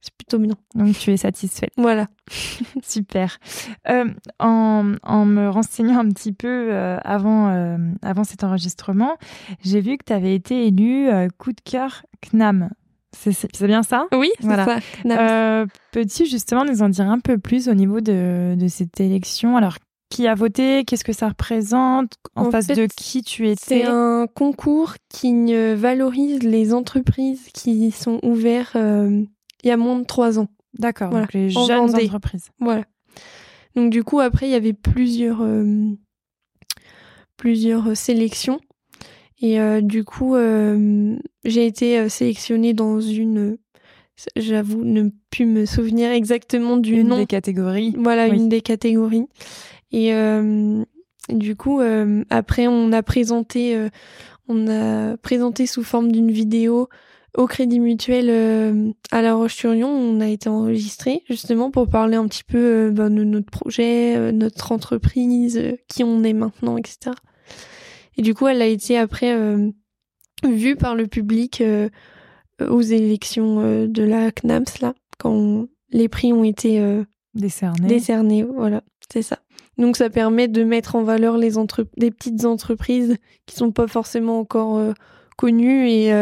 c'est 0.00 0.14
plutôt 0.14 0.38
bien. 0.38 0.54
Donc 0.74 0.96
tu 0.98 1.10
es 1.10 1.16
satisfaite. 1.16 1.72
Voilà. 1.76 2.06
Super. 2.82 3.38
Euh, 3.88 4.04
en, 4.38 4.94
en 5.02 5.24
me 5.24 5.48
renseignant 5.48 5.98
un 5.98 6.08
petit 6.10 6.32
peu 6.32 6.48
euh, 6.72 6.98
avant, 7.04 7.48
euh, 7.50 7.76
avant 8.02 8.24
cet 8.24 8.44
enregistrement, 8.44 9.16
j'ai 9.62 9.80
vu 9.80 9.96
que 9.98 10.04
tu 10.06 10.12
avais 10.12 10.34
été 10.34 10.66
élue 10.66 11.08
coup 11.38 11.52
de 11.52 11.60
cœur 11.64 12.02
CNAM. 12.22 12.70
C'est 13.16 13.32
c'est- 13.32 13.48
c'est 13.54 13.66
bien 13.66 13.82
ça? 13.82 14.06
Oui, 14.12 14.30
c'est 14.38 14.46
Voilà. 14.46 14.64
ça. 14.66 14.78
Euh, 15.06 15.66
Peux-tu 15.92 16.26
justement 16.26 16.64
nous 16.64 16.82
en 16.82 16.88
dire 16.90 17.06
un 17.10 17.18
peu 17.20 17.38
plus 17.38 17.68
au 17.68 17.74
niveau 17.74 18.00
de, 18.00 18.54
de 18.56 18.68
cette 18.68 19.00
élection? 19.00 19.56
Alors, 19.56 19.78
qui 20.10 20.26
a 20.26 20.34
voté? 20.34 20.84
Qu'est-ce 20.84 21.04
que 21.04 21.12
ça 21.14 21.28
représente? 21.28 22.12
En, 22.36 22.46
En 22.46 22.50
face 22.50 22.66
fait, 22.66 22.74
de 22.76 22.86
qui 22.86 23.22
tu 23.22 23.46
C'est 23.58 23.78
étais 23.80 23.86
un 23.88 24.26
concours 24.32 24.94
qui 25.08 25.54
valorise 25.74 26.42
les 26.42 26.72
entreprises 26.74 27.48
qui 27.54 27.90
sont 27.90 28.20
ouvertes 28.22 28.76
euh, 28.76 29.22
il 29.64 29.68
y 29.68 29.70
a 29.70 29.76
moins 29.76 29.98
de 29.98 30.04
trois 30.04 30.38
ans. 30.38 30.48
D'accord, 30.78 31.10
voilà, 31.10 31.24
donc 31.26 31.34
les 31.34 31.56
en 31.56 31.66
jeunes 31.66 31.86
Vendée. 31.86 32.04
entreprises. 32.06 32.48
Voilà. 32.60 32.84
Donc 33.74 33.90
du 33.90 34.04
coup, 34.04 34.20
après, 34.20 34.46
il 34.48 34.52
y 34.52 34.54
avait 34.54 34.72
plusieurs, 34.72 35.40
euh, 35.42 35.90
plusieurs 37.36 37.88
euh, 37.88 37.94
sélections. 37.94 38.60
Et 39.40 39.60
euh, 39.60 39.80
du 39.80 40.04
coup, 40.04 40.34
euh, 40.34 41.16
j'ai 41.44 41.66
été 41.66 42.08
sélectionnée 42.08 42.74
dans 42.74 43.00
une... 43.00 43.56
J'avoue 44.34 44.82
ne 44.82 45.10
plus 45.30 45.46
me 45.46 45.64
souvenir 45.64 46.10
exactement 46.10 46.76
du 46.76 46.96
Une 47.00 47.08
nom. 47.08 47.18
des 47.18 47.26
catégories. 47.26 47.94
Voilà, 47.96 48.28
Oui. 48.28 48.36
une 48.36 48.48
des 48.48 48.62
catégories. 48.62 49.26
Et 49.92 50.12
du 51.28 51.54
coup, 51.54 51.80
après, 52.28 52.66
on 52.66 52.90
a 52.92 53.02
présenté, 53.04 53.88
on 54.48 54.66
a 54.66 55.16
présenté 55.18 55.66
sous 55.66 55.84
forme 55.84 56.10
d'une 56.10 56.32
vidéo 56.32 56.88
au 57.36 57.46
Crédit 57.46 57.80
Mutuel 57.80 58.28
euh, 58.30 58.90
à 59.10 59.22
La 59.22 59.34
Roche-sur-Yon. 59.34 59.88
On 59.88 60.20
a 60.20 60.28
été 60.28 60.48
enregistré 60.48 61.22
justement 61.28 61.70
pour 61.70 61.88
parler 61.88 62.16
un 62.16 62.26
petit 62.26 62.44
peu 62.44 62.58
euh, 62.58 62.90
ben, 62.90 63.10
de 63.10 63.24
notre 63.24 63.50
projet, 63.50 64.16
euh, 64.16 64.32
notre 64.32 64.72
entreprise, 64.72 65.76
qui 65.88 66.04
on 66.04 66.22
est 66.24 66.32
maintenant, 66.32 66.76
etc. 66.76 67.14
Et 68.16 68.22
du 68.22 68.34
coup, 68.34 68.48
elle 68.48 68.62
a 68.62 68.66
été 68.66 68.98
après 68.98 69.32
vue 70.44 70.74
par 70.74 70.96
le 70.96 71.06
public 71.06 71.62
aux 72.60 72.80
élections 72.80 73.86
de 73.86 74.02
la 74.02 74.32
CNAMS 74.32 74.80
là, 74.80 74.94
quand 75.18 75.68
les 75.92 76.08
prix 76.08 76.32
ont 76.32 76.42
été 76.42 76.82
Décernés. 77.34 77.86
décernés. 77.86 78.42
Voilà, 78.42 78.82
c'est 79.12 79.22
ça. 79.22 79.38
Donc 79.76 79.96
ça 79.96 80.10
permet 80.10 80.48
de 80.48 80.64
mettre 80.64 80.96
en 80.96 81.04
valeur 81.04 81.38
les 81.38 81.58
entre 81.58 81.86
des 81.96 82.10
petites 82.10 82.44
entreprises 82.44 83.18
qui 83.46 83.54
sont 83.54 83.70
pas 83.70 83.86
forcément 83.86 84.40
encore 84.40 84.82
connues 85.36 85.88
et 85.88 86.12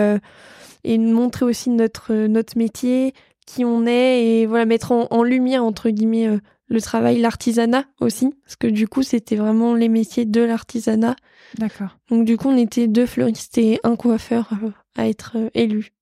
et 0.87 0.99
montrer 0.99 1.45
aussi 1.45 1.71
notre 1.71 2.13
euh, 2.13 2.29
notre 2.29 2.57
métier, 2.57 3.13
qui 3.47 3.65
on 3.65 3.87
est 3.87 4.25
et 4.25 4.47
voilà 4.47 4.65
mettre 4.65 4.93
en, 4.93 5.07
en 5.11 5.23
lumière 5.23 5.63
entre 5.65 5.91
guillemets 5.91 6.29
euh, 6.29 6.39
le 6.69 6.81
travail, 6.81 7.21
l'artisanat 7.21 7.85
aussi 8.01 8.31
parce 8.45 8.57
que 8.57 8.67
du 8.67 8.89
coup 8.89 9.03
c'était 9.03 9.37
vraiment 9.37 9.75
les 9.75 9.89
métiers 9.89 10.25
de 10.25 10.41
l'artisanat. 10.41 11.15
D'accord. 11.59 11.97
Donc 12.11 12.25
du 12.25 12.37
coup 12.37 12.49
on 12.49 12.57
était 12.57 12.89
deux 12.89 13.07
fleuristes 13.07 13.57
et 13.59 13.79
un 13.85 13.95
coiffeur 13.97 14.51
euh, 14.65 14.71
à 14.97 15.07
être 15.09 15.33
euh, 15.37 15.49
élus. 15.55 15.93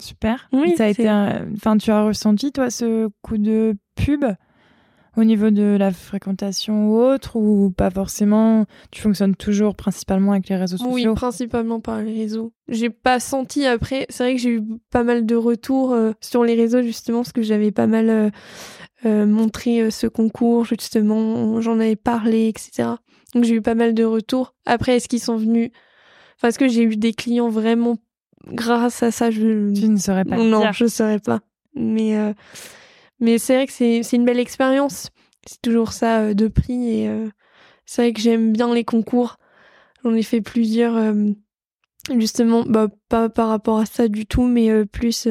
Super. 0.00 0.48
Oui, 0.52 0.74
ça 0.76 0.84
a 0.84 0.88
été 0.88 1.08
un- 1.08 1.46
enfin 1.54 1.76
tu 1.76 1.90
as 1.90 2.04
ressenti 2.04 2.52
toi 2.52 2.70
ce 2.70 3.08
coup 3.22 3.38
de 3.38 3.74
pub? 3.96 4.24
Au 5.16 5.24
niveau 5.24 5.50
de 5.50 5.76
la 5.78 5.90
fréquentation 5.90 6.88
ou 6.90 6.98
autre 7.00 7.36
ou 7.36 7.70
pas 7.70 7.90
forcément 7.90 8.64
tu 8.90 9.00
fonctionnes 9.02 9.34
toujours 9.34 9.74
principalement 9.74 10.32
avec 10.32 10.48
les 10.48 10.56
réseaux 10.56 10.76
Oui, 10.80 11.02
sociaux? 11.02 11.14
principalement 11.14 11.80
par 11.80 12.00
les 12.02 12.12
réseaux. 12.14 12.52
J'ai 12.68 12.90
pas 12.90 13.18
senti 13.20 13.66
après. 13.66 14.06
C'est 14.08 14.22
vrai 14.22 14.34
que 14.36 14.40
j'ai 14.40 14.50
eu 14.50 14.62
pas 14.90 15.02
mal 15.02 15.26
de 15.26 15.34
retours 15.34 15.92
euh, 15.92 16.12
sur 16.20 16.44
les 16.44 16.54
réseaux 16.54 16.82
justement 16.82 17.18
parce 17.18 17.32
que 17.32 17.42
j'avais 17.42 17.72
pas 17.72 17.86
mal 17.88 18.08
euh, 18.08 18.30
euh, 19.04 19.26
montré 19.26 19.90
ce 19.90 20.06
concours 20.06 20.64
justement. 20.64 21.60
J'en 21.60 21.80
avais 21.80 21.96
parlé, 21.96 22.48
etc. 22.48 22.90
Donc 23.34 23.44
j'ai 23.44 23.54
eu 23.54 23.62
pas 23.62 23.74
mal 23.74 23.94
de 23.94 24.04
retours. 24.04 24.54
Après, 24.66 24.96
est-ce 24.96 25.08
qu'ils 25.08 25.20
sont 25.20 25.36
venus? 25.36 25.70
Enfin, 26.36 26.48
est-ce 26.48 26.58
que 26.58 26.68
j'ai 26.68 26.82
eu 26.82 26.96
des 26.96 27.12
clients 27.12 27.48
vraiment 27.48 27.96
grâce 28.46 29.02
à 29.02 29.10
ça? 29.10 29.30
Je... 29.30 29.72
Tu 29.74 29.88
ne 29.88 29.96
saurais 29.96 30.24
pas. 30.24 30.36
Non, 30.36 30.60
dire. 30.60 30.72
je 30.72 30.86
saurais 30.86 31.18
pas. 31.18 31.40
Mais, 31.74 32.16
mais 33.20 33.38
c'est 33.38 33.54
vrai 33.54 33.66
que 33.66 33.72
c'est, 33.72 34.02
c'est 34.02 34.16
une 34.16 34.24
belle 34.24 34.38
expérience. 34.38 35.10
C'est 35.46 35.60
toujours 35.62 35.92
ça 35.92 36.20
euh, 36.20 36.34
de 36.34 36.48
prix. 36.48 37.00
Et 37.00 37.08
euh, 37.08 37.28
c'est 37.86 38.02
vrai 38.02 38.12
que 38.12 38.20
j'aime 38.20 38.52
bien 38.52 38.74
les 38.74 38.84
concours. 38.84 39.36
J'en 40.02 40.14
ai 40.14 40.22
fait 40.22 40.40
plusieurs, 40.40 40.96
euh, 40.96 41.30
justement, 42.16 42.64
bah, 42.66 42.88
pas 43.08 43.28
par 43.28 43.48
rapport 43.48 43.78
à 43.78 43.86
ça 43.86 44.08
du 44.08 44.26
tout, 44.26 44.44
mais 44.44 44.70
euh, 44.70 44.86
plus 44.86 45.28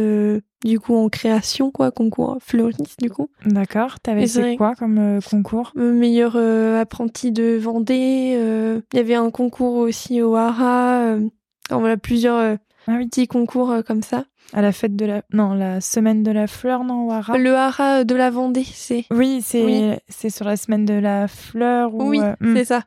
du 0.66 0.80
coup 0.80 0.96
en 0.96 1.10
création, 1.10 1.72
quoi, 1.72 1.90
concours 1.90 2.38
fleuriste, 2.42 3.00
du 3.02 3.10
coup. 3.10 3.30
D'accord. 3.46 4.00
T'avais 4.00 4.28
fait 4.28 4.58
quoi 4.58 4.76
comme 4.76 5.20
concours? 5.28 5.72
Meilleur 5.76 6.36
apprenti 6.78 7.32
de 7.32 7.58
Vendée. 7.58 8.84
Il 8.94 8.98
y 8.98 9.00
avait 9.00 9.16
un 9.16 9.32
concours 9.32 9.76
aussi 9.76 10.22
au 10.22 10.36
Hara. 10.36 11.16
enfin, 11.16 11.80
voilà, 11.80 11.98
plusieurs 11.98 12.58
euh, 12.90 12.98
oui. 12.98 13.08
petits 13.08 13.28
concours 13.28 13.72
euh, 13.72 13.82
comme 13.82 14.02
ça. 14.04 14.26
À 14.54 14.62
la 14.62 14.72
fête 14.72 14.96
de 14.96 15.06
la. 15.06 15.24
Non, 15.32 15.54
la 15.54 15.80
semaine 15.82 16.24
de 16.24 16.32
la 16.32 16.48
fleur, 16.48 16.84
non, 16.84 17.08
au 17.08 17.12
Hara 17.12 17.38
Le 17.38 17.56
Hara 17.56 18.04
de 18.04 18.16
la 18.16 18.30
Vendée, 18.32 18.64
c'est. 18.66 19.06
Oui, 19.12 19.42
c'est 19.44 19.64
Oui. 19.64 19.94
c'est 20.08 20.30
sur 20.30 20.46
la 20.46 20.58
semaine 20.58 20.86
de 20.86 20.94
la 20.96 21.28
fleur. 21.28 21.94
Ou, 21.94 22.10
Oui, 22.10 22.20
euh, 22.22 22.34
hmm, 22.42 22.56
c'est 22.56 22.66
ça. 22.66 22.84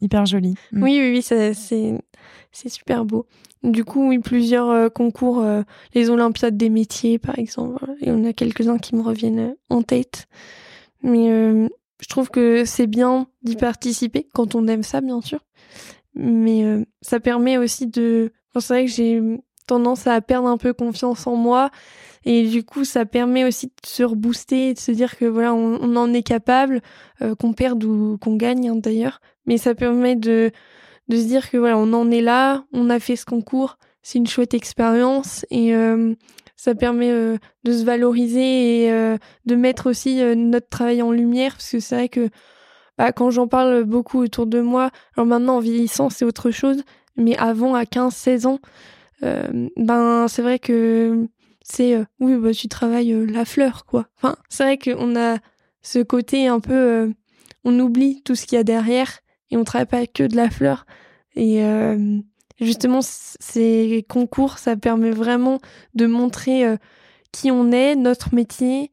hyper 0.00 0.26
joli. 0.26 0.54
Hmm. 0.72 0.82
Oui, 0.82 0.98
oui, 1.00 1.10
oui, 1.16 1.22
c'est 1.22 1.52
c'est 1.54 2.68
super 2.68 3.04
beau. 3.04 3.26
Du 3.62 3.84
coup, 3.84 4.08
oui, 4.08 4.18
plusieurs 4.18 4.68
euh, 4.70 4.88
concours, 4.90 5.40
euh, 5.40 5.62
les 5.94 6.10
Olympiades 6.10 6.56
des 6.56 6.68
métiers, 6.70 7.18
par 7.18 7.38
exemple. 7.38 7.84
y 8.00 8.10
en 8.10 8.24
a 8.24 8.32
quelques-uns 8.32 8.78
qui 8.78 8.94
me 8.94 9.02
reviennent 9.02 9.38
euh, 9.38 9.54
en 9.70 9.82
tête. 9.82 10.26
Mais 11.02 11.30
euh, 11.30 11.68
je 12.00 12.08
trouve 12.08 12.30
que 12.30 12.64
c'est 12.64 12.86
bien 12.86 13.26
d'y 13.42 13.56
participer, 13.56 14.28
quand 14.34 14.54
on 14.54 14.66
aime 14.68 14.82
ça, 14.82 15.00
bien 15.00 15.20
sûr. 15.22 15.40
Mais 16.14 16.62
euh, 16.64 16.84
ça 17.00 17.20
permet 17.20 17.56
aussi 17.58 17.86
de... 17.86 18.32
c'est 18.60 18.74
vrai 18.74 18.84
que 18.86 18.90
j'ai 18.90 19.20
tendance 19.66 20.06
à 20.06 20.20
perdre 20.20 20.48
un 20.48 20.58
peu 20.58 20.72
confiance 20.72 21.26
en 21.26 21.36
moi. 21.36 21.70
Et 22.26 22.48
du 22.48 22.64
coup, 22.64 22.84
ça 22.84 23.04
permet 23.04 23.44
aussi 23.44 23.66
de 23.66 23.72
se 23.86 24.02
rebooster, 24.02 24.70
et 24.70 24.74
de 24.74 24.78
se 24.78 24.92
dire 24.92 25.16
que 25.16 25.26
voilà, 25.26 25.52
on, 25.54 25.96
en 25.96 26.12
est 26.12 26.22
capable, 26.22 26.80
euh, 27.22 27.34
qu'on 27.34 27.52
perde 27.52 27.84
ou 27.84 28.18
qu'on 28.18 28.36
gagne 28.36 28.70
hein, 28.70 28.76
d'ailleurs. 28.76 29.20
Mais 29.46 29.58
ça 29.58 29.74
permet 29.74 30.16
de 30.16 30.50
de 31.08 31.18
se 31.18 31.24
dire 31.24 31.50
que 31.50 31.58
voilà, 31.58 31.76
on 31.76 31.92
en 31.92 32.10
est 32.10 32.22
là, 32.22 32.64
on 32.72 32.88
a 32.88 32.98
fait 32.98 33.14
ce 33.14 33.26
concours, 33.26 33.76
c'est 34.00 34.16
une 34.16 34.26
chouette 34.26 34.54
expérience 34.54 35.44
et 35.50 35.74
euh, 35.74 36.14
ça 36.56 36.74
permet 36.74 37.10
euh, 37.10 37.36
de 37.64 37.72
se 37.74 37.84
valoriser 37.84 38.86
et 38.86 39.18
de 39.44 39.54
mettre 39.54 39.90
aussi 39.90 40.22
notre 40.34 40.70
travail 40.70 41.02
en 41.02 41.12
lumière 41.12 41.52
parce 41.52 41.72
que 41.72 41.80
c'est 41.80 41.94
vrai 41.94 42.08
que 42.08 42.30
bah, 42.96 43.12
quand 43.12 43.28
j'en 43.30 43.48
parle 43.48 43.84
beaucoup 43.84 44.22
autour 44.22 44.46
de 44.46 44.62
moi, 44.62 44.88
alors 45.14 45.26
maintenant 45.26 45.56
en 45.56 45.60
vieillissant 45.60 46.08
c'est 46.08 46.24
autre 46.24 46.50
chose, 46.50 46.82
mais 47.16 47.36
avant 47.36 47.74
à 47.74 47.84
15-16 47.84 48.46
ans, 48.46 48.58
euh, 49.22 49.68
ben 49.76 50.26
c'est 50.28 50.42
vrai 50.42 50.58
que 50.58 51.28
c'est 51.62 51.94
euh, 51.94 52.04
oui 52.20 52.36
bah 52.36 52.52
tu 52.52 52.68
travailles 52.68 53.12
euh, 53.12 53.26
la 53.26 53.44
fleur 53.44 53.86
quoi. 53.86 54.06
Enfin 54.16 54.36
c'est 54.48 54.64
vrai 54.64 54.78
qu'on 54.78 55.16
a 55.16 55.38
ce 55.82 56.00
côté 56.00 56.46
un 56.46 56.60
peu, 56.60 57.12
on 57.64 57.78
oublie 57.78 58.22
tout 58.22 58.34
ce 58.34 58.46
qu'il 58.46 58.56
y 58.56 58.60
a 58.60 58.64
derrière 58.64 59.20
et 59.50 59.56
on 59.56 59.64
travaille 59.64 59.86
pas 59.86 60.06
que 60.06 60.24
de 60.24 60.36
la 60.36 60.50
fleur. 60.50 60.86
Et 61.36 61.62
justement, 62.60 63.00
ces 63.02 64.06
concours, 64.08 64.56
ça 64.58 64.76
permet 64.76 65.10
vraiment 65.10 65.58
de 65.94 66.06
montrer 66.06 66.64
qui 67.32 67.50
on 67.50 67.70
est, 67.70 67.96
notre 67.96 68.34
métier. 68.34 68.92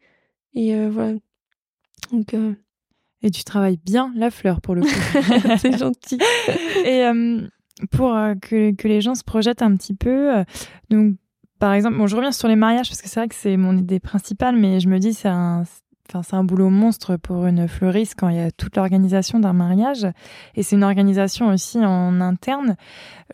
Et 0.54 0.76
voilà. 0.90 1.14
Donc, 2.12 2.36
Et 3.24 3.32
tu 3.32 3.44
travailles 3.44 3.78
bien 3.78 4.12
la 4.16 4.32
fleur 4.32 4.60
pour 4.60 4.76
le 4.76 4.82
coup. 4.82 4.88
c'est 5.60 5.78
gentil. 5.78 6.18
Et 6.86 7.06
euh, 7.06 7.42
pour 7.90 8.16
euh, 8.16 8.36
que, 8.36 8.88
les 8.88 9.02
gens 9.02 9.16
se 9.16 9.24
projettent 9.24 9.62
un 9.62 9.76
petit 9.76 9.94
peu, 9.94 10.38
euh, 10.38 10.44
donc 10.90 11.16
par 11.60 11.74
exemple, 11.74 11.98
bon, 11.98 12.08
je 12.08 12.16
reviens 12.16 12.32
sur 12.32 12.48
les 12.48 12.56
mariages 12.56 12.90
parce 12.90 13.02
que 13.02 13.08
c'est 13.08 13.20
vrai 13.20 13.28
que 13.28 13.36
c'est 13.36 13.58
mon 13.58 13.78
idée 13.78 14.00
principale, 14.00 14.56
mais 14.56 14.80
je 14.80 14.90
me 14.90 14.98
dis 14.98 15.14
c'est 15.14 15.28
un, 15.28 15.64
enfin 16.10 16.24
c'est 16.24 16.36
un 16.36 16.44
boulot 16.44 16.70
monstre 16.70 17.18
pour 17.18 17.46
une 17.46 17.68
fleuriste 17.68 18.16
quand 18.18 18.30
il 18.30 18.38
y 18.38 18.40
a 18.40 18.50
toute 18.52 18.76
l'organisation 18.76 19.40
d'un 19.40 19.54
mariage 19.54 20.08
et 20.56 20.64
c'est 20.64 20.76
une 20.76 20.84
organisation 20.84 21.50
aussi 21.50 21.78
en 21.78 22.20
interne. 22.20 22.78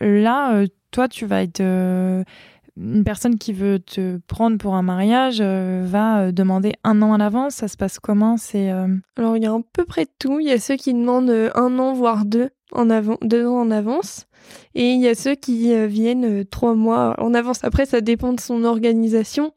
Là, 0.01 0.53
euh, 0.53 0.67
toi, 0.91 1.07
tu 1.07 1.25
vas 1.25 1.41
être 1.41 1.61
une 1.61 3.03
personne 3.03 3.37
qui 3.37 3.53
veut 3.53 3.79
te 3.79 4.17
prendre 4.27 4.57
pour 4.57 4.75
un 4.75 4.81
mariage 4.81 5.41
va 5.41 6.31
demander 6.31 6.73
un 6.83 7.01
an 7.01 7.13
à 7.13 7.17
l'avance. 7.17 7.55
Ça 7.55 7.67
se 7.67 7.75
passe 7.75 7.99
comment? 7.99 8.37
C'est 8.37 8.69
Alors, 9.17 9.35
il 9.35 9.43
y 9.43 9.45
a 9.45 9.53
à 9.53 9.59
peu 9.73 9.83
près 9.83 10.05
tout. 10.17 10.39
Il 10.39 10.47
y 10.47 10.51
a 10.51 10.59
ceux 10.59 10.75
qui 10.75 10.93
demandent 10.93 11.51
un 11.55 11.79
an, 11.79 11.93
voire 11.93 12.25
deux, 12.25 12.49
en 12.71 12.89
avant, 12.89 13.17
deux 13.21 13.45
ans 13.45 13.61
en 13.61 13.71
avance. 13.71 14.27
Et 14.75 14.91
il 14.91 15.01
y 15.01 15.07
a 15.07 15.15
ceux 15.15 15.35
qui 15.35 15.73
euh, 15.73 15.87
viennent 15.87 16.41
euh, 16.41 16.43
trois 16.43 16.75
mois 16.75 17.15
en 17.19 17.33
avance. 17.33 17.63
Après, 17.63 17.85
ça 17.85 18.01
dépend 18.01 18.33
de 18.33 18.39
son 18.39 18.63
organisation. 18.63 19.51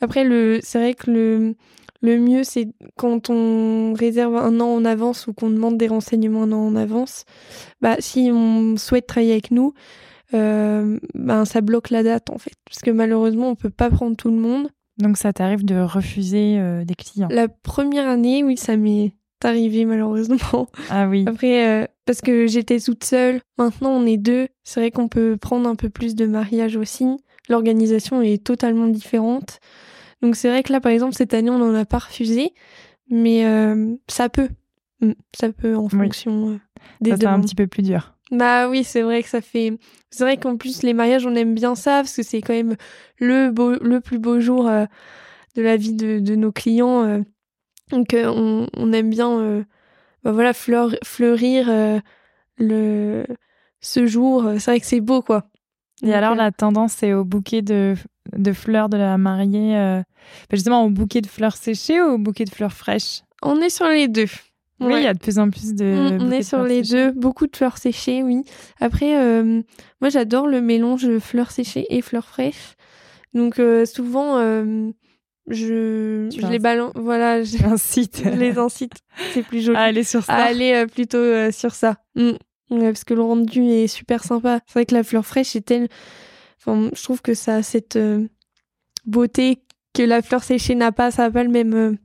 Après, 0.00 0.24
le, 0.24 0.60
c'est 0.62 0.78
vrai 0.78 0.94
que 0.94 1.10
le, 1.10 1.54
le 2.02 2.18
mieux, 2.18 2.44
c'est 2.44 2.68
quand 2.96 3.30
on 3.30 3.94
réserve 3.94 4.36
un 4.36 4.60
an 4.60 4.68
en 4.68 4.84
avance 4.84 5.26
ou 5.26 5.32
qu'on 5.32 5.50
demande 5.50 5.76
des 5.78 5.88
renseignements 5.88 6.44
un 6.44 6.52
an 6.52 6.66
en 6.66 6.76
avance. 6.76 7.24
Bah, 7.80 7.96
si 8.00 8.30
on 8.32 8.76
souhaite 8.76 9.06
travailler 9.06 9.32
avec 9.32 9.50
nous, 9.50 9.72
euh, 10.34 10.98
ben, 11.14 11.44
ça 11.44 11.60
bloque 11.60 11.90
la 11.90 12.02
date, 12.02 12.30
en 12.30 12.38
fait. 12.38 12.54
Parce 12.64 12.80
que 12.80 12.90
malheureusement, 12.90 13.50
on 13.50 13.54
peut 13.54 13.70
pas 13.70 13.90
prendre 13.90 14.16
tout 14.16 14.30
le 14.30 14.36
monde. 14.36 14.68
donc 14.98 15.16
ça 15.16 15.32
t'arrive 15.32 15.64
de 15.64 15.80
refuser 15.80 16.58
euh, 16.58 16.84
des 16.84 16.94
clients. 16.94 17.28
La 17.30 17.48
première 17.48 18.08
année, 18.08 18.42
oui, 18.42 18.56
ça 18.56 18.76
m'est 18.76 19.14
arrivé, 19.44 19.84
malheureusement. 19.84 20.68
Ah 20.90 21.08
oui. 21.08 21.24
Après, 21.26 21.66
euh, 21.82 21.86
parce 22.04 22.20
que 22.20 22.46
j'étais 22.46 22.80
toute 22.80 23.04
seule, 23.04 23.40
maintenant 23.58 23.90
on 23.90 24.06
est 24.06 24.16
deux, 24.16 24.48
c'est 24.64 24.80
vrai 24.80 24.90
qu'on 24.90 25.08
peut 25.08 25.36
prendre 25.36 25.68
un 25.68 25.74
peu 25.76 25.88
plus 25.90 26.14
de 26.14 26.26
mariage 26.26 26.76
aussi. 26.76 27.06
L'organisation 27.48 28.22
est 28.22 28.42
totalement 28.44 28.88
différente. 28.88 29.60
Donc 30.22 30.34
c'est 30.36 30.48
vrai 30.48 30.62
que 30.62 30.72
là, 30.72 30.80
par 30.80 30.92
exemple, 30.92 31.14
cette 31.14 31.34
année, 31.34 31.50
on 31.50 31.58
n'en 31.58 31.74
a 31.74 31.84
pas 31.84 31.98
refusé, 31.98 32.52
mais 33.10 33.44
euh, 33.46 33.94
ça 34.08 34.28
peut. 34.28 34.48
Mm, 35.00 35.12
Ça 35.38 35.52
peut 35.52 35.76
en 35.76 35.84
Oui. 35.84 35.90
fonction 35.90 36.50
euh, 36.50 36.58
des 37.00 37.10
Ça, 37.10 37.16
c'est 37.18 37.26
un 37.26 37.40
petit 37.40 37.54
peu 37.54 37.66
plus 37.66 37.82
dur. 37.82 38.14
Bah 38.32 38.68
oui, 38.68 38.82
c'est 38.82 39.02
vrai 39.02 39.22
que 39.22 39.28
ça 39.28 39.40
fait. 39.40 39.78
C'est 40.10 40.24
vrai 40.24 40.36
qu'en 40.38 40.56
plus 40.56 40.82
les 40.82 40.94
mariages, 40.94 41.26
on 41.26 41.34
aime 41.36 41.54
bien 41.54 41.74
ça 41.76 41.96
parce 42.02 42.16
que 42.16 42.22
c'est 42.22 42.40
quand 42.40 42.54
même 42.54 42.76
le 43.18 43.50
beau, 43.50 43.72
le 43.80 44.00
plus 44.00 44.18
beau 44.18 44.40
jour 44.40 44.64
de 44.64 45.62
la 45.62 45.76
vie 45.76 45.92
de, 45.92 46.18
de 46.18 46.34
nos 46.34 46.50
clients. 46.50 47.22
Donc 47.90 48.14
euh, 48.14 48.26
on, 48.34 48.66
on 48.76 48.92
aime 48.92 49.10
bien, 49.10 49.38
euh, 49.38 49.64
bah 50.24 50.32
voilà, 50.32 50.52
fleur, 50.52 50.94
fleurir 51.04 51.66
euh, 51.68 52.00
le 52.58 53.24
ce 53.80 54.06
jour. 54.06 54.44
euh, 54.44 54.58
C'est 54.58 54.70
vrai 54.72 54.80
que 54.80 54.86
c'est 54.86 55.00
beau, 55.00 55.22
quoi. 55.22 55.44
Et 56.02 56.06
Donc, 56.06 56.14
alors, 56.14 56.34
la 56.34 56.50
tendance, 56.52 56.92
c'est 56.94 57.14
au 57.14 57.24
bouquet 57.24 57.62
de, 57.62 57.94
de 58.36 58.52
fleurs 58.52 58.88
de 58.88 58.96
la 58.96 59.16
mariée, 59.18 59.72
bah, 59.74 60.04
justement 60.52 60.84
au 60.84 60.90
bouquet 60.90 61.20
de 61.20 61.26
fleurs 61.26 61.56
séchées 61.56 62.00
ou 62.02 62.14
au 62.14 62.18
bouquet 62.18 62.44
de 62.44 62.50
fleurs 62.50 62.72
fraîches? 62.72 63.22
On 63.42 63.60
est 63.60 63.70
sur 63.70 63.86
les 63.88 64.08
deux. 64.08 64.26
Oui, 64.78 64.86
il 64.88 64.92
Ouais. 64.92 65.02
y 65.04 65.06
a 65.06 65.14
de 65.14 65.18
plus 65.18 65.38
en 65.38 65.48
plus 65.48 65.74
de. 65.74 65.84
On 66.20 66.24
bouquets 66.24 66.36
est 66.36 66.38
de 66.40 66.44
sur 66.44 66.62
les 66.64 66.84
séchées. 66.84 67.12
deux, 67.12 67.12
beaucoup 67.18 67.46
de 67.46 67.56
fleurs 67.56 67.78
séchées, 67.78 68.22
oui. 68.22 68.42
Après, 68.78 69.42
moi 70.00 70.10
j'adore 70.10 70.46
le 70.48 70.60
mélange 70.60 71.18
fleurs 71.18 71.50
séchées 71.50 71.86
et 71.88 72.02
fleurs 72.02 72.26
fraîches. 72.26 72.74
Donc 73.32 73.58
souvent, 73.86 74.36
je, 75.48 76.28
les 76.48 76.58
balance, 76.58 76.92
voilà, 76.96 77.42
je, 77.44 77.56
les 78.36 78.58
incite. 78.58 79.02
C'est 79.32 79.42
plus 79.42 79.64
joli. 79.64 79.76
à 79.76 79.82
aller 79.82 80.04
sur 80.04 80.24
ça. 80.24 80.34
à 80.34 80.42
aller 80.42 80.72
euh, 80.72 80.86
plutôt 80.86 81.18
euh, 81.18 81.52
sur 81.52 81.74
ça. 81.74 81.96
Mm. 82.14 82.32
Ouais, 82.70 82.86
parce 82.92 83.04
que 83.04 83.14
le 83.14 83.22
rendu 83.22 83.62
est 83.64 83.86
super 83.86 84.24
sympa. 84.24 84.60
C'est 84.66 84.72
vrai 84.72 84.86
que 84.86 84.94
la 84.94 85.04
fleur 85.04 85.24
fraîche 85.24 85.54
est 85.54 85.60
telle. 85.66 85.88
Enfin, 86.58 86.90
je 86.92 87.02
trouve 87.02 87.22
que 87.22 87.34
ça 87.34 87.56
a 87.56 87.62
cette 87.62 87.96
euh, 87.96 88.26
beauté 89.04 89.62
que 89.94 90.02
la 90.02 90.20
fleur 90.20 90.42
séchée 90.42 90.74
n'a 90.74 90.90
pas. 90.90 91.12
Ça 91.12 91.22
n'a 91.22 91.30
pas 91.30 91.44
le 91.44 91.50
même. 91.50 91.98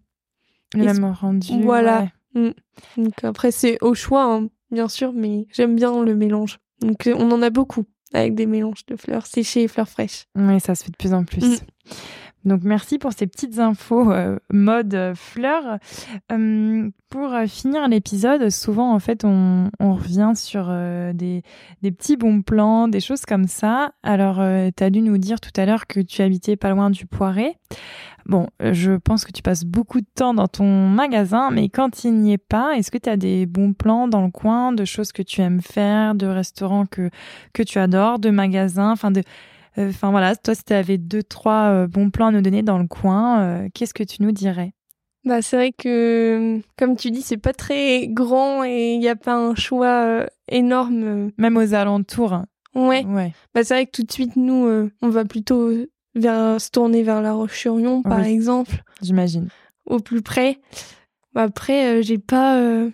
Le 0.74 0.82
et 0.82 0.86
même 0.86 1.04
rendu. 1.04 1.52
Voilà. 1.64 2.08
ouais. 2.36 2.54
Donc 2.96 3.24
après, 3.24 3.52
c'est 3.52 3.78
au 3.82 3.96
choix, 3.96 4.24
hein, 4.24 4.50
bien 4.70 4.88
sûr, 4.88 5.14
mais 5.14 5.48
j'aime 5.52 5.76
bien 5.76 6.04
le 6.04 6.16
mélange. 6.16 6.60
Donc 6.82 7.10
on 7.14 7.32
en 7.32 7.42
a 7.42 7.50
beaucoup 7.50 7.86
avec 8.14 8.36
des 8.36 8.46
mélanges 8.46 8.86
de 8.88 8.96
fleurs 8.96 9.26
séchées 9.26 9.64
et 9.64 9.68
fleurs 9.68 9.89
fraîches. 9.89 10.26
Oui, 10.36 10.60
ça 10.60 10.76
se 10.76 10.84
fait 10.84 10.92
de 10.92 10.98
plus 10.98 11.14
en 11.14 11.24
plus. 11.24 11.44
Mm. 11.44 11.58
Donc 12.44 12.62
merci 12.64 12.98
pour 12.98 13.14
ces 13.14 13.28
petites 13.28 13.60
infos 13.60 14.12
euh, 14.12 14.38
mode 14.52 14.94
euh, 14.94 15.14
fleurs. 15.16 15.78
Euh, 16.32 16.89
pour 17.10 17.36
finir 17.48 17.88
l'épisode, 17.89 18.50
souvent 18.50 18.94
en 18.94 19.00
fait 19.00 19.26
on, 19.26 19.70
revient 19.82 20.32
sur 20.34 20.74
des, 21.14 21.44
des 21.82 21.92
petits 21.92 22.16
bons 22.16 22.42
plans, 22.42 22.88
des 22.88 23.02
choses 23.02 23.26
comme 23.26 23.48
ça. 23.48 23.92
Alors 24.02 24.38
tu 24.38 24.82
as 24.82 24.89
dû 24.89 25.02
nous 25.02 25.18
dire 25.18 25.42
tout 25.42 25.52
à 25.58 25.66
l'heure 25.66 25.88
que 25.88 26.00
tu 26.00 26.22
habitais 26.22 26.56
pas 26.56 26.70
loin 26.70 26.89
du 26.89 27.06
Poiré. 27.06 27.58
Bon, 28.26 28.48
je 28.62 28.94
pense 28.94 29.26
que 29.26 29.34
tu 29.34 29.42
passes 29.42 29.66
beaucoup 29.66 30.00
de 30.00 30.06
temps 30.16 30.34
dans 30.34 30.48
ton 30.48 30.88
magasin, 30.88 31.50
mais 31.52 31.68
quand 31.68 32.06
il 32.06 32.14
n'y 32.14 32.32
est 32.32 32.38
pas, 32.38 32.78
est-ce 32.78 32.92
que 32.92 32.98
tu 32.98 33.10
as 33.10 33.18
des 33.18 33.46
bons 33.46 33.74
plans 33.74 34.08
dans 34.08 34.22
le 34.22 34.32
coin, 34.32 34.72
de 34.72 34.86
choses 34.86 35.12
que 35.12 35.22
tu 35.22 35.42
aimes 35.42 35.62
faire, 35.62 36.16
de 36.16 36.28
restaurants 36.28 36.86
que, 36.86 37.10
que 37.52 37.64
tu 37.64 37.78
adores, 37.78 38.20
de 38.20 38.30
magasins, 38.30 38.92
enfin 38.92 39.12
de 39.12 39.22
Enfin 39.78 40.12
voilà, 40.12 40.36
toi, 40.36 40.54
si 40.56 40.64
tu 40.66 40.74
avais 40.74 40.98
deux, 40.98 41.24
trois 41.24 41.70
euh, 41.72 41.88
bons 41.88 42.10
plans 42.10 42.28
à 42.28 42.32
nous 42.32 42.42
donner 42.42 42.62
dans 42.64 42.78
le 42.78 42.88
coin, 42.88 43.42
euh, 43.42 43.70
qu'est-ce 43.74 43.94
que 43.94 44.04
tu 44.04 44.22
nous 44.22 44.32
dirais? 44.32 44.74
Bah, 45.24 45.42
c'est 45.42 45.56
vrai 45.56 45.72
que, 45.72 46.60
comme 46.78 46.96
tu 46.98 47.12
dis, 47.12 47.22
c'est 47.22 47.38
pas 47.38 47.54
très 47.54 48.08
grand 48.08 48.64
et 48.64 48.94
il 48.94 49.00
n'y 49.00 49.08
a 49.08 49.16
pas 49.16 49.36
un 49.36 49.56
choix 49.56 50.04
euh, 50.06 50.26
énorme. 50.50 51.32
Même 51.38 51.58
aux 51.58 51.74
alentours. 51.74 52.34
hein. 52.34 52.46
Ouais. 52.74 53.06
Ouais. 53.06 53.32
Bah, 53.54 53.64
c'est 53.64 53.74
vrai 53.76 53.86
que 53.86 53.92
tout 53.92 54.04
de 54.04 54.12
suite, 54.12 54.36
nous, 54.36 54.66
euh, 54.66 54.90
on 55.02 55.10
va 55.10 55.24
plutôt 55.26 55.72
vers, 56.16 56.60
se 56.60 56.70
tourner 56.72 57.04
vers 57.04 57.22
La 57.22 57.34
Roche-sur-Yon, 57.34 58.02
par 58.02 58.20
Oui. 58.22 58.30
exemple, 58.30 58.84
J'imagine. 59.02 59.48
au 59.86 60.00
plus 60.00 60.22
près. 60.22 60.60
Bah, 61.34 61.44
après, 61.44 62.00
euh, 62.00 62.02
j'ai 62.02 62.18
pas. 62.18 62.58
euh, 62.58 62.90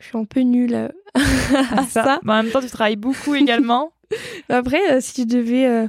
Je 0.00 0.06
suis 0.06 0.18
un 0.18 0.24
peu 0.24 0.40
nulle 0.40 0.74
euh, 0.74 0.88
à 1.70 1.84
ça. 1.84 2.18
Mais 2.24 2.32
en 2.32 2.42
même 2.42 2.50
temps, 2.50 2.60
tu 2.60 2.68
travailles 2.68 2.96
beaucoup 2.96 3.34
également. 3.34 3.90
Après, 4.48 4.80
euh, 4.92 5.00
si 5.00 5.22
je 5.22 5.26
devais, 5.26 5.66
euh, 5.66 5.88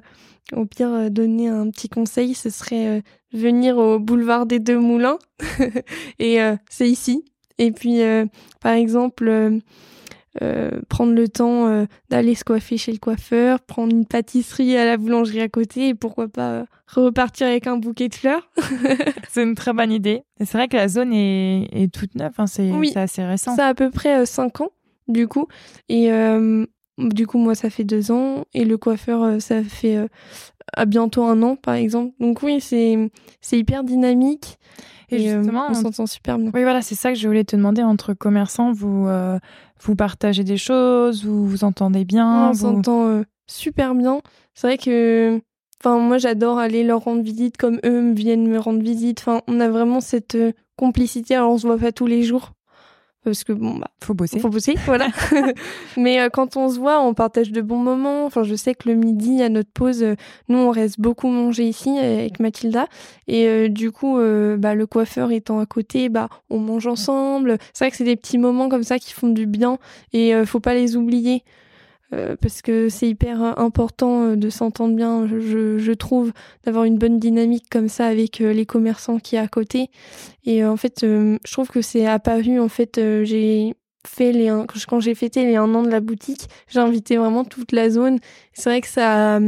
au 0.56 0.66
pire, 0.66 0.92
euh, 0.92 1.10
donner 1.10 1.48
un 1.48 1.70
petit 1.70 1.90
conseil, 1.90 2.34
ce 2.34 2.50
serait 2.50 3.02
venir 3.34 3.78
au 3.78 4.00
boulevard 4.00 4.46
des 4.46 4.60
Deux 4.60 4.80
Moulins. 4.80 5.20
et 6.20 6.40
c'est 6.70 6.90
ici. 6.90 7.24
Et 7.58 7.72
puis, 7.72 8.00
par 8.60 8.74
exemple, 8.74 9.60
euh, 10.42 10.72
prendre 10.88 11.14
le 11.14 11.28
temps 11.28 11.68
euh, 11.68 11.86
d'aller 12.10 12.36
se 12.36 12.46
coiffer 12.46 12.78
chez 12.78 12.92
le 12.94 12.98
coiffeur, 13.00 13.60
prendre 13.60 13.94
une 13.94 14.06
pâtisserie 14.06 14.78
à 14.78 14.86
la 14.86 14.96
boulangerie 14.96 15.42
à 15.42 15.50
côté 15.50 15.90
et 15.90 15.94
pourquoi 15.94 16.30
pas 16.30 16.52
euh, 16.52 16.64
repartir 16.88 17.48
avec 17.48 17.68
un 17.68 17.76
bouquet 17.78 18.08
de 18.08 18.16
fleurs. 18.16 18.50
c'est 19.30 19.44
une 19.44 19.56
très 19.56 19.74
bonne 19.74 19.92
idée. 19.92 20.24
C'est 20.40 20.54
vrai 20.54 20.70
que 20.70 20.78
la 20.78 20.88
zone 20.88 21.12
est, 21.14 21.68
est 21.74 21.94
toute 21.94 22.16
neuve. 22.16 22.32
hein, 22.38 22.48
C'est 22.48 22.72
Oui. 22.72 22.94
assez 22.96 23.24
récent. 23.26 23.56
Ça 23.58 23.66
a 23.66 23.70
à 23.70 23.74
peu 23.74 23.90
près 23.90 24.26
5 24.26 24.62
ans, 24.62 24.72
du 25.10 25.28
coup. 25.28 25.48
Et 25.90 26.10
du 27.10 27.28
coup, 27.28 27.38
moi, 27.38 27.56
ça 27.56 27.70
fait 27.70 27.84
2 27.84 28.12
ans. 28.12 28.46
Et 28.54 28.66
le 28.66 28.78
coiffeur, 28.78 29.24
euh, 29.24 29.40
ça 29.40 29.64
fait 29.64 29.98
euh, 29.98 30.08
à 30.74 30.86
bientôt 30.86 31.24
un 31.24 31.42
an, 31.44 31.56
par 31.56 31.74
exemple. 31.76 32.14
Donc 32.20 32.44
oui, 32.44 32.62
c'est 32.62 33.10
c'est 33.42 33.58
hyper 33.58 33.84
dynamique. 33.84 34.58
Et 35.10 35.24
Et, 35.24 35.32
euh, 35.34 35.40
justement, 35.42 35.66
on 35.70 35.74
s'entend 35.74 36.06
super 36.06 36.38
bien. 36.38 36.52
Oui, 36.54 36.64
voilà, 36.64 36.82
c'est 36.82 36.96
ça 36.96 37.12
que 37.12 37.18
je 37.20 37.28
voulais 37.28 37.44
te 37.44 37.56
demander. 37.56 37.84
Entre 37.84 38.14
commerçants, 38.14 38.72
vous, 38.72 39.08
euh, 39.08 39.40
vous 39.82 39.96
partagez 39.96 40.44
des 40.46 40.58
choses, 40.58 41.26
vous 41.26 41.46
vous 41.46 41.64
entendez 41.66 42.06
bien. 42.06 42.48
on 42.50 42.52
vous- 42.52 42.60
s'entend 42.60 43.24
super 43.48 43.94
bien. 43.94 44.22
C'est 44.54 44.68
vrai 44.68 44.78
que, 44.78 45.42
enfin, 45.82 45.98
moi, 46.00 46.18
j'adore 46.18 46.60
aller 46.60 46.84
leur 46.86 47.02
rendre 47.04 47.22
visite 47.24 47.58
comme 47.58 47.80
eux 47.84 48.12
viennent 48.14 48.48
me 48.48 48.58
rendre 48.58 48.82
visite. 48.82 49.20
Enfin, 49.20 49.42
on 49.48 49.60
a 49.60 49.68
vraiment 49.70 50.00
cette 50.00 50.38
complicité. 50.78 51.36
Alors, 51.36 51.52
on 51.52 51.58
se 51.58 51.68
voit 51.68 51.78
pas 51.78 51.92
tous 51.92 52.08
les 52.08 52.24
jours 52.24 52.52
parce 53.24 53.44
que 53.44 53.54
bon, 53.54 53.76
bah, 53.76 53.90
Faut 54.04 54.14
bosser. 54.16 54.40
faut 54.40 54.50
bosser, 54.50 54.76
voilà. 54.86 55.08
Mais 55.98 56.20
euh, 56.20 56.30
quand 56.30 56.58
on 56.58 56.70
se 56.70 56.80
voit, 56.80 57.02
on 57.02 57.14
partage 57.14 57.52
de 57.52 57.62
bons 57.62 57.78
moments. 57.78 58.26
Enfin, 58.26 58.44
je 58.44 58.56
sais 58.56 58.74
que 58.74 58.90
le 58.90 58.96
midi, 58.96 59.44
à 59.44 59.50
notre 59.50 59.70
pause, 59.72 60.02
euh, 60.02 60.16
nous, 60.50 60.58
on 60.58 60.72
reste 60.72 61.00
beaucoup 61.00 61.28
manger 61.28 61.68
ici 61.68 61.90
euh, 61.90 62.20
avec 62.20 62.40
Mathilda. 62.40 62.88
Et 63.28 63.48
euh, 63.48 63.70
du 63.70 63.92
coup, 63.92 64.18
bah, 64.58 64.76
le 64.76 64.86
coiffeur 64.86 65.32
étant 65.32 65.60
à 65.60 65.66
côté, 65.66 66.10
bah, 66.10 66.30
on 66.50 66.60
mange 66.60 66.88
ensemble. 66.88 67.58
C'est 67.74 67.86
vrai 67.86 67.92
que 67.92 67.98
c'est 67.98 68.04
des 68.04 68.16
petits 68.16 68.38
moments 68.38 68.70
comme 68.70 68.84
ça 68.84 68.98
qui 68.98 69.14
font 69.14 69.30
du 69.30 69.46
bien 69.46 69.78
et 70.14 70.34
faut 70.46 70.60
pas 70.60 70.74
les 70.74 70.96
oublier. 70.96 71.44
Euh, 72.14 72.36
parce 72.42 72.62
que 72.62 72.90
c'est 72.90 73.08
hyper 73.08 73.42
important 73.58 74.24
euh, 74.24 74.36
de 74.36 74.50
s'entendre 74.50 74.96
bien, 74.96 75.28
je, 75.28 75.92
trouve, 75.94 76.34
d'avoir 76.66 76.84
une 76.84 76.98
bonne 76.98 77.20
dynamique 77.20 77.66
comme 77.72 77.88
ça 77.88 78.08
avec 78.08 78.42
euh, 78.42 78.52
les 78.52 78.66
commerçants 78.66 79.18
qui 79.18 79.38
est 79.38 79.40
à 79.40 79.48
côté. 79.48 79.90
Et 80.44 80.66
en 80.66 80.76
fait, 80.76 81.02
je 81.04 81.52
trouve 81.52 81.70
que 81.70 81.82
c'est 81.82 82.06
apparu. 82.06 82.60
En 82.60 82.68
fait, 82.68 82.96
j'ai 83.24 83.74
fait 84.06 84.32
les 84.34 84.50
un- 84.50 84.66
quand 84.90 85.00
j'ai 85.00 85.16
fêté 85.16 85.46
les 85.46 85.56
un 85.56 85.74
an 85.74 85.84
de 85.84 85.90
la 85.90 86.02
boutique, 86.02 86.48
j'ai 86.68 86.80
invité 86.80 87.16
vraiment 87.18 87.46
toute 87.46 87.72
la 87.72 87.90
zone. 87.90 88.20
C'est 88.54 88.70
vrai 88.70 88.82
que 88.82 88.88
ça, 88.88 89.38
a- 89.38 89.40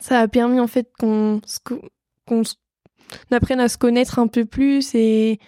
ça 0.00 0.20
a 0.20 0.26
permis 0.28 0.58
en 0.60 0.66
fait 0.66 0.90
qu'on 0.98 1.40
qu'on 2.26 2.42
apprenne 3.30 3.60
à 3.60 3.68
se 3.68 3.78
connaître 3.78 4.18
un 4.18 4.26
peu 4.26 4.44
plus 4.44 4.94
et 4.94 5.38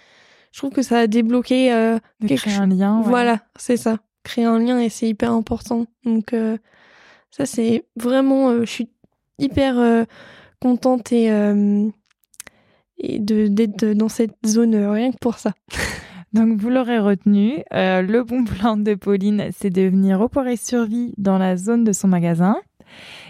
je 0.53 0.59
trouve 0.59 0.71
que 0.71 0.81
ça 0.81 0.99
a 0.99 1.07
débloqué 1.07 1.73
euh, 1.73 1.97
De 2.21 2.27
quelque 2.27 2.49
chose- 2.49 2.59
un 2.59 2.67
lien. 2.67 2.99
ouais. 2.99 3.09
voilà, 3.09 3.41
c'est 3.57 3.75
ça. 3.77 3.97
Créer 4.29 4.45
un 4.45 4.59
lien 4.59 4.79
et 4.79 4.89
c'est 4.89 5.09
hyper 5.09 5.31
important. 5.31 5.87
Donc 6.05 6.33
euh, 6.33 6.55
ça 7.31 7.47
c'est 7.47 7.87
vraiment, 7.95 8.51
euh, 8.51 8.59
je 8.59 8.69
suis 8.69 8.89
hyper 9.39 9.79
euh, 9.79 10.03
contente 10.61 11.11
et 11.11 11.31
et 12.99 13.19
d'être 13.19 13.85
dans 13.93 14.09
cette 14.09 14.35
zone 14.45 14.75
rien 14.75 15.11
que 15.11 15.17
pour 15.19 15.39
ça. 15.39 15.53
Donc, 16.33 16.61
vous 16.61 16.69
l'aurez 16.69 16.99
retenu. 16.99 17.63
le 17.71 18.21
bon 18.21 18.43
plan 18.43 18.77
de 18.77 18.93
Pauline, 18.93 19.49
c'est 19.51 19.71
de 19.71 19.81
venir 19.81 20.21
au 20.21 20.29
Poiré 20.29 20.57
Survie 20.57 21.11
dans 21.17 21.39
la 21.39 21.57
zone 21.57 21.83
de 21.83 21.91
son 21.91 22.07
magasin. 22.07 22.55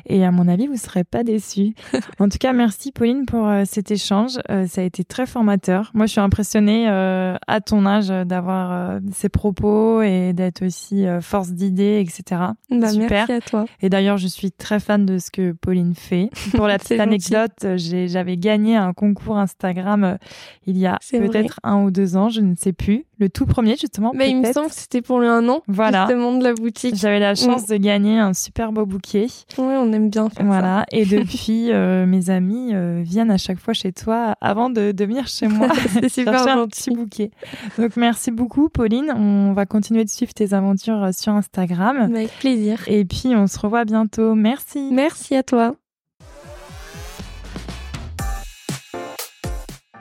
Et 0.05 0.25
à 0.25 0.31
mon 0.31 0.47
avis, 0.47 0.67
vous 0.67 0.73
ne 0.73 0.77
serez 0.77 1.03
pas 1.03 1.23
déçus. 1.23 1.73
en 2.19 2.29
tout 2.29 2.37
cas, 2.37 2.53
merci 2.53 2.91
Pauline 2.91 3.25
pour 3.25 3.47
euh, 3.47 3.63
cet 3.65 3.91
échange. 3.91 4.39
Euh, 4.49 4.67
ça 4.67 4.81
a 4.81 4.83
été 4.83 5.03
très 5.03 5.25
formateur. 5.25 5.91
Moi, 5.93 6.05
je 6.05 6.11
suis 6.11 6.21
impressionnée 6.21 6.89
euh, 6.89 7.35
à 7.47 7.61
ton 7.61 7.85
âge 7.85 8.09
d'avoir 8.09 8.99
ces 9.11 9.29
propos 9.29 10.01
et 10.01 10.33
d'être 10.33 10.65
aussi 10.65 11.05
force 11.21 11.51
d'idées, 11.51 11.99
etc. 11.99 12.41
Bah, 12.69 12.89
Super. 12.89 13.27
Merci 13.27 13.31
à 13.31 13.41
toi. 13.41 13.65
Et 13.81 13.89
d'ailleurs, 13.89 14.17
je 14.17 14.27
suis 14.27 14.51
très 14.51 14.79
fan 14.79 15.05
de 15.05 15.17
ce 15.17 15.31
que 15.31 15.51
Pauline 15.51 15.95
fait. 15.95 16.29
Pour 16.55 16.67
la 16.67 16.77
petite 16.79 16.99
anecdote, 16.99 17.65
j'avais 17.75 18.37
gagné 18.37 18.75
un 18.75 18.93
concours 18.93 19.37
Instagram 19.37 20.17
il 20.65 20.77
y 20.77 20.85
a 20.85 20.99
peut-être 21.11 21.59
un 21.63 21.83
ou 21.83 21.91
deux 21.91 22.15
ans, 22.15 22.29
je 22.29 22.41
ne 22.41 22.55
sais 22.55 22.73
plus. 22.73 23.05
Le 23.19 23.29
tout 23.29 23.45
premier, 23.45 23.75
justement. 23.75 24.11
Bah, 24.15 24.25
il 24.25 24.37
me 24.39 24.51
semble 24.53 24.69
que 24.69 24.75
c'était 24.75 25.01
pour 25.01 25.19
le 25.19 25.27
un 25.27 25.47
an 25.49 25.61
Voilà. 25.67 26.05
justement 26.07 26.37
de 26.37 26.43
la 26.43 26.53
boutique. 26.53 26.95
J'avais 26.95 27.19
la 27.19 27.35
chance 27.35 27.65
de 27.65 27.75
gagner 27.77 28.17
un 28.17 28.33
super 28.33 28.71
beau 28.71 28.85
bouquet. 28.85 29.27
Ouais, 29.57 29.75
on 29.77 29.91
aime 29.91 30.09
bien 30.09 30.29
faire 30.29 30.45
Voilà. 30.45 30.85
Et 30.91 31.05
depuis, 31.05 31.71
euh, 31.71 32.05
mes 32.05 32.29
amis 32.29 32.69
euh, 32.73 33.01
viennent 33.03 33.31
à 33.31 33.37
chaque 33.37 33.59
fois 33.59 33.73
chez 33.73 33.91
toi 33.91 34.35
avant 34.39 34.69
de, 34.69 34.91
de 34.93 35.05
venir 35.05 35.27
chez 35.27 35.47
moi. 35.47 35.67
ça. 35.67 35.81
c'est 36.01 36.09
super 36.09 36.33
chercher 36.33 36.49
un 36.51 36.55
gentil. 36.55 36.89
petit 36.89 36.95
bouquet. 36.95 37.31
Donc 37.77 37.97
merci 37.97 38.31
beaucoup, 38.31 38.69
Pauline. 38.69 39.11
On 39.15 39.51
va 39.53 39.65
continuer 39.65 40.05
de 40.05 40.09
suivre 40.09 40.33
tes 40.33 40.53
aventures 40.53 41.03
euh, 41.03 41.11
sur 41.11 41.33
Instagram. 41.33 41.97
Avec 41.97 42.29
plaisir. 42.39 42.79
Et 42.87 43.03
puis, 43.05 43.35
on 43.35 43.47
se 43.47 43.59
revoit 43.59 43.83
bientôt. 43.85 44.33
Merci. 44.33 44.89
Merci 44.91 45.35
à 45.35 45.43
toi. 45.43 45.75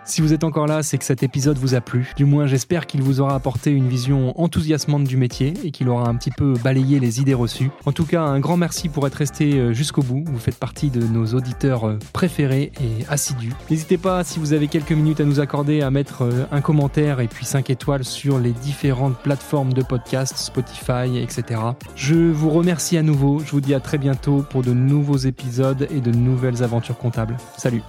Si 0.09 0.23
vous 0.23 0.33
êtes 0.33 0.43
encore 0.43 0.67
là, 0.67 0.83
c'est 0.83 0.97
que 0.97 1.05
cet 1.05 1.23
épisode 1.23 1.59
vous 1.59 1.75
a 1.75 1.83
plu. 1.83 2.15
Du 2.17 2.25
moins, 2.25 2.47
j'espère 2.47 2.87
qu'il 2.87 3.03
vous 3.03 3.21
aura 3.21 3.35
apporté 3.35 3.71
une 3.71 3.89
vision 3.89 4.33
enthousiasmante 4.41 5.05
du 5.05 5.19
métier 5.19 5.53
et 5.65 5.71
qu'il 5.71 5.91
aura 5.91 6.09
un 6.09 6.15
petit 6.15 6.31
peu 6.31 6.55
balayé 6.65 6.99
les 6.99 7.21
idées 7.21 7.35
reçues. 7.35 7.71
En 7.85 7.93
tout 7.93 8.07
cas, 8.07 8.23
un 8.23 8.41
grand 8.41 8.57
merci 8.57 8.89
pour 8.89 9.07
être 9.07 9.17
resté 9.17 9.57
euh, 9.57 9.75
jusqu'au 9.75 10.03
bout. 10.03 10.25
Vous 10.27 10.39
faites 10.39 10.57
partie 10.57 10.89
de 10.89 11.07
nos 11.07 11.27
auditeurs 11.35 11.87
euh, 11.87 11.99
préférés 12.15 12.73
et 12.81 13.05
assidus. 13.11 13.53
N'hésitez 13.69 13.99
pas, 13.99 14.25
si 14.25 14.39
vous 14.39 14.55
avez 14.55 14.69
quelques 14.69 14.93
minutes 14.93 15.21
à 15.21 15.25
nous 15.25 15.41
accorder, 15.41 15.83
à 15.83 15.91
mettre 15.91 16.23
euh, 16.23 16.47
un 16.53 16.63
commentaire 16.63 17.21
et 17.21 17.29
puis 17.29 17.45
5 17.45 17.69
étoiles 17.69 18.05
sur 18.05 18.39
les 18.39 18.53
différentes 18.53 19.19
plateformes 19.19 19.75
de 19.75 19.83
podcast, 19.83 20.39
Spotify, 20.39 21.19
etc. 21.23 21.61
Je 21.97 22.15
vous 22.15 22.49
remercie 22.49 22.97
à 22.97 23.03
nouveau. 23.03 23.41
Je 23.41 23.51
vous 23.51 23.61
dis 23.61 23.75
à 23.75 23.81
très 23.81 23.99
bientôt 23.99 24.43
pour 24.49 24.63
de 24.63 24.73
nouveaux 24.73 25.19
épisodes 25.19 25.87
et 25.91 26.01
de 26.01 26.13
nouvelles 26.13 26.63
aventures 26.63 26.97
comptables. 26.97 27.37
Salut 27.59 27.83